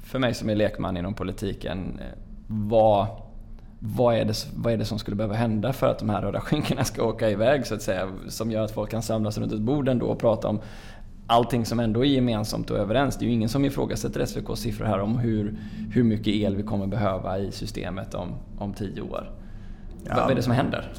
För 0.02 0.18
mig 0.18 0.34
som 0.34 0.50
är 0.50 0.54
lekman 0.54 0.96
inom 0.96 1.14
politiken, 1.14 2.00
vad, 2.46 3.06
vad, 3.78 4.16
är 4.16 4.24
det, 4.24 4.46
vad 4.56 4.72
är 4.72 4.76
det 4.76 4.84
som 4.84 4.98
skulle 4.98 5.16
behöva 5.16 5.34
hända 5.34 5.72
för 5.72 5.86
att 5.86 5.98
de 5.98 6.08
här 6.08 6.22
röda 6.22 6.40
skinkorna 6.40 6.84
ska 6.84 7.02
åka 7.02 7.30
iväg 7.30 7.66
så 7.66 7.74
att 7.74 7.82
säga? 7.82 8.08
Som 8.28 8.50
gör 8.50 8.64
att 8.64 8.70
folk 8.70 8.90
kan 8.90 9.02
samlas 9.02 9.38
runt 9.38 9.52
ett 9.52 9.60
bord 9.60 9.88
ändå 9.88 10.06
och 10.06 10.18
prata 10.18 10.48
om 10.48 10.60
allting 11.26 11.66
som 11.66 11.80
ändå 11.80 12.04
är 12.04 12.08
gemensamt 12.08 12.70
och 12.70 12.78
överens. 12.78 13.16
Det 13.16 13.24
är 13.24 13.26
ju 13.26 13.32
ingen 13.32 13.48
som 13.48 13.64
ifrågasätter 13.64 14.20
SVKs 14.20 14.60
siffror 14.60 14.84
här 14.86 14.98
om 14.98 15.18
hur, 15.18 15.58
hur 15.92 16.02
mycket 16.02 16.34
el 16.34 16.56
vi 16.56 16.62
kommer 16.62 16.86
behöva 16.86 17.38
i 17.38 17.52
systemet 17.52 18.14
om, 18.14 18.34
om 18.58 18.74
tio 18.74 19.00
år. 19.00 19.30
Ja. 20.04 20.14
Vad 20.16 20.30
är 20.30 20.34
det 20.34 20.42
som 20.42 20.52
händer? 20.52 20.92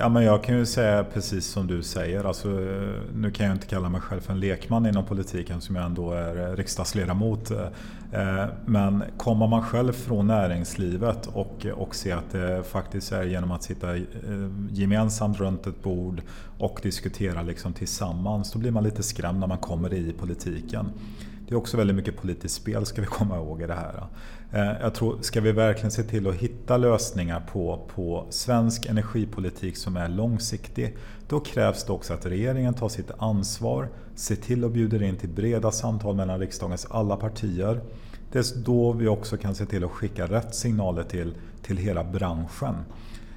Ja, 0.00 0.08
men 0.08 0.24
jag 0.24 0.44
kan 0.44 0.56
ju 0.56 0.66
säga 0.66 1.04
precis 1.04 1.46
som 1.46 1.66
du 1.66 1.82
säger. 1.82 2.24
Alltså, 2.24 2.48
nu 3.14 3.30
kan 3.30 3.46
jag 3.46 3.56
inte 3.56 3.66
kalla 3.66 3.88
mig 3.88 4.00
själv 4.00 4.20
för 4.20 4.32
en 4.32 4.40
lekman 4.40 4.86
inom 4.86 5.04
politiken 5.04 5.60
som 5.60 5.76
jag 5.76 5.84
ändå 5.84 6.12
är 6.12 6.50
eh, 6.50 6.56
riksdagsledamot. 6.56 7.50
Eh, 7.50 8.44
men 8.66 9.04
kommer 9.16 9.46
man 9.46 9.62
själv 9.62 9.92
från 9.92 10.26
näringslivet 10.26 11.26
och, 11.26 11.66
eh, 11.66 11.72
och 11.72 11.94
ser 11.94 12.16
att 12.16 12.30
det 12.30 12.62
faktiskt 12.62 13.12
är 13.12 13.22
genom 13.22 13.50
att 13.50 13.62
sitta 13.62 13.86
gemensamt 14.70 15.40
runt 15.40 15.66
ett 15.66 15.82
bord 15.82 16.22
och 16.58 16.80
diskutera 16.82 17.42
liksom 17.42 17.72
tillsammans, 17.72 18.52
då 18.52 18.58
blir 18.58 18.70
man 18.70 18.84
lite 18.84 19.02
skrämd 19.02 19.40
när 19.40 19.46
man 19.46 19.58
kommer 19.58 19.94
i 19.94 20.12
politiken. 20.12 20.86
Det 21.48 21.54
är 21.54 21.56
också 21.56 21.76
väldigt 21.76 21.96
mycket 21.96 22.16
politiskt 22.16 22.54
spel 22.54 22.86
ska 22.86 23.00
vi 23.00 23.06
komma 23.06 23.36
ihåg 23.36 23.62
i 23.62 23.66
det 23.66 23.74
här. 23.74 24.06
Eh, 24.52 24.80
jag 24.80 24.94
tror, 24.94 25.18
ska 25.20 25.40
vi 25.40 25.52
verkligen 25.52 25.90
se 25.90 26.02
till 26.02 26.26
att 26.26 26.34
hitta 26.34 26.76
lösningar 26.76 27.42
på, 27.52 27.88
på 27.94 28.26
svensk 28.30 28.86
energipolitik 28.86 29.76
som 29.76 29.96
är 29.96 30.08
långsiktig, 30.08 30.96
då 31.28 31.40
krävs 31.40 31.84
det 31.84 31.92
också 31.92 32.14
att 32.14 32.26
regeringen 32.26 32.74
tar 32.74 32.88
sitt 32.88 33.10
ansvar, 33.18 33.88
ser 34.14 34.36
till 34.36 34.64
att 34.64 34.72
bjuder 34.72 35.02
in 35.02 35.16
till 35.16 35.28
breda 35.28 35.70
samtal 35.70 36.16
mellan 36.16 36.40
riksdagens 36.40 36.86
alla 36.90 37.16
partier. 37.16 37.80
Det 38.32 38.38
är 38.38 38.64
då 38.64 38.92
vi 38.92 39.08
också 39.08 39.36
kan 39.36 39.54
se 39.54 39.66
till 39.66 39.84
att 39.84 39.90
skicka 39.90 40.26
rätt 40.26 40.54
signaler 40.54 41.02
till, 41.02 41.34
till 41.62 41.76
hela 41.76 42.04
branschen. 42.04 42.74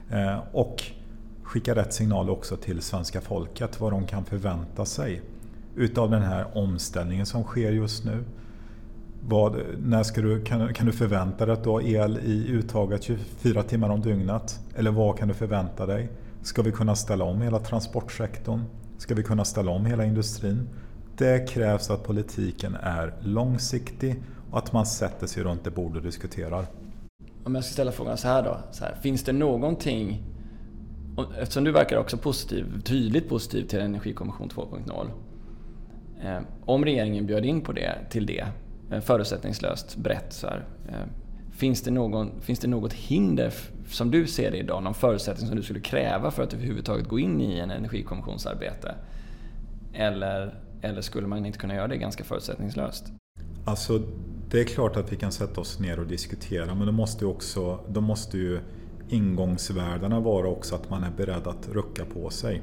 Eh, 0.09 0.39
och 0.51 0.83
skicka 1.43 1.75
rätt 1.75 1.93
signaler 1.93 2.31
också 2.31 2.57
till 2.57 2.81
svenska 2.81 3.21
folket, 3.21 3.79
vad 3.79 3.91
de 3.91 4.07
kan 4.07 4.25
förvänta 4.25 4.85
sig 4.85 5.21
utav 5.75 6.11
den 6.11 6.21
här 6.21 6.57
omställningen 6.57 7.25
som 7.25 7.43
sker 7.43 7.71
just 7.71 8.05
nu. 8.05 8.23
Vad, 9.27 9.55
när 9.79 10.03
ska 10.03 10.21
du, 10.21 10.43
kan, 10.43 10.73
kan 10.73 10.85
du 10.85 10.91
förvänta 10.91 11.45
dig 11.45 11.53
att 11.53 11.63
du 11.63 11.69
har 11.69 11.81
el 11.81 12.17
i 12.17 12.47
uttaget 12.47 13.03
24 13.03 13.63
timmar 13.63 13.89
om 13.89 14.01
dygnet? 14.01 14.59
Eller 14.75 14.91
vad 14.91 15.17
kan 15.17 15.27
du 15.27 15.33
förvänta 15.33 15.85
dig? 15.85 16.09
Ska 16.41 16.61
vi 16.61 16.71
kunna 16.71 16.95
ställa 16.95 17.25
om 17.25 17.41
hela 17.41 17.59
transportsektorn? 17.59 18.61
Ska 18.97 19.15
vi 19.15 19.23
kunna 19.23 19.45
ställa 19.45 19.71
om 19.71 19.85
hela 19.85 20.05
industrin? 20.05 20.69
Det 21.17 21.49
krävs 21.49 21.89
att 21.89 22.03
politiken 22.03 22.75
är 22.75 23.13
långsiktig 23.19 24.23
och 24.51 24.57
att 24.57 24.73
man 24.73 24.85
sätter 24.85 25.27
sig 25.27 25.43
runt 25.43 25.63
det 25.63 25.71
bord 25.71 25.95
och 25.95 26.01
diskuterar. 26.01 26.65
Om 27.43 27.55
jag 27.55 27.63
ska 27.63 27.73
ställa 27.73 27.91
frågan 27.91 28.17
så 28.17 28.27
här 28.27 28.43
då. 28.43 28.57
Så 28.71 28.83
här, 28.83 28.95
finns 29.01 29.23
det 29.23 29.31
någonting, 29.31 30.23
eftersom 31.39 31.63
du 31.63 31.71
verkar 31.71 31.97
också 31.97 32.17
positiv, 32.17 32.81
tydligt 32.81 33.29
positiv 33.29 33.67
till 33.67 33.79
Energikommission 33.79 34.49
2.0. 34.49 35.07
Eh, 36.23 36.39
om 36.65 36.85
regeringen 36.85 37.25
bjöd 37.25 37.45
in 37.45 37.61
på 37.61 37.71
det, 37.71 37.97
till 38.09 38.25
det 38.25 38.47
eh, 38.91 38.99
förutsättningslöst 38.99 39.95
brett. 39.97 40.33
Så 40.33 40.47
här. 40.47 40.65
Eh, 40.89 40.95
finns, 41.51 41.81
det 41.81 41.91
någon, 41.91 42.41
finns 42.41 42.59
det 42.59 42.67
något 42.67 42.93
hinder 42.93 43.53
som 43.87 44.11
du 44.11 44.27
ser 44.27 44.51
det 44.51 44.57
idag, 44.57 44.83
någon 44.83 44.93
förutsättning 44.93 45.47
som 45.47 45.57
du 45.57 45.63
skulle 45.63 45.79
kräva 45.79 46.31
för 46.31 46.43
att 46.43 46.53
överhuvudtaget 46.53 47.07
gå 47.07 47.19
in 47.19 47.41
i 47.41 47.59
en 47.59 47.71
energikommissionsarbete? 47.71 48.95
Eller, 49.93 50.59
eller 50.81 51.01
skulle 51.01 51.27
man 51.27 51.45
inte 51.45 51.59
kunna 51.59 51.75
göra 51.75 51.87
det 51.87 51.97
ganska 51.97 52.23
förutsättningslöst? 52.23 53.11
Alltså, 53.65 54.01
det 54.49 54.59
är 54.59 54.63
klart 54.63 54.97
att 54.97 55.11
vi 55.11 55.15
kan 55.15 55.31
sätta 55.31 55.61
oss 55.61 55.79
ner 55.79 55.99
och 55.99 56.07
diskutera 56.07 56.75
men 56.75 56.85
då 56.85 56.91
måste, 56.91 57.25
också, 57.25 57.79
då 57.87 58.01
måste 58.01 58.37
ju 58.37 58.59
ingångsvärdena 59.09 60.19
vara 60.19 60.47
också 60.47 60.75
att 60.75 60.89
man 60.89 61.03
är 61.03 61.11
beredd 61.11 61.47
att 61.47 61.69
rucka 61.69 62.05
på 62.05 62.29
sig 62.29 62.61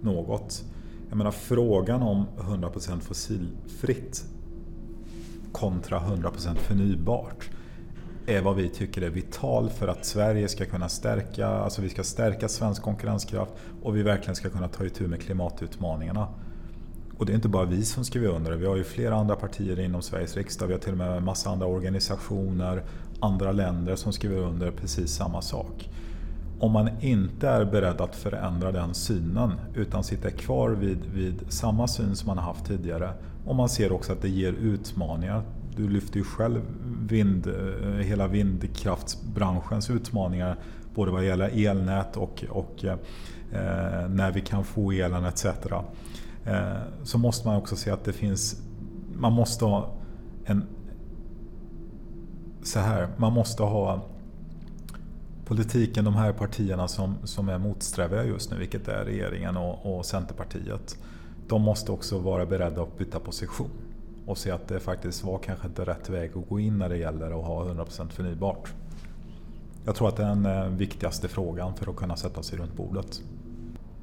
något. 0.00 0.64
Jag 1.08 1.16
menar 1.16 1.30
frågan 1.30 2.02
om 2.02 2.26
100% 2.38 3.00
fossilfritt 3.00 4.24
kontra 5.52 6.00
100% 6.00 6.54
förnybart. 6.54 7.50
är 8.26 8.42
vad 8.42 8.56
vi 8.56 8.68
tycker 8.68 9.02
är 9.02 9.10
vital 9.10 9.70
för 9.70 9.88
att 9.88 10.04
Sverige 10.04 10.48
ska 10.48 10.64
kunna 10.64 10.88
stärka, 10.88 11.46
alltså 11.46 11.82
vi 11.82 11.88
ska 11.88 12.04
stärka 12.04 12.48
svensk 12.48 12.82
konkurrenskraft 12.82 13.52
och 13.82 13.96
vi 13.96 14.02
verkligen 14.02 14.36
ska 14.36 14.50
kunna 14.50 14.68
ta 14.68 14.84
itu 14.84 15.08
med 15.08 15.22
klimatutmaningarna. 15.22 16.28
Och 17.18 17.26
det 17.26 17.32
är 17.32 17.34
inte 17.34 17.48
bara 17.48 17.64
vi 17.64 17.84
som 17.84 18.04
skriver 18.04 18.28
under 18.28 18.50
det. 18.50 18.56
Vi 18.56 18.66
har 18.66 18.76
ju 18.76 18.84
flera 18.84 19.14
andra 19.14 19.36
partier 19.36 19.80
inom 19.80 20.02
Sveriges 20.02 20.36
riksdag. 20.36 20.66
Vi 20.66 20.72
har 20.72 20.80
till 20.80 20.92
och 20.92 20.98
med 20.98 21.16
en 21.16 21.24
massa 21.24 21.50
andra 21.50 21.66
organisationer, 21.66 22.84
andra 23.20 23.52
länder 23.52 23.96
som 23.96 24.12
skriver 24.12 24.36
under 24.36 24.70
precis 24.70 25.10
samma 25.10 25.42
sak. 25.42 25.88
Om 26.60 26.72
man 26.72 26.88
inte 27.00 27.48
är 27.48 27.64
beredd 27.64 28.00
att 28.00 28.16
förändra 28.16 28.72
den 28.72 28.94
synen 28.94 29.52
utan 29.74 30.04
sitter 30.04 30.30
kvar 30.30 30.70
vid, 30.70 31.04
vid 31.14 31.52
samma 31.52 31.88
syn 31.88 32.16
som 32.16 32.26
man 32.26 32.38
har 32.38 32.44
haft 32.44 32.66
tidigare 32.66 33.12
och 33.46 33.54
man 33.54 33.68
ser 33.68 33.92
också 33.92 34.12
att 34.12 34.22
det 34.22 34.28
ger 34.28 34.52
utmaningar. 34.52 35.42
Du 35.76 35.88
lyfter 35.88 36.16
ju 36.16 36.24
själv 36.24 36.60
vind, 37.08 37.46
eh, 37.46 37.88
hela 37.90 38.28
vindkraftsbranschens 38.28 39.90
utmaningar 39.90 40.56
både 40.94 41.10
vad 41.10 41.24
gäller 41.24 41.66
elnät 41.66 42.16
och, 42.16 42.44
och 42.50 42.84
eh, 42.84 44.08
när 44.08 44.32
vi 44.32 44.40
kan 44.40 44.64
få 44.64 44.92
elen 44.92 45.24
etc. 45.24 45.44
Eh, 45.44 46.76
så 47.02 47.18
måste 47.18 47.48
man 47.48 47.56
också 47.56 47.76
se 47.76 47.90
att 47.90 48.04
det 48.04 48.12
finns, 48.12 48.62
man 49.14 49.32
måste 49.32 49.64
ha 49.64 49.94
en, 50.44 50.64
så 52.62 52.78
här, 52.78 53.08
man 53.16 53.32
måste 53.32 53.62
ha 53.62 54.02
politiken, 55.48 56.04
de 56.04 56.14
här 56.14 56.32
partierna 56.32 56.88
som, 56.88 57.16
som 57.24 57.48
är 57.48 57.58
motsträviga 57.58 58.24
just 58.24 58.50
nu, 58.50 58.58
vilket 58.58 58.88
är 58.88 59.04
regeringen 59.04 59.56
och, 59.56 59.98
och 59.98 60.06
Centerpartiet. 60.06 60.98
De 61.48 61.62
måste 61.62 61.92
också 61.92 62.18
vara 62.18 62.46
beredda 62.46 62.82
att 62.82 62.98
byta 62.98 63.20
position 63.20 63.70
och 64.26 64.38
se 64.38 64.50
att 64.50 64.68
det 64.68 64.80
faktiskt 64.80 65.24
var 65.24 65.38
kanske 65.38 65.66
inte 65.66 65.84
rätt 65.84 66.10
väg 66.10 66.30
att 66.34 66.48
gå 66.48 66.60
in 66.60 66.78
när 66.78 66.88
det 66.88 66.96
gäller 66.96 67.26
att 67.26 67.46
ha 67.46 67.64
100% 67.64 68.08
förnybart. 68.08 68.72
Jag 69.84 69.94
tror 69.94 70.08
att 70.08 70.16
det 70.16 70.22
är 70.22 70.28
den 70.28 70.46
eh, 70.46 70.64
viktigaste 70.64 71.28
frågan 71.28 71.74
för 71.74 71.90
att 71.90 71.96
kunna 71.96 72.16
sätta 72.16 72.42
sig 72.42 72.58
runt 72.58 72.76
bordet. 72.76 73.22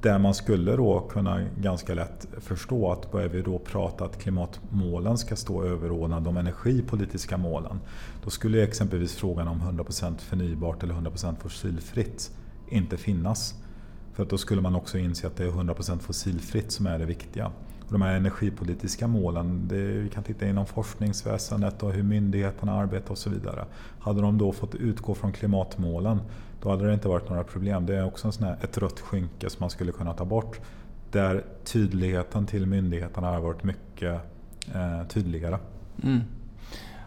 Där 0.06 0.18
man 0.18 0.34
skulle 0.34 0.76
då 0.76 1.00
kunna 1.00 1.40
ganska 1.60 1.94
lätt 1.94 2.26
förstå 2.40 2.92
att 2.92 3.12
börjar 3.12 3.28
vi 3.28 3.42
då 3.42 3.58
prata 3.58 4.04
att 4.04 4.18
klimatmålen 4.18 5.18
ska 5.18 5.36
stå 5.36 5.64
överordnade 5.64 6.24
de 6.24 6.36
energipolitiska 6.36 7.36
målen. 7.36 7.80
Då 8.24 8.30
skulle 8.30 8.62
exempelvis 8.62 9.14
frågan 9.14 9.48
om 9.48 9.60
100% 9.60 10.18
förnybart 10.18 10.82
eller 10.82 10.94
100% 10.94 11.36
fossilfritt 11.36 12.30
inte 12.68 12.96
finnas. 12.96 13.54
För 14.12 14.24
då 14.24 14.38
skulle 14.38 14.60
man 14.60 14.74
också 14.74 14.98
inse 14.98 15.26
att 15.26 15.36
det 15.36 15.44
är 15.44 15.50
100% 15.50 15.98
fossilfritt 15.98 16.72
som 16.72 16.86
är 16.86 16.98
det 16.98 17.06
viktiga. 17.06 17.52
Och 17.86 17.92
de 17.92 18.02
här 18.02 18.14
energipolitiska 18.14 19.06
målen, 19.06 19.68
det, 19.68 19.76
vi 19.76 20.08
kan 20.08 20.22
titta 20.22 20.46
inom 20.46 20.66
forskningsväsendet 20.66 21.82
och 21.82 21.92
hur 21.92 22.02
myndigheterna 22.02 22.72
arbetar 22.72 23.10
och 23.10 23.18
så 23.18 23.30
vidare. 23.30 23.64
Hade 24.00 24.20
de 24.20 24.38
då 24.38 24.52
fått 24.52 24.74
utgå 24.74 25.14
från 25.14 25.32
klimatmålen 25.32 26.20
då 26.62 26.70
hade 26.70 26.86
det 26.86 26.94
inte 26.94 27.08
varit 27.08 27.28
några 27.28 27.44
problem. 27.44 27.86
Det 27.86 27.96
är 27.96 28.06
också 28.06 28.26
en 28.26 28.32
sån 28.32 28.46
här, 28.46 28.56
ett 28.62 28.78
rött 28.78 29.00
skynke 29.00 29.50
som 29.50 29.56
man 29.60 29.70
skulle 29.70 29.92
kunna 29.92 30.14
ta 30.14 30.24
bort. 30.24 30.60
Där 31.10 31.44
tydligheten 31.64 32.46
till 32.46 32.66
myndigheterna 32.66 33.26
har 33.26 33.40
varit 33.40 33.64
mycket 33.64 34.20
eh, 34.74 35.06
tydligare. 35.08 35.58
Mm. 36.02 36.20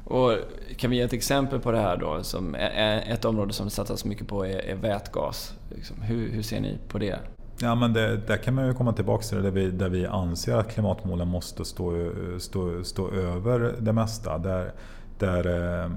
Och 0.04 0.32
kan 0.78 0.90
vi 0.90 0.98
ge 0.98 1.02
ett 1.02 1.14
exempel 1.14 1.60
på 1.60 1.72
det 1.72 1.80
här 1.80 1.98
då? 1.98 2.24
Som 2.24 2.56
ett 2.56 3.26
område 3.26 3.54
som 3.54 3.66
det 3.66 3.72
satsas 3.72 4.06
mycket 4.06 4.28
på 4.28 4.46
är, 4.46 4.60
är 4.60 4.76
vätgas. 4.76 5.56
Liksom, 5.76 6.02
hur, 6.02 6.32
hur, 6.32 6.42
ser 6.42 6.60
ni 6.60 6.78
på 6.88 6.98
det? 6.98 7.20
Ja, 7.62 7.76
men 7.76 7.94
det, 7.94 8.18
där 8.18 8.38
kan 8.38 8.56
man 8.56 8.68
ju 8.68 8.74
komma 8.74 8.94
tillbaka 8.94 9.24
till 9.24 9.38
det 9.38 9.44
där 9.44 9.52
vi, 9.52 9.72
där 9.72 9.90
vi 9.90 10.06
anser 10.06 10.56
att 10.56 10.72
klimatmålen 10.72 11.28
måste 11.28 11.66
stå, 11.66 12.12
stå, 12.40 12.84
stå 12.84 13.12
över 13.12 13.76
det 13.80 13.94
mesta. 13.94 14.38
Där, 14.38 14.72
där 15.18 15.46
ehm, 15.48 15.92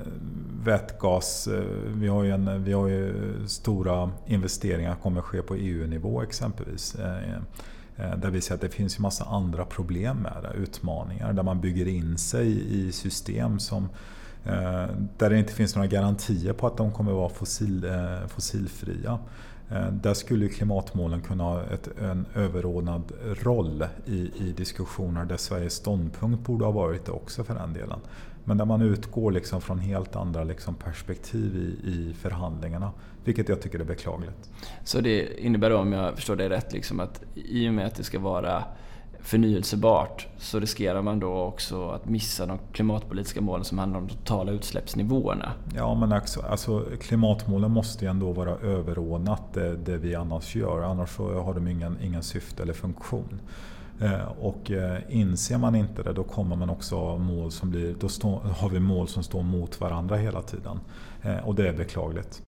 eh, 0.00 0.06
vätgas, 0.64 1.48
vi 1.86 2.08
har, 2.08 2.22
ju 2.22 2.30
en, 2.30 2.64
vi 2.64 2.72
har 2.72 2.86
ju 2.88 3.34
stora 3.46 4.10
investeringar 4.26 4.92
som 4.92 5.02
kommer 5.02 5.20
ske 5.20 5.42
på 5.42 5.54
EU-nivå 5.54 6.22
exempelvis. 6.22 6.94
Eh, 6.94 7.34
eh, 7.96 8.16
där 8.16 8.30
vi 8.30 8.40
ser 8.40 8.54
att 8.54 8.60
det 8.60 8.68
finns 8.68 8.98
ju 8.98 9.02
massa 9.02 9.24
andra 9.24 9.64
problem 9.64 10.16
med 10.16 10.36
det, 10.42 10.58
utmaningar. 10.58 11.32
Där 11.32 11.42
man 11.42 11.60
bygger 11.60 11.88
in 11.88 12.18
sig 12.18 12.74
i 12.80 12.92
system 12.92 13.58
som 13.58 13.88
eh, 14.44 14.86
där 15.18 15.30
det 15.30 15.38
inte 15.38 15.52
finns 15.52 15.74
några 15.74 15.88
garantier 15.88 16.52
på 16.52 16.66
att 16.66 16.76
de 16.76 16.92
kommer 16.92 17.12
vara 17.12 17.28
fossil, 17.28 17.84
eh, 17.84 18.26
fossilfria. 18.28 19.18
Eh, 19.70 19.92
där 19.92 20.14
skulle 20.14 20.48
klimatmålen 20.48 21.20
kunna 21.20 21.44
ha 21.44 21.62
ett, 21.62 21.88
en 22.00 22.26
överordnad 22.34 23.12
roll 23.42 23.84
i, 24.06 24.30
i 24.36 24.54
diskussioner 24.56 25.24
där 25.24 25.36
Sveriges 25.36 25.74
ståndpunkt 25.74 26.46
borde 26.46 26.64
ha 26.64 26.72
varit 26.72 27.04
det 27.04 27.12
också 27.12 27.44
för 27.44 27.54
den 27.54 27.72
delen. 27.72 28.00
Men 28.44 28.58
där 28.58 28.64
man 28.64 28.82
utgår 28.82 29.32
liksom 29.32 29.60
från 29.60 29.78
helt 29.78 30.16
andra 30.16 30.44
liksom 30.44 30.74
perspektiv 30.74 31.56
i, 31.56 31.90
i 31.90 32.14
förhandlingarna. 32.14 32.92
Vilket 33.24 33.48
jag 33.48 33.62
tycker 33.62 33.80
är 33.80 33.84
beklagligt. 33.84 34.50
Så 34.84 35.00
det 35.00 35.40
innebär 35.40 35.70
då, 35.70 35.78
om 35.78 35.92
jag 35.92 36.14
förstår 36.14 36.36
dig 36.36 36.48
rätt, 36.48 36.72
liksom 36.72 37.00
att 37.00 37.22
i 37.34 37.68
och 37.68 37.74
med 37.74 37.86
att 37.86 37.94
det 37.94 38.04
ska 38.04 38.18
vara 38.18 38.64
förnyelsebart 39.28 40.26
så 40.38 40.60
riskerar 40.60 41.02
man 41.02 41.20
då 41.20 41.42
också 41.42 41.88
att 41.88 42.08
missa 42.08 42.46
de 42.46 42.58
klimatpolitiska 42.72 43.40
målen 43.40 43.64
som 43.64 43.78
handlar 43.78 44.00
om 44.00 44.06
de 44.06 44.14
totala 44.14 44.52
utsläppsnivåerna. 44.52 45.52
Ja, 45.74 45.94
men 45.94 46.12
också, 46.12 46.42
alltså 46.42 46.84
klimatmålen 47.00 47.70
måste 47.70 48.04
ju 48.04 48.10
ändå 48.10 48.32
vara 48.32 48.50
överordnat 48.50 49.42
det, 49.54 49.76
det 49.76 49.96
vi 49.96 50.14
annars 50.14 50.56
gör. 50.56 50.82
Annars 50.82 51.10
så 51.10 51.40
har 51.40 51.54
de 51.54 51.68
ingen, 51.68 51.98
ingen 52.02 52.22
syfte 52.22 52.62
eller 52.62 52.72
funktion. 52.72 53.40
Eh, 54.00 54.28
och 54.40 54.70
eh, 54.70 54.98
inser 55.08 55.58
man 55.58 55.74
inte 55.74 56.02
det 56.02 56.12
då 56.12 56.24
kommer 56.24 56.56
man 56.56 56.70
också 56.70 56.96
ha 56.96 57.18
mål 57.18 57.50
som 57.50 57.70
blir, 57.70 57.94
då 58.00 58.08
stå, 58.08 58.38
har 58.38 58.68
vi 58.68 58.80
mål 58.80 59.08
som 59.08 59.22
står 59.22 59.42
mot 59.42 59.80
varandra 59.80 60.16
hela 60.16 60.42
tiden. 60.42 60.80
Eh, 61.22 61.38
och 61.38 61.54
det 61.54 61.68
är 61.68 61.72
beklagligt. 61.72 62.42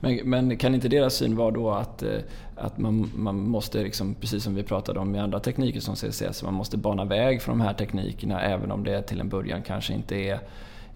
Men, 0.00 0.16
men, 0.24 0.56
kan 0.56 0.74
inte 0.74 0.88
deras 0.88 1.14
syn 1.14 1.36
vara 1.36 1.50
då 1.50 1.70
att, 1.70 2.02
eh, 2.02 2.18
att 2.56 2.78
man, 2.78 3.10
man 3.14 3.48
måste, 3.48 3.82
liksom, 3.82 4.14
precis 4.14 4.44
som 4.44 4.54
vi 4.54 4.62
pratade 4.62 5.00
om 5.00 5.12
med 5.12 5.22
andra 5.22 5.40
tekniker 5.40 5.80
som 5.80 5.96
CCS, 5.96 6.42
man 6.42 6.54
måste 6.54 6.76
bana 6.76 7.04
väg 7.04 7.42
för 7.42 7.52
de 7.52 7.60
här 7.60 7.74
teknikerna 7.74 8.40
även 8.40 8.70
om 8.70 8.84
det 8.84 9.02
till 9.02 9.20
en 9.20 9.28
början 9.28 9.62
kanske 9.62 9.92
inte 9.92 10.16
är 10.16 10.40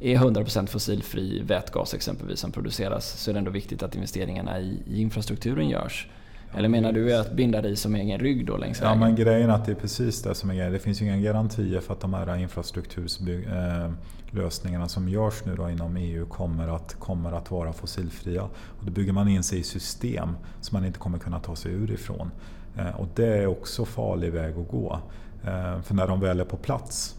är 0.03 0.17
100% 0.17 0.67
fossilfri 0.67 1.43
vätgas 1.43 1.95
exempelvis 1.95 2.41
som 2.41 2.53
produceras 2.53 3.21
så 3.21 3.31
är 3.31 3.33
det 3.33 3.39
ändå 3.39 3.51
viktigt 3.51 3.83
att 3.83 3.95
investeringarna 3.95 4.61
i, 4.61 4.79
i 4.87 5.01
infrastrukturen 5.01 5.69
görs. 5.69 6.09
Eller 6.57 6.69
menar 6.69 6.93
du 6.93 7.17
att 7.17 7.33
binda 7.33 7.63
dig 7.63 7.77
som 7.77 7.95
egen 7.95 8.19
rygg 8.19 8.47
då 8.47 8.57
längs 8.57 8.83
vägen? 8.83 8.93
Ja 8.93 8.99
men 9.07 9.17
grejen 9.17 9.51
är 9.51 9.55
att 9.55 9.65
det 9.65 9.73
är 9.73 9.77
precis 9.77 10.23
det 10.23 10.35
som 10.35 10.51
är 10.51 10.55
grejen. 10.55 10.73
Det 10.73 10.79
finns 10.79 11.03
ju 11.03 11.07
inga 11.07 11.17
garantier 11.17 11.81
för 11.81 11.93
att 11.93 12.01
de 12.01 12.15
här 12.15 12.37
infrastrukturlösningarna 12.37 14.89
som 14.89 15.09
görs 15.09 15.45
nu 15.45 15.57
då 15.57 15.71
inom 15.71 15.97
EU 15.97 16.27
kommer 16.27 16.77
att, 16.77 16.95
kommer 16.95 17.33
att 17.33 17.51
vara 17.51 17.73
fossilfria. 17.73 18.43
Och 18.43 18.85
då 18.85 18.91
bygger 18.91 19.13
man 19.13 19.29
in 19.29 19.43
sig 19.43 19.59
i 19.59 19.63
system 19.63 20.29
som 20.61 20.77
man 20.77 20.87
inte 20.87 20.99
kommer 20.99 21.19
kunna 21.19 21.41
ta 21.41 21.57
sig 21.57 21.73
ur 21.73 21.91
ifrån. 21.91 22.31
Eh, 22.79 23.01
och 23.01 23.09
det 23.15 23.27
är 23.27 23.47
också 23.47 23.85
farlig 23.85 24.33
väg 24.33 24.59
att 24.59 24.69
gå. 24.69 25.01
Eh, 25.45 25.81
för 25.83 25.95
när 25.95 26.07
de 26.07 26.21
väl 26.21 26.41
är 26.41 26.45
på 26.45 26.57
plats 26.57 27.17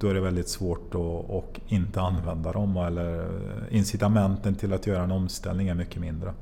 då 0.00 0.08
är 0.08 0.14
det 0.14 0.20
väldigt 0.20 0.48
svårt 0.48 0.94
att 0.94 1.72
inte 1.72 2.00
använda 2.00 2.52
dem. 2.52 2.76
Eller 2.76 3.28
incitamenten 3.70 4.54
till 4.54 4.72
att 4.72 4.86
göra 4.86 5.02
en 5.02 5.12
omställning 5.12 5.68
är 5.68 5.74
mycket 5.74 6.00
mindre. 6.00 6.32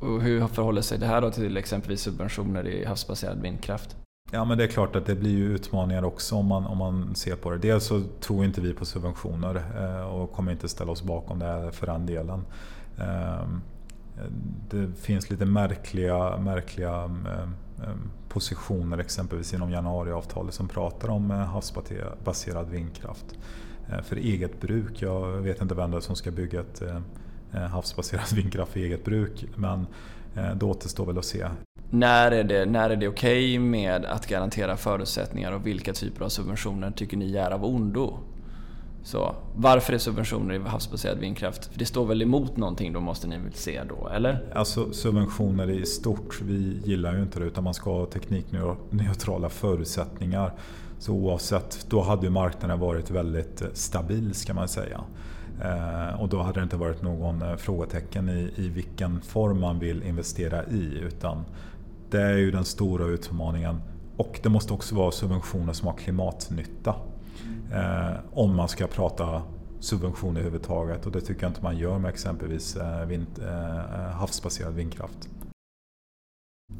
Och 0.00 0.22
hur 0.22 0.46
förhåller 0.46 0.82
sig 0.82 0.98
det 0.98 1.06
här 1.06 1.20
då 1.20 1.30
till 1.30 1.56
exempelvis 1.56 2.00
subventioner 2.00 2.68
i 2.68 2.84
havsbaserad 2.84 3.42
vindkraft? 3.42 3.96
Ja 4.30 4.44
men 4.44 4.58
det 4.58 4.64
är 4.64 4.68
klart 4.68 4.96
att 4.96 5.06
det 5.06 5.14
blir 5.14 5.30
ju 5.30 5.54
utmaningar 5.54 6.04
också 6.04 6.36
om 6.36 6.46
man, 6.46 6.66
om 6.66 6.78
man 6.78 7.14
ser 7.14 7.36
på 7.36 7.50
det. 7.50 7.58
Dels 7.58 7.84
så 7.84 8.02
tror 8.20 8.44
inte 8.44 8.60
vi 8.60 8.74
på 8.74 8.84
subventioner 8.84 9.62
eh, 9.76 10.06
och 10.06 10.32
kommer 10.32 10.52
inte 10.52 10.68
ställa 10.68 10.92
oss 10.92 11.02
bakom 11.02 11.38
det 11.38 11.72
för 11.72 11.86
den 11.86 12.06
delen. 12.06 12.44
Eh, 12.98 13.48
det 14.70 14.88
finns 14.96 15.30
lite 15.30 15.44
märkliga, 15.44 16.36
märkliga 16.36 17.04
eh, 17.04 17.90
positioner 18.28 18.98
exempelvis 18.98 19.54
inom 19.54 19.70
januariavtalet 19.70 20.54
som 20.54 20.68
pratar 20.68 21.08
om 21.08 21.30
havsbaserad 21.30 22.68
vindkraft 22.70 23.38
för 24.02 24.16
eget 24.16 24.60
bruk. 24.60 25.02
Jag 25.02 25.26
vet 25.26 25.62
inte 25.62 25.74
vem 25.74 25.90
det 25.90 25.96
är 25.96 26.00
som 26.00 26.16
ska 26.16 26.30
bygga 26.30 26.60
ett 26.60 26.82
havsbaserad 27.60 28.32
vindkraft 28.34 28.72
för 28.72 28.80
eget 28.80 29.04
bruk. 29.04 29.44
Men 29.56 29.86
eh, 30.36 30.54
det 30.54 30.64
återstår 30.64 31.06
väl 31.06 31.18
att 31.18 31.24
se. 31.24 31.46
När 31.90 32.30
är 32.30 32.44
det, 32.44 32.66
när 32.66 32.90
är 32.90 32.96
det 32.96 33.08
okej 33.08 33.58
okay 33.58 33.58
med 33.58 34.04
att 34.04 34.26
garantera 34.26 34.76
förutsättningar 34.76 35.52
och 35.52 35.66
vilka 35.66 35.92
typer 35.92 36.24
av 36.24 36.28
subventioner 36.28 36.90
tycker 36.90 37.16
ni 37.16 37.36
är 37.36 37.50
av 37.50 37.64
ondo? 37.64 38.18
Så, 39.04 39.34
varför 39.54 39.92
är 39.92 39.98
subventioner 39.98 40.54
i 40.54 40.58
havsbaserad 40.58 41.18
vindkraft? 41.18 41.66
För 41.66 41.78
det 41.78 41.86
står 41.86 42.06
väl 42.06 42.22
emot 42.22 42.56
någonting 42.56 42.92
då 42.92 43.00
måste 43.00 43.26
ni 43.26 43.38
väl 43.38 43.52
se 43.52 43.80
då, 43.88 44.08
eller? 44.08 44.44
Alltså 44.54 44.92
subventioner 44.92 45.70
i 45.70 45.86
stort, 45.86 46.40
vi 46.42 46.80
gillar 46.84 47.16
ju 47.16 47.22
inte 47.22 47.38
det 47.38 47.44
utan 47.44 47.64
man 47.64 47.74
ska 47.74 47.90
ha 47.90 48.06
teknikneutrala 48.06 49.48
förutsättningar. 49.48 50.52
Så 50.98 51.12
oavsett, 51.12 51.86
då 51.90 52.00
hade 52.00 52.30
marknaden 52.30 52.80
varit 52.80 53.10
väldigt 53.10 53.62
stabil 53.72 54.34
ska 54.34 54.54
man 54.54 54.68
säga. 54.68 55.00
Eh, 55.62 56.20
och 56.20 56.28
då 56.28 56.42
hade 56.42 56.60
det 56.60 56.64
inte 56.64 56.76
varit 56.76 57.02
någon 57.02 57.42
eh, 57.42 57.56
frågetecken 57.56 58.28
i, 58.28 58.52
i 58.56 58.68
vilken 58.68 59.20
form 59.20 59.60
man 59.60 59.78
vill 59.78 60.02
investera 60.02 60.64
i. 60.64 60.98
Utan 60.98 61.44
det 62.10 62.22
är 62.22 62.36
ju 62.36 62.50
den 62.50 62.64
stora 62.64 63.06
utmaningen. 63.06 63.80
Och 64.16 64.40
det 64.42 64.48
måste 64.48 64.72
också 64.72 64.94
vara 64.94 65.10
subventioner 65.10 65.72
som 65.72 65.88
har 65.88 65.94
klimatnytta. 65.94 66.94
Eh, 67.72 68.16
om 68.32 68.56
man 68.56 68.68
ska 68.68 68.86
prata 68.86 69.42
subventioner 69.80 70.40
överhuvudtaget 70.40 71.06
och 71.06 71.12
det 71.12 71.20
tycker 71.20 71.42
jag 71.42 71.50
inte 71.50 71.62
man 71.62 71.78
gör 71.78 71.98
med 71.98 72.08
exempelvis 72.08 72.76
eh, 72.76 73.06
vind, 73.06 73.26
havsbaserad 74.12 74.74
vindkraft. 74.74 75.28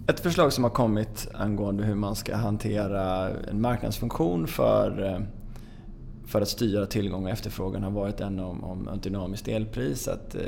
Ett 0.07 0.21
förslag 0.21 0.53
som 0.53 0.65
har 0.65 0.71
kommit 0.71 1.29
angående 1.35 1.85
hur 1.85 1.95
man 1.95 2.17
ska 2.17 2.37
hantera 2.37 3.31
en 3.31 3.61
marknadsfunktion 3.61 4.47
för, 4.47 5.27
för 6.27 6.41
att 6.41 6.49
styra 6.49 6.87
tillgång 6.87 7.25
och 7.25 7.31
efterfrågan 7.31 7.83
har 7.83 7.91
varit 7.91 8.21
en 8.21 8.41
om, 8.41 8.65
om 8.65 8.89
ett 8.89 9.03
dynamiskt 9.03 9.49
elpris. 9.49 10.09
Att, 10.09 10.35
eh, 10.35 10.43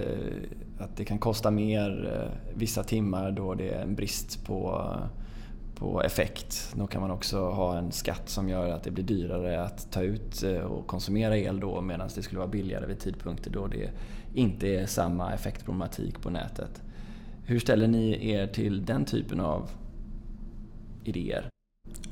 att 0.79 0.97
det 0.97 1.05
kan 1.05 1.19
kosta 1.19 1.51
mer 1.51 2.13
eh, 2.13 2.57
vissa 2.59 2.85
timmar 2.85 3.31
då 3.31 3.55
det 3.55 3.69
är 3.69 3.83
en 3.83 3.95
brist 3.95 4.45
på 4.45 4.93
på 5.77 6.03
effekt. 6.03 6.75
Då 6.77 6.87
kan 6.87 7.01
man 7.01 7.11
också 7.11 7.39
ha 7.39 7.79
en 7.79 7.93
skatt 7.93 8.29
som 8.29 8.49
gör 8.49 8.71
att 8.71 8.83
det 8.83 8.91
blir 8.91 9.05
dyrare 9.05 9.63
att 9.63 9.93
ta 9.93 10.03
ut 10.03 10.43
eh, 10.43 10.59
och 10.59 10.87
konsumera 10.87 11.37
el 11.37 11.61
då 11.61 11.81
medan 11.81 12.09
det 12.15 12.23
skulle 12.23 12.39
vara 12.39 12.51
billigare 12.51 12.87
vid 12.87 12.99
tidpunkter 12.99 13.51
då 13.51 13.67
det 13.67 13.91
inte 14.35 14.69
är 14.69 14.87
samma 14.87 15.33
effektproblematik 15.33 16.21
på 16.21 16.31
nätet. 16.31 16.83
Hur 17.45 17.59
ställer 17.59 17.87
ni 17.87 18.31
er 18.31 18.47
till 18.47 18.85
den 18.85 19.05
typen 19.05 19.41
av 19.41 19.71
idéer? 21.05 21.49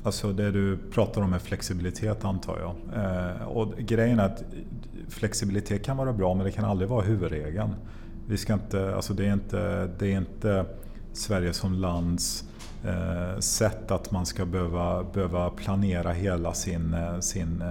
Alltså 0.05 0.33
det 0.33 0.51
du 0.51 0.77
pratar 0.77 1.21
om 1.21 1.33
är 1.33 1.39
flexibilitet 1.39 2.25
antar 2.25 2.59
jag. 2.59 3.03
Eh, 3.03 3.47
och 3.47 3.73
grejen 3.77 4.19
är 4.19 4.25
att 4.25 4.43
flexibilitet 5.09 5.83
kan 5.83 5.97
vara 5.97 6.13
bra 6.13 6.33
men 6.33 6.45
det 6.45 6.51
kan 6.51 6.65
aldrig 6.65 6.89
vara 6.89 7.01
huvudregeln. 7.01 7.75
Vi 8.27 8.37
ska 8.37 8.53
inte, 8.53 8.95
alltså 8.95 9.13
det, 9.13 9.25
är 9.25 9.33
inte, 9.33 9.89
det 9.99 10.13
är 10.13 10.17
inte 10.17 10.65
Sverige 11.13 11.53
som 11.53 11.73
lands 11.73 12.43
eh, 12.83 13.39
sätt 13.39 13.91
att 13.91 14.11
man 14.11 14.25
ska 14.25 14.45
behöva, 14.45 15.03
behöva 15.03 15.49
planera 15.49 16.11
hela 16.11 16.53
sin, 16.53 16.93
eh, 16.93 17.19
sin, 17.19 17.63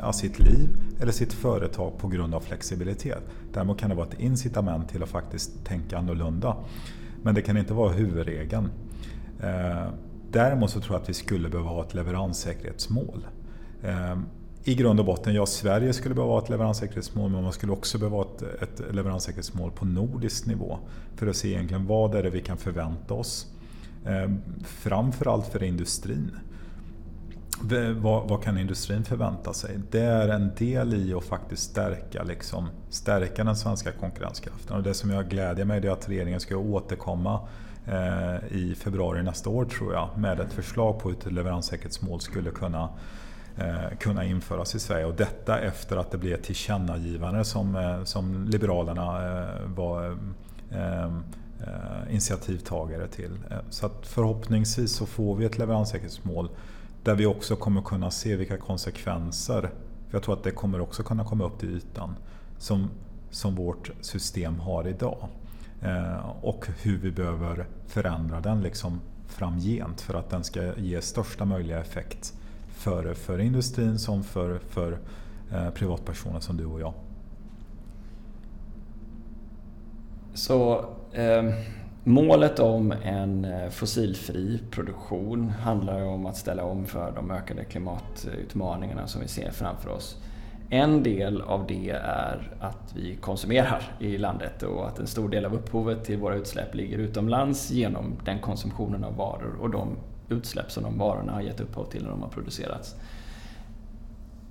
ja, 0.00 0.12
sitt 0.12 0.38
liv 0.38 0.68
eller 1.00 1.12
sitt 1.12 1.32
företag 1.32 1.98
på 1.98 2.08
grund 2.08 2.34
av 2.34 2.40
flexibilitet. 2.40 3.22
Däremot 3.52 3.78
kan 3.78 3.90
det 3.90 3.96
vara 3.96 4.06
ett 4.06 4.20
incitament 4.20 4.88
till 4.88 5.02
att 5.02 5.08
faktiskt 5.08 5.64
tänka 5.64 5.98
annorlunda. 5.98 6.56
Men 7.22 7.34
det 7.34 7.42
kan 7.42 7.56
inte 7.56 7.74
vara 7.74 7.92
huvudregeln. 7.92 8.70
Däremot 10.32 10.70
så 10.70 10.80
tror 10.80 10.94
jag 10.94 11.02
att 11.02 11.08
vi 11.08 11.14
skulle 11.14 11.48
behöva 11.48 11.70
ha 11.70 11.82
ett 11.82 11.94
leveranssäkerhetsmål. 11.94 13.26
Ehm, 13.82 14.26
I 14.64 14.74
grund 14.74 15.00
och 15.00 15.06
botten, 15.06 15.34
ja 15.34 15.46
Sverige 15.46 15.92
skulle 15.92 16.14
behöva 16.14 16.32
ha 16.32 16.42
ett 16.42 16.48
leveranssäkerhetsmål 16.48 17.30
men 17.30 17.42
man 17.42 17.52
skulle 17.52 17.72
också 17.72 17.98
behöva 17.98 18.16
ha 18.16 18.24
ett, 18.24 18.42
ett 18.62 18.94
leveranssäkerhetsmål 18.94 19.70
på 19.70 19.84
nordisk 19.84 20.46
nivå. 20.46 20.78
För 21.16 21.26
att 21.26 21.36
se 21.36 21.48
egentligen 21.48 21.86
vad 21.86 22.14
är 22.14 22.22
det 22.22 22.30
vi 22.30 22.40
kan 22.40 22.56
förvänta 22.56 23.14
oss. 23.14 23.46
Ehm, 24.06 24.40
framförallt 24.64 25.46
för 25.46 25.62
industrin. 25.62 26.30
Vad, 27.96 28.28
vad, 28.28 28.42
kan 28.42 28.58
industrin 28.58 29.04
förvänta 29.04 29.52
sig? 29.52 29.80
Det 29.90 30.00
är 30.00 30.28
en 30.28 30.50
del 30.58 30.94
i 30.94 31.14
att 31.14 31.24
faktiskt 31.24 31.62
stärka, 31.62 32.22
liksom, 32.22 32.68
stärka 32.88 33.44
den 33.44 33.56
svenska 33.56 33.92
konkurrenskraften. 33.92 34.76
Och 34.76 34.82
det 34.82 34.94
som 34.94 35.10
jag 35.10 35.28
glädjer 35.28 35.64
mig 35.64 35.86
är 35.86 35.90
att 35.90 36.08
regeringen 36.08 36.40
ska 36.40 36.56
återkomma 36.56 37.48
Eh, 37.86 38.56
i 38.56 38.74
februari 38.74 39.22
nästa 39.22 39.50
år 39.50 39.64
tror 39.64 39.92
jag 39.92 40.08
med 40.16 40.40
ett 40.40 40.52
förslag 40.52 40.98
på 40.98 41.08
hur 41.08 41.18
ett 41.18 41.32
leveranssäkerhetsmål 41.32 42.20
skulle 42.20 42.50
kunna 42.50 42.88
eh, 43.56 43.98
kunna 43.98 44.24
införas 44.24 44.74
i 44.74 44.78
Sverige. 44.78 45.04
Och 45.04 45.14
detta 45.14 45.58
efter 45.58 45.96
att 45.96 46.10
det 46.10 46.18
blev 46.18 46.34
ett 46.34 46.44
tillkännagivande 46.44 47.44
som, 47.44 47.76
eh, 47.76 48.04
som 48.04 48.44
Liberalerna 48.44 49.48
var 49.66 50.18
initiativtagare 52.10 53.08
till. 53.08 53.38
Så 53.70 53.86
att 53.86 54.06
förhoppningsvis 54.06 54.92
så 54.92 55.06
får 55.06 55.36
vi 55.36 55.44
ett 55.44 55.58
leveranssäkerhetsmål 55.58 56.50
där 57.04 57.14
vi 57.14 57.26
också 57.26 57.56
kommer 57.56 57.82
kunna 57.82 58.10
se 58.10 58.36
vilka 58.36 58.56
konsekvenser, 58.56 59.60
för 60.08 60.16
jag 60.16 60.22
tror 60.22 60.34
att 60.34 60.44
det 60.44 60.50
kommer 60.50 60.80
också 60.80 61.02
kunna 61.02 61.24
komma 61.24 61.44
upp 61.44 61.58
till 61.58 61.76
ytan, 61.76 62.16
som, 62.58 62.90
som 63.30 63.54
vårt 63.54 63.90
system 64.00 64.58
har 64.58 64.88
idag. 64.88 65.28
Eh, 65.82 66.30
och 66.40 66.66
hur 66.82 66.98
vi 66.98 67.10
behöver 67.10 67.66
förändra 67.86 68.40
den 68.40 68.62
liksom 68.62 69.00
framgent 69.26 70.00
för 70.00 70.14
att 70.14 70.30
den 70.30 70.44
ska 70.44 70.76
ge 70.76 71.00
största 71.00 71.44
möjliga 71.44 71.80
effekt 71.80 72.34
för, 72.68 73.14
för 73.14 73.38
industrin 73.38 73.98
som 73.98 74.24
för, 74.24 74.58
för 74.58 74.98
eh, 75.52 75.70
privatpersoner 75.70 76.40
som 76.40 76.56
du 76.56 76.64
och 76.64 76.80
jag. 76.80 76.92
Så 80.34 80.84
eh, 81.12 81.54
målet 82.04 82.58
om 82.58 82.92
en 82.92 83.44
eh, 83.44 83.68
fossilfri 83.68 84.60
produktion 84.70 85.48
handlar 85.48 86.02
om 86.02 86.26
att 86.26 86.36
ställa 86.36 86.64
om 86.64 86.86
för 86.86 87.12
de 87.12 87.30
ökade 87.30 87.64
klimatutmaningarna 87.64 89.06
som 89.06 89.20
vi 89.20 89.28
ser 89.28 89.50
framför 89.50 89.90
oss. 89.90 90.16
En 90.72 91.02
del 91.02 91.40
av 91.40 91.66
det 91.66 91.90
är 92.04 92.52
att 92.60 92.94
vi 92.94 93.16
konsumerar 93.16 93.82
i 93.98 94.18
landet 94.18 94.62
och 94.62 94.88
att 94.88 94.98
en 94.98 95.06
stor 95.06 95.28
del 95.28 95.44
av 95.44 95.54
upphovet 95.54 96.04
till 96.04 96.18
våra 96.18 96.34
utsläpp 96.34 96.74
ligger 96.74 96.98
utomlands 96.98 97.70
genom 97.70 98.12
den 98.24 98.38
konsumtionen 98.38 99.04
av 99.04 99.16
varor 99.16 99.56
och 99.60 99.70
de 99.70 99.88
utsläpp 100.28 100.70
som 100.70 100.82
de 100.82 100.98
varorna 100.98 101.32
har 101.32 101.40
gett 101.40 101.60
upphov 101.60 101.84
till 101.84 102.02
när 102.02 102.10
de 102.10 102.22
har 102.22 102.28
producerats. 102.28 102.96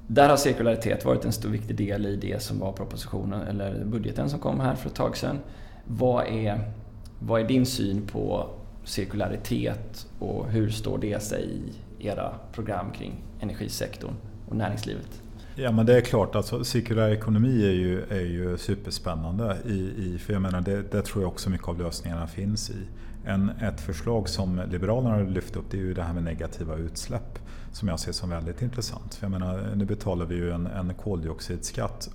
Där 0.07 0.29
har 0.29 0.37
cirkularitet 0.37 1.05
varit 1.05 1.25
en 1.25 1.31
stor 1.31 1.49
viktig 1.49 1.75
del 1.75 2.05
i 2.05 2.15
det 2.15 2.41
som 2.41 2.59
var 2.59 2.71
propositionen 2.71 3.41
eller 3.41 3.85
budgeten 3.85 4.29
som 4.29 4.39
kom 4.39 4.59
här 4.59 4.75
för 4.75 4.89
ett 4.89 4.95
tag 4.95 5.17
sedan. 5.17 5.39
Vad 5.85 6.27
är, 6.27 6.71
vad 7.19 7.41
är 7.41 7.47
din 7.47 7.65
syn 7.65 8.07
på 8.07 8.49
cirkularitet 8.83 10.07
och 10.19 10.49
hur 10.49 10.69
står 10.69 10.97
det 10.97 11.23
sig 11.23 11.47
i 11.99 12.07
era 12.07 12.33
program 12.51 12.91
kring 12.91 13.13
energisektorn 13.39 14.13
och 14.49 14.55
näringslivet? 14.55 15.21
Ja 15.61 15.71
men 15.71 15.85
det 15.85 15.97
är 15.97 16.01
klart, 16.01 16.35
alltså, 16.35 16.63
cirkulär 16.63 17.09
ekonomi 17.09 17.65
är 17.67 17.71
ju, 17.71 18.03
är 18.09 18.25
ju 18.25 18.57
superspännande. 18.57 19.57
I, 19.65 19.93
i, 19.97 20.17
för 20.19 20.33
jag 20.33 20.41
menar, 20.41 20.61
det, 20.61 20.91
det 20.91 21.01
tror 21.01 21.23
jag 21.23 21.31
också 21.31 21.49
mycket 21.49 21.67
av 21.67 21.79
lösningarna 21.79 22.27
finns 22.27 22.69
i. 22.69 22.87
En, 23.25 23.49
ett 23.49 23.81
förslag 23.81 24.29
som 24.29 24.61
Liberalerna 24.71 25.15
har 25.15 25.23
lyft 25.23 25.55
upp 25.55 25.65
det 25.71 25.77
är 25.77 25.81
ju 25.81 25.93
det 25.93 26.03
här 26.03 26.13
med 26.13 26.23
negativa 26.23 26.75
utsläpp 26.75 27.39
som 27.71 27.87
jag 27.87 27.99
ser 27.99 28.11
som 28.11 28.29
väldigt 28.29 28.61
intressant. 28.61 29.15
För 29.15 29.25
jag 29.25 29.31
menar, 29.31 29.69
nu 29.75 29.85
betalar 29.85 30.25
vi 30.25 30.35
ju 30.35 30.51
en, 30.51 30.67
en 30.67 30.93
koldioxidskatt 30.93 32.09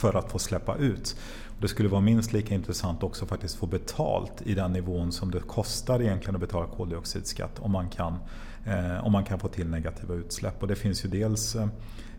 för 0.00 0.16
att 0.16 0.32
få 0.32 0.38
släppa 0.38 0.76
ut. 0.76 1.16
Det 1.60 1.68
skulle 1.68 1.88
vara 1.88 2.00
minst 2.00 2.32
lika 2.32 2.54
intressant 2.54 3.02
också 3.02 3.26
faktiskt 3.26 3.56
få 3.56 3.66
betalt 3.66 4.42
i 4.44 4.54
den 4.54 4.72
nivån 4.72 5.12
som 5.12 5.30
det 5.30 5.40
kostar 5.40 6.02
egentligen 6.02 6.34
att 6.34 6.40
betala 6.40 6.66
koldioxidskatt 6.66 7.58
om 7.58 7.70
man 7.70 7.88
kan, 7.88 8.16
eh, 8.66 9.06
om 9.06 9.12
man 9.12 9.24
kan 9.24 9.38
få 9.38 9.48
till 9.48 9.68
negativa 9.68 10.14
utsläpp. 10.14 10.62
Och 10.62 10.68
det 10.68 10.76
finns 10.76 11.04
ju 11.04 11.08
dels 11.08 11.56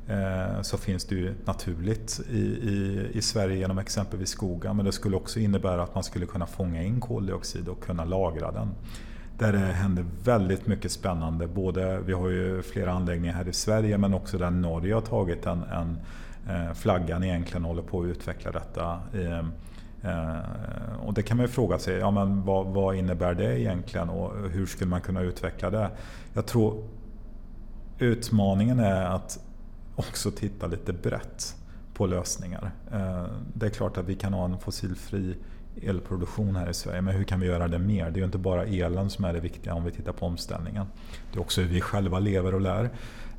eh, 0.08 0.62
så 0.62 0.78
finns 0.78 1.06
det 1.06 1.16
ju 1.16 1.34
naturligt 1.46 2.22
i, 2.30 2.40
i, 2.40 3.08
i 3.14 3.22
Sverige 3.22 3.58
genom 3.58 3.78
exempelvis 3.78 4.30
skogar 4.30 4.74
men 4.74 4.86
det 4.86 4.92
skulle 4.92 5.16
också 5.16 5.40
innebära 5.40 5.84
att 5.84 5.96
man 5.96 6.04
skulle 6.04 6.26
kunna 6.26 6.46
fånga 6.46 6.84
in 6.84 7.00
koldioxid 7.00 7.68
och 7.68 7.84
kunna 7.84 8.06
lagra 8.06 8.52
den. 8.52 8.70
Där 9.38 9.52
det 9.52 9.60
händer 9.60 10.06
väldigt 10.24 10.68
mycket 10.68 10.92
spännande. 10.92 11.48
Både, 11.48 12.00
vi 12.00 12.14
har 12.14 12.30
ju 12.30 12.62
flera 12.62 12.92
anläggningar 12.92 13.34
här 13.34 13.48
i 13.48 13.54
Sverige 13.54 13.98
men 13.98 14.14
också 14.14 14.38
där 14.38 14.50
Norge 14.50 14.94
har 14.94 15.02
tagit 15.02 15.46
en, 15.46 15.64
en 15.64 15.98
Eh, 16.50 16.74
flaggan 16.74 17.24
egentligen 17.24 17.64
håller 17.64 17.82
på 17.82 18.02
att 18.02 18.06
utveckla 18.06 18.52
detta. 18.52 19.00
Ehm, 19.14 19.52
eh, 20.04 21.06
och 21.06 21.14
det 21.14 21.24
kan 21.24 21.38
man 21.38 21.46
ju 21.46 21.52
fråga 21.52 21.80
sig, 21.80 21.96
ja, 21.96 22.12
men 22.12 22.46
vad, 22.46 22.66
vad 22.66 22.96
innebär 22.96 23.34
det 23.34 23.60
egentligen 23.60 24.10
och 24.10 24.50
hur 24.50 24.66
skulle 24.66 24.90
man 24.90 25.02
kunna 25.02 25.22
utveckla 25.22 25.70
det? 25.70 25.90
Jag 26.34 26.46
tror 26.46 26.84
utmaningen 28.00 28.80
är 28.80 29.06
att 29.06 29.40
också 29.96 30.32
titta 30.32 30.68
lite 30.68 30.94
brett 30.94 31.56
på 31.94 32.08
lösningar. 32.08 32.72
Eh, 32.92 33.26
det 33.54 33.66
är 33.66 33.70
klart 33.70 33.98
att 33.98 34.06
vi 34.06 34.16
kan 34.16 34.34
ha 34.34 34.46
en 34.46 34.60
fossilfri 34.60 35.36
elproduktion 35.82 36.56
här 36.56 36.70
i 36.70 36.74
Sverige, 36.74 37.02
men 37.02 37.16
hur 37.16 37.24
kan 37.24 37.40
vi 37.40 37.48
göra 37.48 37.68
det 37.68 37.80
mer? 37.80 38.12
Det 38.12 38.18
är 38.18 38.20
ju 38.20 38.26
inte 38.26 38.38
bara 38.38 38.66
elen 38.66 39.10
som 39.10 39.26
är 39.26 39.34
det 39.34 39.40
viktiga 39.40 39.74
om 39.74 39.84
vi 39.84 39.92
tittar 39.92 40.12
på 40.12 40.26
omställningen. 40.26 40.86
Det 41.32 41.40
är 41.40 41.42
också 41.42 41.62
hur 41.62 41.68
vi 41.68 41.82
själva 41.82 42.20
lever 42.20 42.56
och 42.56 42.62
lär. 42.62 42.90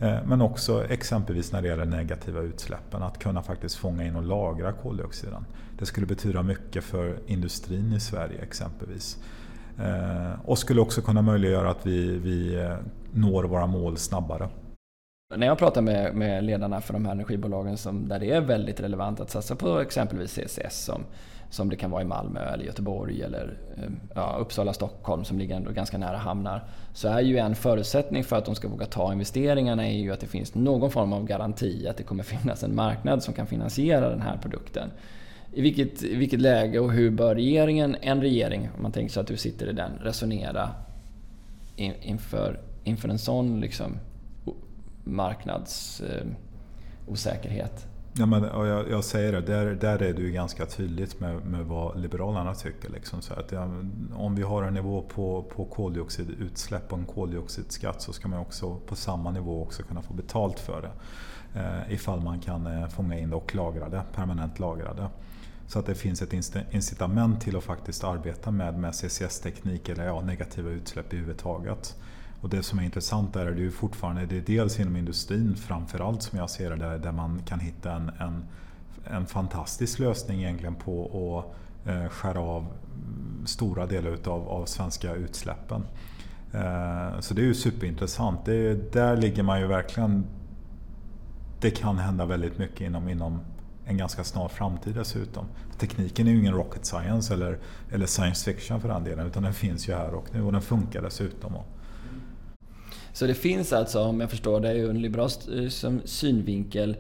Eh, 0.01 0.17
men 0.25 0.41
också 0.41 0.85
exempelvis 0.89 1.53
när 1.53 1.63
det 1.63 1.69
gäller 1.69 1.85
negativa 1.85 2.41
utsläppen, 2.41 3.03
att 3.03 3.19
kunna 3.19 3.43
faktiskt 3.43 3.75
fånga 3.75 4.05
in 4.05 4.17
och 4.17 4.23
lagra 4.23 4.73
koldioxiden. 4.73 5.45
Det 5.79 5.87
skulle 5.87 6.07
betyda 6.07 6.43
mycket 6.43 6.85
för 6.85 7.19
industrin 7.27 7.93
i 7.93 8.01
Sverige 8.01 8.39
exempelvis. 8.43 9.19
Eh, 9.79 10.33
och 10.45 10.59
skulle 10.59 10.81
också 10.81 11.03
kunna 11.03 11.23
möjliggöra 11.23 11.71
att 11.71 11.87
vi, 11.87 12.19
vi 12.19 12.55
eh, 12.55 12.77
når 13.13 13.45
våra 13.45 13.67
mål 13.67 13.97
snabbare. 13.97 14.49
När 15.37 15.47
jag 15.47 15.59
pratar 15.59 15.83
med, 15.83 16.15
med 16.15 16.45
ledarna 16.45 16.81
för 16.81 16.93
de 16.93 17.05
här 17.05 17.13
energibolagen 17.13 17.77
som, 17.77 18.09
där 18.09 18.19
det 18.19 18.31
är 18.31 18.41
väldigt 18.41 18.81
relevant 18.81 19.21
att 19.21 19.31
satsa 19.31 19.57
på 19.57 19.81
exempelvis 19.81 20.31
CCS 20.31 20.85
som 20.85 21.05
som 21.53 21.71
det 21.71 21.77
kan 21.77 21.91
vara 21.91 22.03
i 22.03 22.05
Malmö 22.05 22.41
eller 22.41 22.65
Göteborg 22.65 23.23
eller 23.23 23.59
eh, 23.77 23.91
ja, 24.15 24.37
Uppsala, 24.41 24.73
Stockholm 24.73 25.25
som 25.25 25.39
ligger 25.39 25.57
ändå 25.57 25.71
ganska 25.71 25.99
nära 25.99 26.17
hamnar. 26.17 26.65
Så 26.93 27.09
är 27.09 27.21
ju 27.21 27.39
en 27.39 27.55
förutsättning 27.55 28.25
för 28.25 28.37
att 28.37 28.45
de 28.45 28.55
ska 28.55 28.69
våga 28.69 28.87
ta 28.87 29.13
investeringarna 29.13 29.89
är 29.89 29.93
ju 29.93 30.13
att 30.13 30.21
det 30.21 30.27
finns 30.27 30.55
någon 30.55 30.91
form 30.91 31.13
av 31.13 31.27
garanti 31.27 31.89
att 31.89 31.97
det 31.97 32.03
kommer 32.03 32.23
finnas 32.35 32.63
en 32.63 32.75
marknad 32.75 33.23
som 33.23 33.35
kan 33.35 33.47
finansiera 33.47 34.09
den 34.09 34.21
här 34.21 34.37
produkten. 34.37 34.91
I 35.53 35.63
vilket, 35.63 36.03
i 36.03 36.15
vilket 36.15 36.41
läge 36.41 36.79
och 36.79 36.93
hur 36.93 37.11
bör 37.11 37.35
regeringen, 37.35 37.97
en 38.01 38.21
regering, 38.21 38.69
om 38.77 38.83
man 38.83 38.93
tänker 38.93 39.13
sig 39.13 39.21
att 39.21 39.27
du 39.27 39.37
sitter 39.37 39.71
i 39.71 39.73
den, 39.73 39.91
resonera 40.01 40.71
in, 41.77 41.93
inför, 42.03 42.61
inför 42.85 43.09
en 43.09 43.19
sån 43.19 43.61
liksom, 43.61 43.99
marknadsosäkerhet? 45.05 47.85
Eh, 47.85 47.92
Ja, 48.15 48.27
men, 48.27 48.43
jag, 48.43 48.91
jag, 48.91 49.05
säger 49.05 49.33
det, 49.33 49.41
där, 49.41 49.75
där 49.75 50.03
är 50.03 50.13
det 50.13 50.23
ju 50.23 50.33
ganska 50.33 50.67
tydligt 50.67 51.21
med, 51.21 51.47
med 51.47 51.67
vad 51.67 52.01
Liberalerna 52.01 52.55
tycker. 52.55 52.91
Liksom, 52.91 53.23
så 53.23 53.35
att, 53.35 53.53
ja, 53.53 53.69
om 54.15 54.35
vi 54.35 54.43
har 54.43 54.63
en 54.63 54.75
nivå 54.75 55.03
på, 55.03 55.43
på 55.43 55.65
koldioxidutsläpp 55.65 56.93
och 56.93 56.99
en 56.99 57.07
koldioxidskatt 57.07 58.03
så 58.03 58.13
ska 58.13 58.29
man 58.29 58.39
också 58.39 58.77
på 58.77 58.97
samma 58.97 59.31
nivå 59.31 59.63
också 59.63 59.83
kunna 59.83 60.03
få 60.03 60.15
betalt 60.15 60.61
för 60.61 60.83
det. 60.83 60.91
Eh, 61.61 61.95
ifall 61.95 62.21
man 62.21 62.41
kan 62.41 62.67
eh, 62.67 62.89
fånga 62.89 63.19
in 63.19 63.31
det 63.31 63.37
och 63.37 63.55
lagra 63.55 63.89
det, 63.89 64.03
permanent 64.15 64.59
lagra 64.59 64.95
det. 64.95 65.09
Så 65.67 65.79
att 65.79 65.87
det 65.87 65.95
finns 65.95 66.23
ett 66.23 66.33
incitament 66.71 67.41
till 67.41 67.57
att 67.57 67.65
faktiskt 67.65 68.05
arbeta 68.05 68.51
med, 68.51 68.79
med 68.79 68.95
CCS-teknik 68.95 69.89
eller 69.89 70.05
ja, 70.05 70.21
negativa 70.21 70.71
utsläpp 70.71 71.07
överhuvudtaget. 71.07 71.97
Och 72.43 72.49
det 72.49 72.63
som 72.63 72.79
är 72.79 72.83
intressant 72.83 73.35
där 73.35 73.47
är 73.47 73.53
det 73.53 73.61
ju 73.61 73.71
fortfarande, 73.71 74.27
det 74.27 74.37
är 74.37 74.41
dels 74.41 74.81
inom 74.81 74.97
industrin 74.97 75.57
framförallt 75.57 76.23
som 76.23 76.39
jag 76.39 76.51
ser 76.51 76.71
det, 76.71 76.77
där, 76.77 76.99
där 76.99 77.13
man 77.13 77.43
kan 77.47 77.61
hitta 77.61 77.93
en, 77.93 78.09
en, 78.19 78.45
en 79.05 79.27
fantastisk 79.27 79.99
lösning 79.99 80.43
egentligen 80.43 80.75
på 80.75 81.07
att 81.39 81.89
eh, 81.89 82.09
skära 82.09 82.41
av 82.41 82.67
stora 83.45 83.87
delar 83.87 84.11
utav, 84.11 84.49
av 84.49 84.67
svenska 84.67 85.15
utsläppen. 85.15 85.85
Eh, 86.53 87.21
så 87.21 87.35
det 87.35 87.43
är 87.43 87.47
ju 87.47 87.55
superintressant. 87.55 88.45
Det, 88.45 88.93
där 88.93 89.17
ligger 89.17 89.43
man 89.43 89.61
ju 89.61 89.67
verkligen... 89.67 90.25
Det 91.61 91.71
kan 91.71 91.99
hända 91.99 92.27
väldigt 92.27 92.59
mycket 92.59 92.81
inom, 92.81 93.09
inom 93.09 93.41
en 93.85 93.97
ganska 93.97 94.25
snar 94.25 94.49
framtid 94.49 94.95
dessutom. 94.95 95.47
Tekniken 95.79 96.27
är 96.27 96.33
ju 96.33 96.39
ingen 96.39 96.55
rocket 96.55 96.87
science 96.87 97.35
eller, 97.35 97.59
eller 97.91 98.07
science 98.07 98.53
fiction 98.53 98.81
för 98.81 98.89
den 98.89 99.05
delen 99.05 99.27
utan 99.27 99.43
den 99.43 99.55
finns 99.55 99.89
ju 99.89 99.95
här 99.95 100.15
och 100.15 100.27
nu 100.33 100.43
och 100.43 100.53
den 100.53 100.63
funkar 100.63 101.03
dessutom. 101.03 101.53
Så 103.13 103.27
det 103.27 103.35
finns 103.35 103.73
alltså, 103.73 104.03
om 104.03 104.21
jag 104.21 104.31
förstår 104.31 104.61
det, 104.61 104.75
ur 104.75 104.91
en 104.91 105.03
liberal 105.03 105.31
eh, 105.57 105.95
synvinkel 106.05 106.97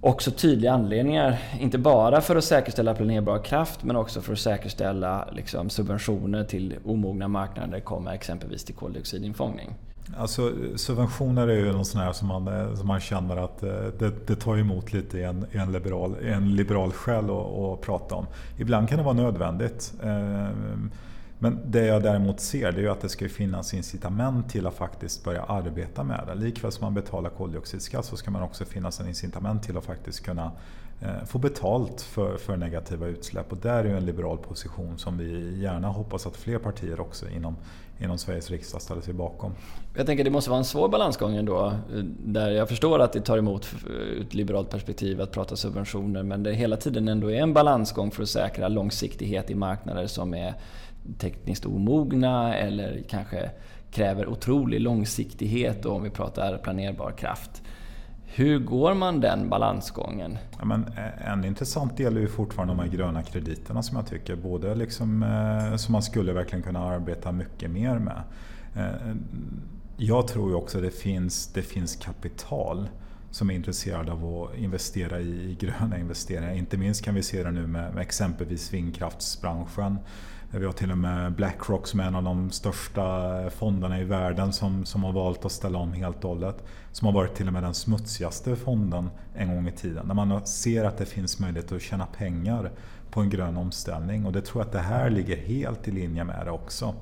också 0.00 0.30
tydliga 0.30 0.72
anledningar, 0.72 1.38
inte 1.60 1.78
bara 1.78 2.20
för 2.20 2.36
att 2.36 2.44
säkerställa 2.44 2.94
planerbar 2.94 3.44
kraft 3.44 3.82
men 3.84 3.96
också 3.96 4.20
för 4.20 4.32
att 4.32 4.38
säkerställa 4.38 5.28
liksom, 5.32 5.70
subventioner 5.70 6.44
till 6.44 6.76
omogna 6.84 7.28
marknader 7.28 7.72
det 7.72 7.80
kommer 7.80 8.12
exempelvis 8.12 8.64
till 8.64 8.74
koldioxidinfångning. 8.74 9.74
Alltså, 10.16 10.52
subventioner 10.76 11.48
är 11.48 11.56
ju 11.56 11.72
något 11.72 11.86
sånt 11.86 12.04
här 12.04 12.12
som 12.12 12.28
man, 12.28 12.48
eh, 12.48 12.74
som 12.74 12.86
man 12.86 13.00
känner 13.00 13.36
att 13.36 13.62
eh, 13.62 13.70
det, 13.98 14.26
det 14.26 14.36
tar 14.36 14.58
emot 14.58 14.92
lite 14.92 15.18
i 15.18 15.22
en, 15.22 15.46
i 15.52 15.56
en, 15.56 15.72
liberal, 15.72 16.16
en 16.24 16.56
liberal 16.56 16.92
själ 16.92 17.24
att 17.24 17.80
prata 17.80 18.14
om. 18.14 18.26
Ibland 18.58 18.88
kan 18.88 18.98
det 18.98 19.04
vara 19.04 19.14
nödvändigt. 19.14 19.92
Ehm, 20.02 20.90
men 21.42 21.58
det 21.64 21.86
jag 21.86 22.02
däremot 22.02 22.40
ser 22.40 22.72
det 22.72 22.84
är 22.84 22.88
att 22.88 23.00
det 23.00 23.08
ska 23.08 23.28
finnas 23.28 23.74
incitament 23.74 24.50
till 24.50 24.66
att 24.66 24.74
faktiskt 24.74 25.24
börja 25.24 25.42
arbeta 25.42 26.04
med 26.04 26.20
det. 26.26 26.34
Likväl 26.34 26.72
som 26.72 26.84
man 26.84 26.94
betalar 26.94 27.30
koldioxidskatt 27.30 28.04
så 28.04 28.16
ska 28.16 28.30
man 28.30 28.42
också 28.42 28.64
finnas 28.64 29.00
en 29.00 29.08
incitament 29.08 29.62
till 29.62 29.76
att 29.76 29.84
faktiskt 29.84 30.24
kunna 30.24 30.52
eh, 31.00 31.24
få 31.26 31.38
betalt 31.38 32.00
för, 32.00 32.36
för 32.36 32.56
negativa 32.56 33.06
utsläpp. 33.06 33.52
Och 33.52 33.58
där 33.58 33.84
är 33.84 33.84
ju 33.84 33.96
en 33.96 34.06
liberal 34.06 34.38
position 34.38 34.98
som 34.98 35.18
vi 35.18 35.58
gärna 35.62 35.88
hoppas 35.88 36.26
att 36.26 36.36
fler 36.36 36.58
partier 36.58 37.00
också 37.00 37.28
inom, 37.28 37.56
inom 37.98 38.18
Sveriges 38.18 38.50
riksdag 38.50 38.82
ställer 38.82 39.02
sig 39.02 39.14
bakom. 39.14 39.52
Jag 39.96 40.06
tänker 40.06 40.24
det 40.24 40.30
måste 40.30 40.50
vara 40.50 40.58
en 40.58 40.64
svår 40.64 40.88
balansgång 40.88 41.36
ändå. 41.36 41.66
Eh, 41.66 41.98
där 42.24 42.50
jag 42.50 42.68
förstår 42.68 42.98
att 42.98 43.12
det 43.12 43.20
tar 43.20 43.38
emot 43.38 43.74
ur 43.86 44.18
eh, 44.18 44.26
ett 44.26 44.34
liberalt 44.34 44.70
perspektiv 44.70 45.20
att 45.20 45.32
prata 45.32 45.56
subventioner 45.56 46.22
men 46.22 46.42
det 46.42 46.52
hela 46.52 46.76
tiden 46.76 47.08
ändå 47.08 47.30
är 47.30 47.42
en 47.42 47.52
balansgång 47.52 48.10
för 48.10 48.22
att 48.22 48.28
säkra 48.28 48.68
långsiktighet 48.68 49.50
i 49.50 49.54
marknader 49.54 50.06
som 50.06 50.34
är 50.34 50.54
tekniskt 51.18 51.66
omogna 51.66 52.54
eller 52.54 53.02
kanske 53.08 53.50
kräver 53.90 54.26
otrolig 54.26 54.80
långsiktighet 54.80 55.86
om 55.86 56.02
vi 56.02 56.10
pratar 56.10 56.58
planerbar 56.58 57.12
kraft. 57.12 57.62
Hur 58.34 58.58
går 58.58 58.94
man 58.94 59.20
den 59.20 59.48
balansgången? 59.48 60.38
Ja, 60.58 60.64
men 60.64 60.84
eh, 60.84 61.32
en 61.32 61.44
intressant 61.44 61.96
del 61.96 62.16
är 62.16 62.20
ju 62.20 62.28
fortfarande 62.28 62.74
de 62.74 62.80
här 62.80 62.88
gröna 62.88 63.22
krediterna 63.22 63.82
som 63.82 63.96
jag 63.96 64.06
tycker 64.06 64.36
både 64.36 64.74
liksom, 64.74 65.22
eh, 65.22 65.76
som 65.76 65.92
man 65.92 66.02
skulle 66.02 66.32
verkligen 66.32 66.62
kunna 66.62 66.84
arbeta 66.84 67.32
mycket 67.32 67.70
mer 67.70 67.98
med. 67.98 68.22
Eh, 68.76 69.14
jag 69.96 70.28
tror 70.28 70.50
ju 70.50 70.54
också 70.54 70.78
att 70.78 70.84
det 70.84 70.90
finns, 70.90 71.52
det 71.52 71.62
finns 71.62 71.96
kapital 71.96 72.88
som 73.30 73.50
är 73.50 73.54
intresserade 73.54 74.12
av 74.12 74.42
att 74.42 74.58
investera 74.58 75.20
i 75.20 75.56
gröna 75.60 75.98
investeringar. 75.98 76.54
Inte 76.54 76.76
minst 76.76 77.04
kan 77.04 77.14
vi 77.14 77.22
se 77.22 77.42
det 77.42 77.50
nu 77.50 77.66
med, 77.66 77.94
med 77.94 78.02
exempelvis 78.02 78.74
vindkraftsbranschen 78.74 79.98
Eh, 80.52 80.60
vi 80.60 80.66
har 80.66 80.72
till 80.72 80.90
och 80.90 80.98
med 80.98 81.32
Blackrock 81.32 81.86
som 81.86 82.00
är 82.00 82.04
en 82.04 82.14
av 82.14 82.22
de 82.22 82.50
största 82.50 83.40
eh, 83.42 83.50
fonderna 83.50 84.00
i 84.00 84.04
världen 84.04 84.52
som, 84.52 84.84
som 84.84 85.04
har 85.04 85.12
valt 85.12 85.44
att 85.44 85.52
ställa 85.52 85.78
om 85.78 85.92
helt 85.92 86.24
och 86.24 86.30
hållet. 86.30 86.64
Som 86.92 87.06
har 87.06 87.12
varit 87.12 87.34
till 87.34 87.46
och 87.46 87.52
med 87.52 87.62
den 87.62 87.74
smutsigaste 87.74 88.56
fonden 88.56 89.10
en 89.34 89.54
gång 89.54 89.68
i 89.68 89.72
tiden. 89.72 90.08
Där 90.08 90.14
man 90.14 90.46
ser 90.46 90.84
att 90.84 90.98
det 90.98 91.06
finns 91.06 91.38
möjlighet 91.38 91.72
att 91.72 91.82
tjäna 91.82 92.06
pengar 92.06 92.70
på 93.10 93.20
en 93.20 93.30
grön 93.30 93.56
omställning. 93.56 94.26
Och 94.26 94.32
det 94.32 94.42
tror 94.42 94.60
jag 94.60 94.66
att 94.66 94.72
det 94.72 94.78
här 94.78 95.10
ligger 95.10 95.36
helt 95.36 95.88
i 95.88 95.90
linje 95.90 96.24
med 96.24 96.46
det 96.46 96.50
också. 96.50 96.94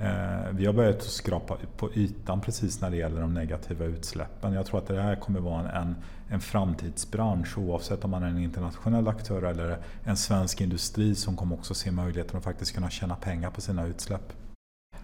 Eh, 0.00 0.50
vi 0.50 0.66
har 0.66 0.72
börjat 0.72 1.02
skrapa 1.02 1.56
på 1.76 1.90
ytan 1.94 2.40
precis 2.40 2.80
när 2.80 2.90
det 2.90 2.96
gäller 2.96 3.20
de 3.20 3.34
negativa 3.34 3.84
utsläppen. 3.84 4.52
Jag 4.52 4.66
tror 4.66 4.78
att 4.78 4.86
det 4.86 5.02
här 5.02 5.16
kommer 5.16 5.40
vara 5.40 5.72
en, 5.72 5.94
en 6.28 6.40
framtidsbransch 6.40 7.58
oavsett 7.58 8.04
om 8.04 8.10
man 8.10 8.22
är 8.22 8.28
en 8.28 8.38
internationell 8.38 9.08
aktör 9.08 9.42
eller 9.42 9.78
en 10.04 10.16
svensk 10.16 10.60
industri 10.60 11.14
som 11.14 11.36
kommer 11.36 11.56
också 11.56 11.74
se 11.74 11.90
möjligheten 11.90 12.38
att 12.38 12.44
faktiskt 12.44 12.74
kunna 12.74 12.90
tjäna 12.90 13.16
pengar 13.16 13.50
på 13.50 13.60
sina 13.60 13.86
utsläpp. 13.86 14.32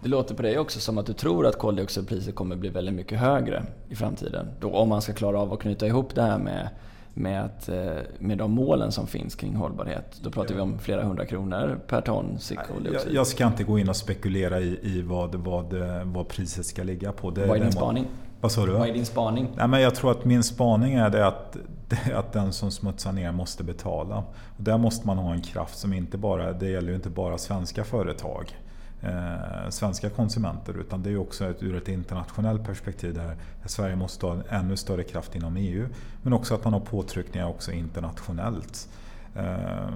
Det 0.03 0.09
låter 0.09 0.35
på 0.35 0.41
dig 0.41 0.59
också 0.59 0.79
som 0.79 0.97
att 0.97 1.05
du 1.05 1.13
tror 1.13 1.47
att 1.47 1.57
koldioxidpriset 1.57 2.35
kommer 2.35 2.55
bli 2.55 2.69
väldigt 2.69 2.95
mycket 2.95 3.19
högre 3.19 3.63
i 3.89 3.95
framtiden. 3.95 4.47
Då 4.59 4.71
om 4.71 4.89
man 4.89 5.01
ska 5.01 5.13
klara 5.13 5.39
av 5.39 5.53
att 5.53 5.59
knyta 5.59 5.87
ihop 5.87 6.15
det 6.15 6.21
här 6.21 6.37
med 6.37 6.69
med, 7.13 7.45
att, 7.45 7.69
eh, 7.69 7.93
med 8.19 8.37
de 8.37 8.51
målen 8.51 8.91
som 8.91 9.07
finns 9.07 9.35
kring 9.35 9.55
hållbarhet. 9.55 10.19
Då 10.21 10.31
pratar 10.31 10.55
vi 10.55 10.61
om 10.61 10.79
flera 10.79 11.03
hundra 11.03 11.25
kronor 11.25 11.79
per 11.87 12.01
ton 12.01 12.37
koldioxid. 12.67 13.11
Jag, 13.11 13.15
jag 13.15 13.27
ska 13.27 13.47
inte 13.47 13.63
gå 13.63 13.79
in 13.79 13.89
och 13.89 13.95
spekulera 13.95 14.59
i, 14.59 14.79
i 14.81 15.01
vad, 15.01 15.35
vad, 15.35 15.73
vad 16.03 16.27
priset 16.27 16.65
ska 16.65 16.83
ligga 16.83 17.11
på. 17.11 17.31
Det, 17.31 17.45
vad 17.45 17.57
är 17.57 17.61
din 17.61 17.71
spaning? 17.71 18.07
Vad 18.41 18.51
sa 18.51 18.65
du? 18.65 18.71
Vad 18.71 18.89
är 18.89 18.93
din 18.93 19.05
spaning? 19.05 19.49
Nej, 19.55 19.67
men 19.67 19.81
jag 19.81 19.95
tror 19.95 20.11
att 20.11 20.25
min 20.25 20.43
spaning 20.43 20.93
är 20.93 21.09
det 21.09 21.27
att, 21.27 21.57
det 21.87 22.13
att 22.15 22.33
den 22.33 22.53
som 22.53 22.71
smutsar 22.71 23.11
ner 23.11 23.31
måste 23.31 23.63
betala. 23.63 24.23
Och 24.57 24.63
där 24.63 24.77
måste 24.77 25.07
man 25.07 25.17
ha 25.17 25.33
en 25.33 25.41
kraft 25.41 25.77
som 25.77 25.93
inte 25.93 26.17
bara, 26.17 26.53
det 26.53 26.69
gäller 26.69 26.89
ju 26.89 26.95
inte 26.95 27.09
bara 27.09 27.37
svenska 27.37 27.83
företag 27.83 28.55
eh, 29.01 29.69
svenska 29.69 30.09
konsumenter 30.09 30.77
utan 30.79 31.03
det 31.03 31.09
är 31.09 31.17
också 31.17 31.45
ett, 31.45 31.63
ur 31.63 31.75
ett 31.75 31.87
internationellt 31.87 32.63
perspektiv 32.65 33.13
där 33.13 33.35
Sverige 33.65 33.95
måste 33.95 34.25
ha 34.25 34.33
en 34.33 34.43
ännu 34.49 34.77
större 34.77 35.03
kraft 35.03 35.35
inom 35.35 35.57
EU. 35.57 35.87
Men 36.21 36.33
också 36.33 36.55
att 36.55 36.63
man 36.63 36.73
har 36.73 36.79
påtryckningar 36.79 37.47
också 37.47 37.71
internationellt. 37.71 38.89
Eh, 39.35 39.89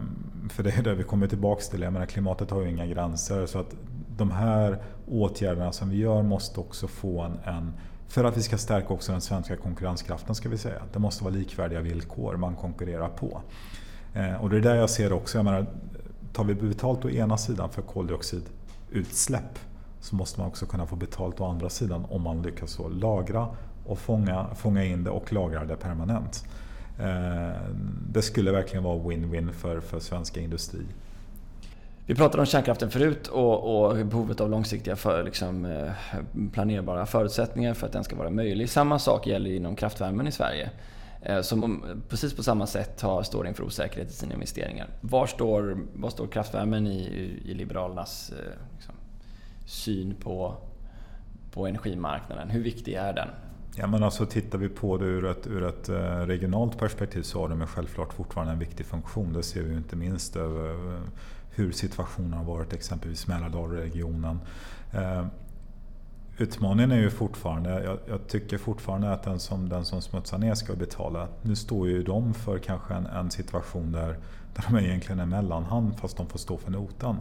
för 0.50 0.64
det 0.64 0.78
är 0.78 0.84
det 0.84 0.96
vi 0.96 1.04
kommer 1.04 1.28
tillbaka 1.28 1.62
till. 1.62 1.82
Jag 1.82 1.94
menar, 1.94 2.06
klimatet 2.06 2.52
har 2.52 2.62
ju 2.62 2.70
inga 2.70 2.86
gränser. 2.86 3.46
Så 3.46 3.60
att 3.60 3.76
de 4.18 4.32
här 4.32 4.78
åtgärderna 5.08 5.72
som 5.72 5.90
vi 5.90 5.98
gör 5.98 6.24
måste 6.24 6.60
också 6.60 6.88
få 6.88 7.22
en, 7.22 7.40
en 7.44 7.74
för 8.08 8.24
att 8.24 8.38
vi 8.38 8.42
ska 8.42 8.58
stärka 8.58 8.94
också 8.94 9.12
den 9.12 9.22
svenska 9.22 9.58
konkurrenskraften 9.58 10.36
ska 10.36 10.50
vi 10.50 10.58
säga. 10.58 10.82
Det 10.94 11.00
måste 11.00 11.24
vara 11.24 11.34
likvärdiga 11.34 11.82
villkor 11.82 12.38
man 12.38 12.56
konkurrerar 12.56 13.10
på. 13.10 13.42
Eh, 14.14 14.36
och 14.36 14.50
det 14.50 14.58
är 14.58 14.62
där 14.62 14.76
jag 14.76 14.90
ser 14.90 15.14
också, 15.14 15.38
jag 15.38 15.46
menar, 15.46 15.66
tar 16.34 16.44
vi 16.44 16.56
betalt 16.56 17.06
å 17.06 17.10
ena 17.10 17.38
sidan 17.38 17.70
för 17.70 17.82
koldioxidutsläpp 17.82 19.60
så 20.00 20.16
måste 20.16 20.40
man 20.40 20.48
också 20.50 20.66
kunna 20.66 20.86
få 20.86 20.96
betalt 20.96 21.42
å 21.42 21.46
andra 21.46 21.70
sidan 21.70 22.06
om 22.10 22.22
man 22.22 22.42
lyckas 22.42 22.80
lagra 22.90 23.48
och 23.86 24.00
fånga, 24.00 24.48
fånga 24.56 24.84
in 24.84 25.04
det 25.04 25.10
och 25.10 25.34
lagra 25.34 25.66
det 25.66 25.76
permanent. 25.76 26.46
Eh, 27.00 27.62
det 28.10 28.22
skulle 28.22 28.52
verkligen 28.52 28.84
vara 28.84 28.98
win-win 28.98 29.52
för, 29.52 29.80
för 29.80 30.00
svenska 30.00 30.40
industri. 30.40 30.86
Vi 32.08 32.16
pratade 32.16 32.42
om 32.42 32.46
kärnkraften 32.46 32.92
förut 32.92 33.28
och, 33.28 33.86
och 33.86 34.06
behovet 34.06 34.42
av 34.42 34.50
långsiktiga 34.50 34.96
för, 34.96 35.24
liksom, 35.24 35.66
eh, 35.66 35.92
planerbara 36.54 37.06
förutsättningar 37.06 37.74
för 37.74 37.88
att 37.88 37.94
den 37.94 38.04
ska 38.04 38.16
vara 38.16 38.30
möjlig. 38.30 38.70
Samma 38.70 39.00
sak 39.00 39.28
gäller 39.28 39.50
inom 39.50 39.76
kraftvärmen 39.76 40.28
i 40.28 40.32
Sverige. 40.32 40.70
Eh, 41.22 41.42
som 41.42 41.84
precis 42.10 42.36
på 42.36 42.44
samma 42.44 42.68
sätt 42.68 43.02
har, 43.02 43.24
står 43.24 43.48
inför 43.48 43.64
osäkerhet 43.64 44.10
i 44.10 44.14
sina 44.14 44.34
investeringar. 44.34 44.88
Var 45.02 45.28
står, 45.28 45.78
var 45.94 46.10
står 46.10 46.28
kraftvärmen 46.28 46.88
i, 46.88 47.02
i 47.46 47.54
Liberalernas 47.54 48.30
eh, 48.30 48.76
liksom, 48.76 48.96
syn 49.66 50.16
på, 50.16 50.56
på 51.52 51.68
energimarknaden? 51.68 52.50
Hur 52.50 52.64
viktig 52.64 52.94
är 52.94 53.14
den? 53.14 53.28
Ja, 53.76 53.88
men 53.88 54.04
alltså, 54.04 54.26
tittar 54.26 54.58
vi 54.58 54.70
på 54.70 54.98
det 54.98 55.06
ur 55.06 55.26
ett, 55.26 55.48
ur 55.48 55.64
ett 55.64 55.90
regionalt 56.30 56.78
perspektiv 56.78 57.22
så 57.22 57.42
har 57.42 57.50
de 57.50 57.68
självklart 57.68 58.14
fortfarande 58.14 58.54
en 58.54 58.60
viktig 58.60 58.86
funktion. 58.86 59.34
Det 59.34 59.44
ser 59.44 59.62
vi 59.62 59.76
inte 59.76 59.96
minst 59.96 60.36
över 60.36 61.02
hur 61.56 61.72
situationen 61.72 62.34
har 62.34 62.44
varit 62.44 62.74
exempelvis 62.74 63.28
i 63.28 63.30
Mälardalregionen. 63.30 64.40
Eh, 64.92 65.26
utmaningen 66.38 66.92
är 66.92 67.00
ju 67.00 67.10
fortfarande, 67.10 67.84
jag, 67.84 68.00
jag, 68.08 68.28
tycker 68.28 68.58
fortfarande 68.58 69.14
att 69.14 69.24
den 69.24 69.40
som, 69.40 69.70
den 69.70 69.86
som 69.86 70.02
smutsar 70.02 70.38
ner 70.38 70.56
ska 70.56 70.76
betala. 70.76 71.28
Nu 71.42 71.56
står 71.56 71.88
ju 71.88 72.04
de 72.04 72.34
för 72.34 72.60
kanske 72.60 72.94
en, 72.94 73.06
en 73.06 73.32
situation 73.32 73.92
där, 73.92 74.18
där 74.56 74.66
de 74.70 74.78
egentligen 74.78 75.20
är 75.20 75.26
mellanhand 75.26 76.00
fast 76.00 76.18
de 76.18 76.28
får 76.28 76.40
stå 76.40 76.58
för 76.58 76.72
notan. 76.72 77.18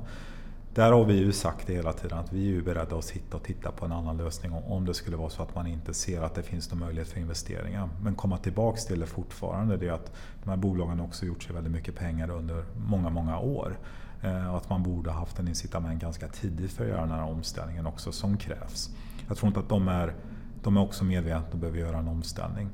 där 0.75 0.93
har 0.93 1.05
vi 1.05 1.15
ju 1.15 1.33
sagt 1.33 1.67
det 1.67 1.75
hela 1.75 1.93
tiden 1.93 2.19
att 2.19 2.33
vi 2.33 2.49
är 2.49 2.53
ju 2.53 2.63
beredda 2.63 2.97
att 2.97 3.05
sitta 3.05 3.37
och 3.37 3.43
titta 3.43 3.71
på 3.73 3.85
en 3.85 3.93
annan 3.93 4.17
lösning 4.17 4.53
om 4.53 4.87
det 4.87 4.95
skulle 4.95 5.17
vara 5.17 5.31
så 5.31 5.43
att 5.43 5.55
man 5.55 5.67
inte 5.67 5.95
ser 5.95 6.23
att 6.23 6.35
det 6.35 6.43
finns 6.43 6.71
någon 6.71 6.81
möjlighet 6.81 7.09
för 7.09 7.21
investeringar. 7.21 7.89
Men 8.03 8.15
komma 8.15 8.39
tillbaks 8.39 8.87
till 8.87 9.01
det 9.01 9.07
fortfarande, 9.07 9.77
det 9.77 9.89
är 9.89 9.93
att 9.93 10.13
de 10.45 10.51
här 10.51 10.57
bolagen 10.57 11.01
också 11.01 11.27
gjort 11.27 11.43
sig 11.43 11.55
väldigt 11.55 11.73
mycket 11.73 11.97
pengar 11.97 12.31
under 12.31 12.65
många, 12.77 13.11
många 13.11 13.39
år. 13.39 13.77
Eh, 14.25 14.51
och 14.51 14.57
att 14.57 14.71
man 14.71 14.83
borde 14.83 15.11
ha 15.11 15.19
haft 15.19 15.39
en 15.39 15.49
incitament 15.49 16.03
ganska 16.03 16.29
tidigt 16.29 16.73
för 16.73 16.85
att 16.85 16.91
göra 16.91 17.01
den 17.01 17.11
här 17.11 17.23
omställningen 17.23 17.87
också 17.87 18.13
som 18.13 18.37
krävs. 18.37 18.91
Jag 19.29 19.37
tror 19.37 19.49
inte 19.49 19.61
att 19.61 19.69
de 19.69 19.89
är, 19.89 20.15
de 20.63 20.77
är 20.77 20.81
också 20.81 21.05
medvetna 21.05 21.39
att 21.39 21.51
de 21.51 21.61
behöver 21.61 21.79
göra 21.79 21.99
en 21.99 22.09
omställning. 22.09 22.69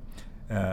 Eh, 0.49 0.73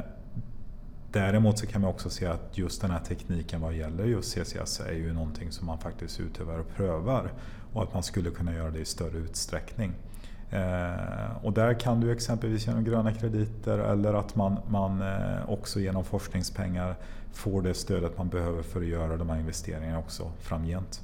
däremot 1.12 1.60
så 1.60 1.68
kan 1.68 1.82
man 1.82 1.90
också 1.90 2.10
se 2.10 2.26
att 2.26 2.58
just 2.58 2.82
den 2.82 2.92
här 2.92 3.00
tekniken 3.00 3.62
vad 3.62 3.74
gäller 3.74 4.06
just 4.06 4.32
CCS 4.32 4.80
är 4.80 4.92
ju 4.92 5.14
någonting 5.14 5.52
som 5.52 5.68
man 5.68 5.80
faktiskt 5.80 6.20
utövar 6.20 6.60
och 6.60 6.70
prövar 6.76 7.32
och 7.74 7.84
att 7.84 7.94
man 7.94 8.04
skulle 8.04 8.30
kunna 8.30 8.54
göra 8.54 8.72
det 8.72 8.80
i 8.80 8.86
större 8.86 9.18
utsträckning. 9.18 9.94
Eh, 10.52 11.46
och 11.46 11.54
där 11.54 11.74
kan 11.74 12.00
du 12.00 12.12
exempelvis 12.12 12.68
genom 12.68 12.84
gröna 12.84 13.14
krediter 13.14 13.78
eller 13.78 14.14
att 14.14 14.36
man, 14.36 14.58
man 14.68 15.02
eh, 15.02 15.50
också 15.50 15.80
genom 15.80 16.04
forskningspengar 16.04 16.96
får 17.34 17.62
det 17.62 17.74
stödet 17.74 18.18
man 18.18 18.30
behöver 18.30 18.64
för 18.64 18.82
att 18.82 18.88
göra 18.88 19.18
de 19.18 19.30
här 19.30 19.38
investeringarna 19.38 20.00
också 20.00 20.32
framgent. 20.42 21.02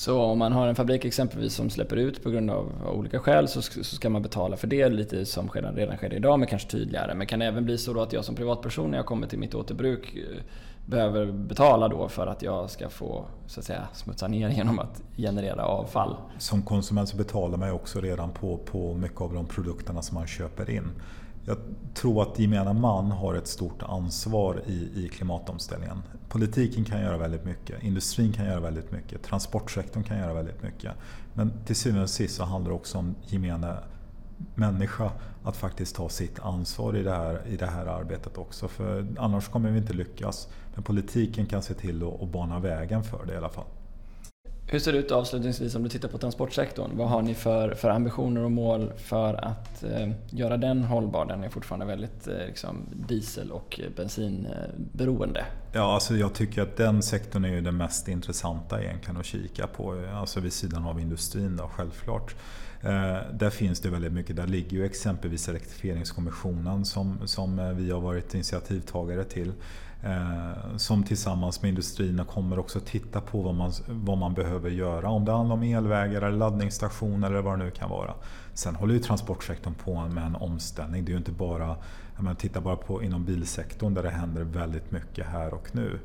Så 0.00 0.20
om 0.20 0.38
man 0.38 0.52
har 0.52 0.68
en 0.68 0.74
fabrik 0.74 1.04
exempelvis 1.04 1.54
som 1.54 1.70
släpper 1.70 1.96
ut 1.96 2.22
på 2.22 2.30
grund 2.30 2.50
av, 2.50 2.72
olika 2.94 3.18
skäl 3.18 3.48
så, 3.48 3.62
ska 3.82 4.10
man 4.10 4.22
betala 4.22 4.56
för 4.56 4.66
det 4.66 4.88
lite 4.88 5.26
som 5.26 5.48
redan, 5.48 5.96
sker 5.96 6.14
idag 6.14 6.38
men 6.38 6.48
kanske 6.48 6.70
tydligare. 6.70 7.14
Men 7.14 7.26
kan 7.26 7.38
det 7.38 7.46
även 7.46 7.64
bli 7.64 7.78
så 7.78 7.92
då 7.92 8.00
att 8.00 8.12
jag 8.12 8.24
som 8.24 8.34
privatperson 8.34 8.90
när 8.90 8.98
jag 8.98 9.06
kommer 9.06 9.26
till 9.26 9.38
mitt 9.38 9.54
återbruk 9.54 10.16
eh, 10.16 10.42
behöver 10.90 11.32
betala 11.32 11.88
då 11.88 12.08
för 12.08 12.26
att 12.26 12.42
jag 12.42 12.70
ska 12.70 12.88
få 12.88 13.24
så 13.46 13.60
att 13.60 13.66
säga, 13.66 13.88
smutsa 13.92 14.28
ner 14.28 14.48
genom 14.56 14.78
att 14.78 15.02
generera 15.16 15.64
avfall? 15.64 16.16
Som 16.38 16.62
konsument 16.62 17.08
så 17.08 17.16
betalar 17.16 17.58
man 17.58 17.68
ju 17.68 17.74
också 17.74 18.00
redan 18.00 18.30
på, 18.30 18.56
på 18.56 18.94
mycket 18.94 19.20
av 19.20 19.34
de 19.34 19.46
produkterna 19.46 20.02
som 20.02 20.14
man 20.14 20.26
köper 20.26 20.70
in. 20.70 20.90
Jag 21.44 21.56
tror 21.94 22.22
att 22.22 22.38
gemene 22.38 22.72
man 22.72 23.10
har 23.10 23.34
ett 23.34 23.46
stort 23.46 23.82
ansvar 23.82 24.62
i, 24.66 25.04
i 25.04 25.08
klimatomställningen. 25.08 26.02
Politiken 26.28 26.84
kan 26.84 27.00
göra 27.00 27.18
väldigt 27.18 27.44
mycket, 27.44 27.82
industrin 27.82 28.32
kan 28.32 28.46
göra 28.46 28.60
väldigt 28.60 28.92
mycket, 28.92 29.22
transportsektorn 29.22 30.02
kan 30.02 30.18
göra 30.18 30.34
väldigt 30.34 30.62
mycket. 30.62 30.92
Men 31.34 31.52
till 31.66 31.76
syvende 31.76 32.02
och 32.02 32.10
sist 32.10 32.36
så 32.36 32.44
handlar 32.44 32.70
det 32.70 32.76
också 32.76 32.98
om 32.98 33.14
gemene 33.26 33.76
människa 34.54 35.10
att 35.44 35.56
faktiskt 35.56 35.96
ta 35.96 36.08
sitt 36.08 36.38
ansvar 36.40 36.96
i 36.96 37.02
det 37.02 37.14
här, 37.14 37.42
i 37.46 37.56
det 37.56 37.66
här 37.66 37.86
arbetet 37.86 38.38
också. 38.38 38.68
För 38.68 39.06
annars 39.18 39.48
kommer 39.48 39.70
vi 39.70 39.78
inte 39.78 39.92
lyckas. 39.92 40.48
Men 40.74 40.82
politiken 40.82 41.46
kan 41.46 41.62
se 41.62 41.74
till 41.74 42.02
att 42.22 42.28
bana 42.28 42.58
vägen 42.58 43.02
för 43.02 43.26
det 43.26 43.32
i 43.32 43.36
alla 43.36 43.48
fall. 43.48 43.64
Hur 44.72 44.78
ser 44.78 44.92
det 44.92 44.98
ut 44.98 45.10
avslutningsvis 45.10 45.74
om 45.74 45.82
du 45.82 45.88
tittar 45.88 46.08
på 46.08 46.18
transportsektorn? 46.18 46.90
Vad 46.96 47.08
har 47.08 47.22
ni 47.22 47.34
för, 47.34 47.74
för 47.74 47.90
ambitioner 47.90 48.44
och 48.44 48.50
mål 48.50 48.92
för 48.96 49.44
att 49.44 49.82
eh, 49.82 50.10
göra 50.30 50.56
den 50.56 50.84
hållbar? 50.84 51.26
Den 51.26 51.44
är 51.44 51.48
fortfarande 51.48 51.86
väldigt 51.86 52.28
eh, 52.28 52.46
liksom, 52.46 52.76
diesel 53.08 53.50
och 53.52 53.80
bensinberoende. 53.96 55.44
Ja, 55.72 55.94
alltså 55.94 56.16
jag 56.16 56.34
tycker 56.34 56.62
att 56.62 56.76
den 56.76 57.02
sektorn 57.02 57.44
är 57.44 57.48
ju 57.48 57.60
den 57.60 57.76
mest 57.76 58.08
intressanta 58.08 58.82
egentligen 58.82 59.20
att 59.20 59.26
kika 59.26 59.66
på. 59.66 60.04
Alltså 60.14 60.40
vid 60.40 60.52
sidan 60.52 60.86
av 60.86 61.00
industrin 61.00 61.56
då, 61.56 61.70
självklart. 61.76 62.34
Eh, 62.82 63.18
där 63.32 63.50
finns 63.50 63.80
det 63.80 63.90
väldigt 63.90 64.12
mycket. 64.12 64.36
Där 64.36 64.46
ligger 64.46 64.76
ju 64.76 64.84
exempelvis 64.84 65.48
Elektrifieringskommissionen 65.48 66.84
som, 66.84 67.18
som 67.24 67.58
eh, 67.58 67.70
vi 67.70 67.90
har 67.90 68.00
varit 68.00 68.34
initiativtagare 68.34 69.24
till. 69.24 69.52
Eh, 70.02 70.76
som 70.76 71.02
tillsammans 71.02 71.62
med 71.62 71.68
industrin 71.68 72.24
kommer 72.24 72.58
också 72.58 72.80
titta 72.80 73.20
på 73.20 73.42
vad 73.42 73.54
man, 73.54 73.72
vad 73.88 74.18
man 74.18 74.34
behöver 74.34 74.70
göra. 74.70 75.10
Om 75.10 75.24
det 75.24 75.32
handlar 75.32 75.56
om 75.56 75.62
elvägar, 75.62 76.22
eller 76.22 76.38
laddningsstationer 76.38 77.30
eller 77.30 77.42
vad 77.42 77.58
det 77.58 77.64
nu 77.64 77.70
kan 77.70 77.90
vara. 77.90 78.14
Sen 78.54 78.76
håller 78.76 78.94
ju 78.94 79.00
transportsektorn 79.00 79.74
på 79.74 80.08
med 80.08 80.26
en 80.26 80.36
omställning. 80.36 81.04
Det 81.04 81.10
är 81.10 81.12
ju 81.12 81.18
inte 81.18 81.32
bara, 81.32 81.76
menar, 82.16 82.34
titta 82.34 82.60
bara 82.60 82.76
på 82.76 83.02
inom 83.02 83.24
bilsektorn 83.24 83.94
där 83.94 84.02
det 84.02 84.10
händer 84.10 84.42
väldigt 84.42 84.90
mycket 84.90 85.26
här 85.26 85.54
och 85.54 85.68
nu. 85.72 85.98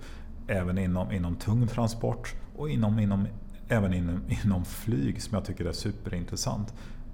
Även 0.48 0.78
inom, 0.78 1.12
inom 1.12 1.36
tung 1.36 1.68
transport 1.68 2.34
och 2.58 2.70
inom, 2.70 3.00
inom, 3.00 3.28
även 3.68 3.94
inom, 3.94 4.22
inom 4.44 4.66
flyg 4.66 5.22
som 5.22 5.36
jag 5.36 5.46
tycker 5.46 5.66
är 5.66 5.72
superintressant. 5.72 6.74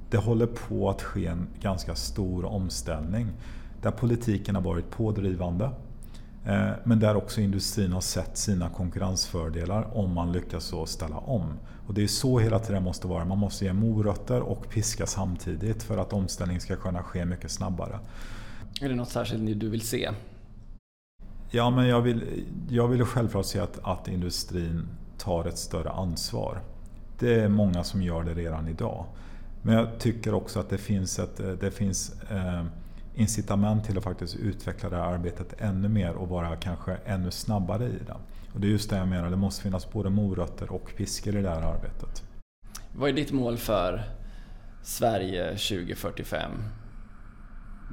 Det 0.09 0.17
håller 0.17 0.47
på 0.47 0.89
att 0.89 1.01
ske 1.01 1.27
en 1.27 1.47
ganska 1.61 1.95
stor 1.95 2.45
omställning 2.45 3.31
där 3.81 3.91
politiken 3.91 4.55
har 4.55 4.61
varit 4.61 4.89
pådrivande 4.89 5.71
men 6.83 6.99
där 6.99 7.15
också 7.15 7.41
industrin 7.41 7.91
har 7.91 8.01
sett 8.01 8.37
sina 8.37 8.69
konkurrensfördelar 8.69 9.97
om 9.97 10.13
man 10.13 10.31
lyckas 10.31 10.63
så 10.63 10.85
ställa 10.85 11.17
om. 11.17 11.59
Och 11.87 11.93
det 11.93 12.03
är 12.03 12.07
så 12.07 12.39
hela 12.39 12.59
tiden 12.59 12.83
måste 12.83 13.07
vara. 13.07 13.25
Man 13.25 13.37
måste 13.37 13.65
ge 13.65 13.73
morötter 13.73 14.41
och 14.41 14.69
piska 14.69 15.05
samtidigt 15.05 15.83
för 15.83 15.97
att 15.97 16.13
omställningen 16.13 16.61
ska 16.61 16.75
kunna 16.75 17.03
ske 17.03 17.25
mycket 17.25 17.51
snabbare. 17.51 17.99
Är 18.81 18.89
det 18.89 18.95
något 18.95 19.09
särskilt 19.09 19.59
du 19.59 19.69
vill 19.69 19.81
se? 19.81 20.09
Ja, 21.49 21.69
men 21.69 21.87
jag 21.87 22.01
vill, 22.01 22.45
jag 22.69 22.87
vill 22.87 23.05
självklart 23.05 23.45
se 23.45 23.59
att, 23.59 23.79
att 23.83 24.07
industrin 24.07 24.87
tar 25.17 25.45
ett 25.45 25.57
större 25.57 25.89
ansvar. 25.89 26.61
Det 27.19 27.39
är 27.39 27.49
många 27.49 27.83
som 27.83 28.01
gör 28.01 28.23
det 28.23 28.33
redan 28.33 28.67
idag. 28.67 29.05
Men 29.61 29.75
jag 29.75 29.99
tycker 29.99 30.33
också 30.33 30.59
att 30.59 30.69
det 30.69 30.77
finns, 30.77 31.19
ett, 31.19 31.37
det 31.59 31.71
finns 31.71 32.21
eh, 32.29 32.65
incitament 33.15 33.85
till 33.85 33.97
att 33.97 34.03
faktiskt 34.03 34.35
utveckla 34.35 34.89
det 34.89 34.95
här 34.95 35.13
arbetet 35.13 35.53
ännu 35.57 35.89
mer 35.89 36.13
och 36.13 36.29
vara 36.29 36.55
kanske 36.55 36.97
ännu 37.05 37.31
snabbare 37.31 37.85
i 37.85 37.99
det. 38.07 38.17
Och 38.53 38.59
det 38.59 38.67
är 38.67 38.71
just 38.71 38.89
det 38.89 38.97
jag 38.97 39.07
menar, 39.07 39.29
det 39.29 39.37
måste 39.37 39.63
finnas 39.63 39.91
både 39.91 40.09
morötter 40.09 40.71
och 40.71 40.91
piskor 40.97 41.35
i 41.35 41.41
det 41.41 41.49
här 41.49 41.61
arbetet. 41.61 42.23
Vad 42.95 43.09
är 43.09 43.13
ditt 43.13 43.31
mål 43.31 43.57
för 43.57 44.03
Sverige 44.83 45.49
2045? 45.49 46.51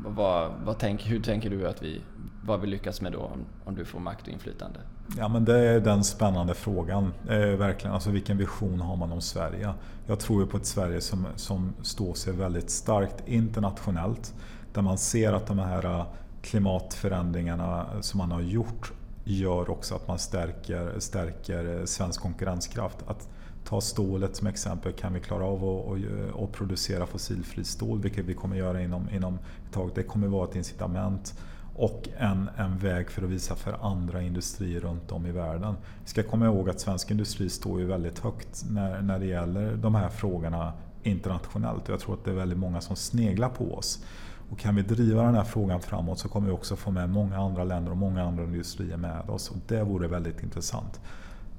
Vad, 0.07 0.53
vad 0.65 0.79
tänk, 0.79 1.07
hur 1.07 1.21
tänker 1.21 1.51
du 1.51 1.69
att 1.69 1.83
vi, 1.83 2.01
vad 2.45 2.61
vi 2.61 2.67
lyckas 2.67 3.01
med 3.01 3.13
då 3.13 3.21
om, 3.21 3.45
om 3.65 3.75
du 3.75 3.85
får 3.85 4.01
makt 4.01 4.23
och 4.23 4.33
inflytande? 4.33 4.81
Ja, 5.17 5.29
men 5.29 5.45
det 5.45 5.59
är 5.59 5.81
den 5.81 6.05
spännande 6.05 6.55
frågan. 6.55 7.13
Eh, 7.29 7.39
verkligen. 7.39 7.95
Alltså, 7.95 8.11
vilken 8.11 8.39
vision 8.39 8.81
har 8.81 8.97
man 8.97 9.13
om 9.13 9.21
Sverige? 9.21 9.75
Jag 10.07 10.21
tror 10.21 10.47
på 10.47 10.57
ett 10.57 10.67
Sverige 10.67 11.01
som, 11.01 11.27
som 11.37 11.73
står 11.83 12.15
sig 12.15 12.33
väldigt 12.33 12.71
starkt 12.71 13.29
internationellt. 13.29 14.35
Där 14.73 14.83
man 14.83 14.99
ser 14.99 15.33
att 15.33 15.47
de 15.47 15.59
här 15.59 15.85
äh, 15.85 16.07
klimatförändringarna 16.43 17.87
som 18.01 18.19
man 18.19 18.31
har 18.31 18.41
gjort 18.41 18.93
gör 19.25 19.71
också 19.71 19.95
att 19.95 20.09
man 20.09 20.19
stärker, 20.19 20.95
stärker 20.99 21.79
äh, 21.79 21.85
svensk 21.85 22.21
konkurrenskraft. 22.21 22.99
Att 23.07 23.29
ta 23.65 23.81
stålet 23.81 24.37
som 24.37 24.47
exempel, 24.47 24.93
kan 24.93 25.15
vi 25.15 25.21
klara 25.21 25.45
av 25.45 25.65
att, 25.65 26.41
äh, 26.41 26.47
producera 26.53 27.07
fossilfri 27.07 27.65
stål, 27.65 28.01
vilket 28.01 28.25
vi 28.25 28.35
kommer 28.35 28.57
göra 28.57 28.83
inom, 28.83 29.09
inom 29.11 29.35
ett 29.35 29.73
tag. 29.73 29.91
Det 29.95 30.03
kommer 30.03 30.27
vara 30.27 30.49
ett 30.49 30.57
incitament 30.57 31.35
och 31.79 32.09
en, 32.19 32.51
en 32.57 32.79
väg 32.79 33.11
för 33.11 33.23
att 33.23 33.31
visa 33.31 33.55
för 33.55 33.87
andra 33.87 34.23
industrier 34.23 34.81
runt 34.81 35.13
om 35.13 35.27
i 35.27 35.33
världen. 35.33 35.75
Vi 36.03 36.09
ska 36.09 36.23
komma 36.23 36.47
ihåg 36.47 36.71
att 36.71 36.81
svensk 36.81 37.11
industri 37.11 37.51
står 37.51 37.81
ju 37.81 37.87
väldigt 37.87 38.19
högt 38.19 38.65
när, 38.71 39.03
när 39.03 39.19
det 39.19 39.27
gäller 39.27 39.77
de 39.77 39.95
här 39.95 40.09
frågorna 40.09 40.73
internationellt. 41.03 41.83
och 41.83 41.91
Jag 41.91 42.01
tror 42.01 42.15
att 42.15 42.25
det 42.25 42.31
är 42.31 42.35
väldigt 42.35 42.59
många 42.59 42.81
som 42.81 42.97
sneglar 42.97 43.49
på 43.49 43.75
oss. 43.75 44.05
Och 44.51 44.59
kan 44.59 44.77
vi 44.77 44.83
driva 44.83 45.23
den 45.23 45.35
här 45.35 45.45
frågan 45.45 45.81
framåt 45.81 46.19
så 46.19 46.29
kommer 46.29 46.47
vi 46.47 46.53
också 46.53 46.77
få 46.77 46.91
med 46.91 47.11
många 47.11 47.39
andra 47.39 47.65
länder 47.65 47.91
och 47.91 47.97
många 47.97 48.25
andra 48.25 48.45
industrier 48.45 48.97
med 48.97 49.31
oss. 49.31 49.51
Och 49.51 49.57
det 49.69 49.85
vore 49.85 50.09
väldigt 50.09 50.43
intressant. 50.43 51.01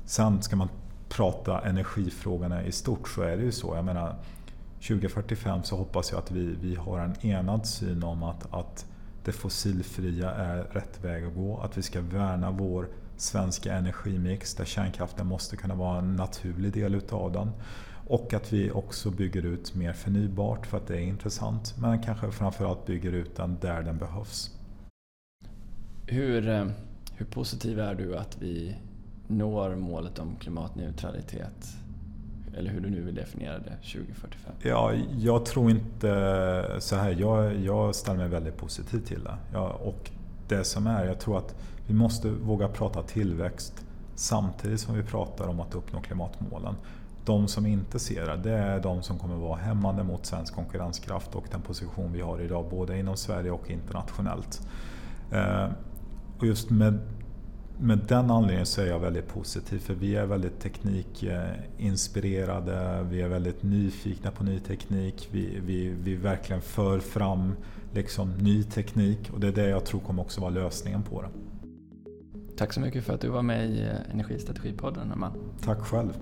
Sen 0.05 0.41
ska 0.41 0.55
man 0.55 0.69
prata 1.09 1.61
energifrågorna 1.61 2.63
i 2.63 2.71
stort 2.71 3.09
så 3.09 3.21
är 3.21 3.37
det 3.37 3.43
ju 3.43 3.51
så. 3.51 3.75
Jag 3.75 3.85
menar, 3.85 4.15
2045 4.87 5.63
så 5.63 5.77
hoppas 5.77 6.11
jag 6.11 6.19
att 6.19 6.31
vi, 6.31 6.55
vi 6.61 6.75
har 6.75 6.99
en 6.99 7.25
enad 7.25 7.65
syn 7.65 8.03
om 8.03 8.23
att, 8.23 8.53
att 8.53 8.85
det 9.23 9.31
fossilfria 9.31 10.31
är 10.31 10.63
rätt 10.63 11.03
väg 11.03 11.25
att 11.25 11.35
gå. 11.35 11.57
Att 11.57 11.77
vi 11.77 11.81
ska 11.81 12.01
värna 12.01 12.51
vår 12.51 12.87
svenska 13.17 13.73
energimix 13.73 14.55
där 14.55 14.65
kärnkraften 14.65 15.27
måste 15.27 15.57
kunna 15.57 15.75
vara 15.75 15.97
en 15.97 16.15
naturlig 16.15 16.73
del 16.73 16.95
utav 16.95 17.31
den. 17.31 17.51
Och 18.10 18.34
att 18.34 18.53
vi 18.53 18.72
också 18.72 19.12
bygger 19.12 19.45
ut 19.45 19.76
mer 19.76 19.93
förnybart 19.93 20.68
för 20.68 20.78
att 20.78 20.88
det 20.88 20.95
är 20.95 21.01
intressant. 21.01 21.76
Men 21.78 22.03
kanske 22.03 22.32
framförallt 22.32 22.86
bygger 22.86 23.12
ut 23.12 23.36
den 23.36 23.57
där 23.62 23.84
den 23.84 23.97
behövs. 23.97 24.51
Hur, 26.07 26.49
eh, 26.49 26.66
hur 27.16 27.26
positiv 27.26 27.80
är 27.80 27.95
du 27.95 28.18
att 28.18 28.38
vi 28.41 28.76
når 29.28 29.76
målet 29.76 30.20
om 30.20 30.36
klimatneutralitet? 30.36 31.76
Eller 32.57 32.72
hur 32.72 32.80
du 32.82 32.89
nu 32.89 33.01
vill 33.01 33.16
definiera 33.16 33.60
det, 33.60 33.76
2045? 33.76 34.53
Ja, 34.64 34.93
jag 35.18 35.45
tror 35.45 35.72
inte 35.72 36.76
så 36.80 36.95
här. 36.95 37.16
Jag, 37.20 37.55
jag 37.60 37.95
ställer 37.95 38.18
mig 38.18 38.28
väldigt 38.28 38.57
positiv 38.57 38.99
till 38.99 39.24
det. 39.24 39.38
Ja, 39.53 39.70
och 39.70 40.12
det 40.47 40.64
som 40.64 40.88
är, 40.88 41.05
jag 41.05 41.20
tror 41.20 41.38
att 41.38 41.55
vi 41.88 41.93
måste 41.93 42.30
våga 42.30 42.68
prata 42.68 43.03
tillväxt 43.03 43.86
samtidigt 44.16 44.80
som 44.80 44.95
vi 44.95 45.03
pratar 45.03 45.47
om 45.47 45.60
att 45.60 45.76
uppnå 45.76 46.01
klimatmålen. 46.01 46.76
De 47.26 47.47
som 47.47 47.65
inte 47.65 47.99
ser 47.99 48.26
det, 48.26 48.38
det 48.38 48.57
är 48.57 48.80
de 48.80 49.03
som 49.03 49.20
kommer 49.20 49.36
vara 49.36 49.57
hämmande 49.57 50.03
mot 50.03 50.26
svensk 50.26 50.55
konkurrenskraft 50.55 51.36
och 51.36 51.45
den 51.51 51.61
position 51.61 52.13
vi 52.13 52.22
har 52.22 52.41
idag 52.41 52.65
både 52.70 52.99
inom 52.99 53.17
Sverige 53.17 53.51
och 53.51 53.72
internationellt. 53.72 54.67
Eh, 55.32 55.67
och 56.38 56.47
just 56.47 56.70
med 56.70 56.99
med 57.82 57.99
den 58.07 58.32
anledningen 58.32 58.65
så 58.65 58.82
är 58.82 58.86
jag 58.86 58.99
väldigt 58.99 59.28
positiv 59.28 59.80
för 59.80 59.93
vi 59.93 60.15
är 60.15 60.26
väldigt 60.26 60.59
teknikinspirerade, 60.59 63.05
vi 63.09 63.22
är 63.22 63.28
väldigt 63.28 63.63
nyfikna 63.63 64.32
på 64.32 64.43
ny 64.43 64.59
teknik, 64.59 65.30
vi, 65.32 65.59
vi, 65.65 65.95
vi 66.03 66.15
verkligen 66.15 66.61
för 66.61 66.99
fram 66.99 67.55
liksom 67.93 68.32
ny 68.32 68.63
teknik 68.63 69.30
och 69.34 69.39
det 69.39 69.47
är 69.47 69.51
det 69.51 69.70
jag 69.70 69.86
tror 69.86 69.99
kommer 69.99 70.22
också 70.22 70.41
vara 70.41 70.51
lösningen 70.51 71.03
på 71.03 71.22
det. 71.22 71.30
Tack 72.57 72.74
så 72.74 72.80
mycket 72.80 73.03
för 73.03 73.13
att 73.13 73.22
du 73.22 73.30
var 73.30 73.41
med 73.41 73.70
i 73.70 73.89
Energistrategipodden, 74.11 75.11
Arman. 75.11 75.32
Tack 75.61 75.80
själv. 75.80 76.13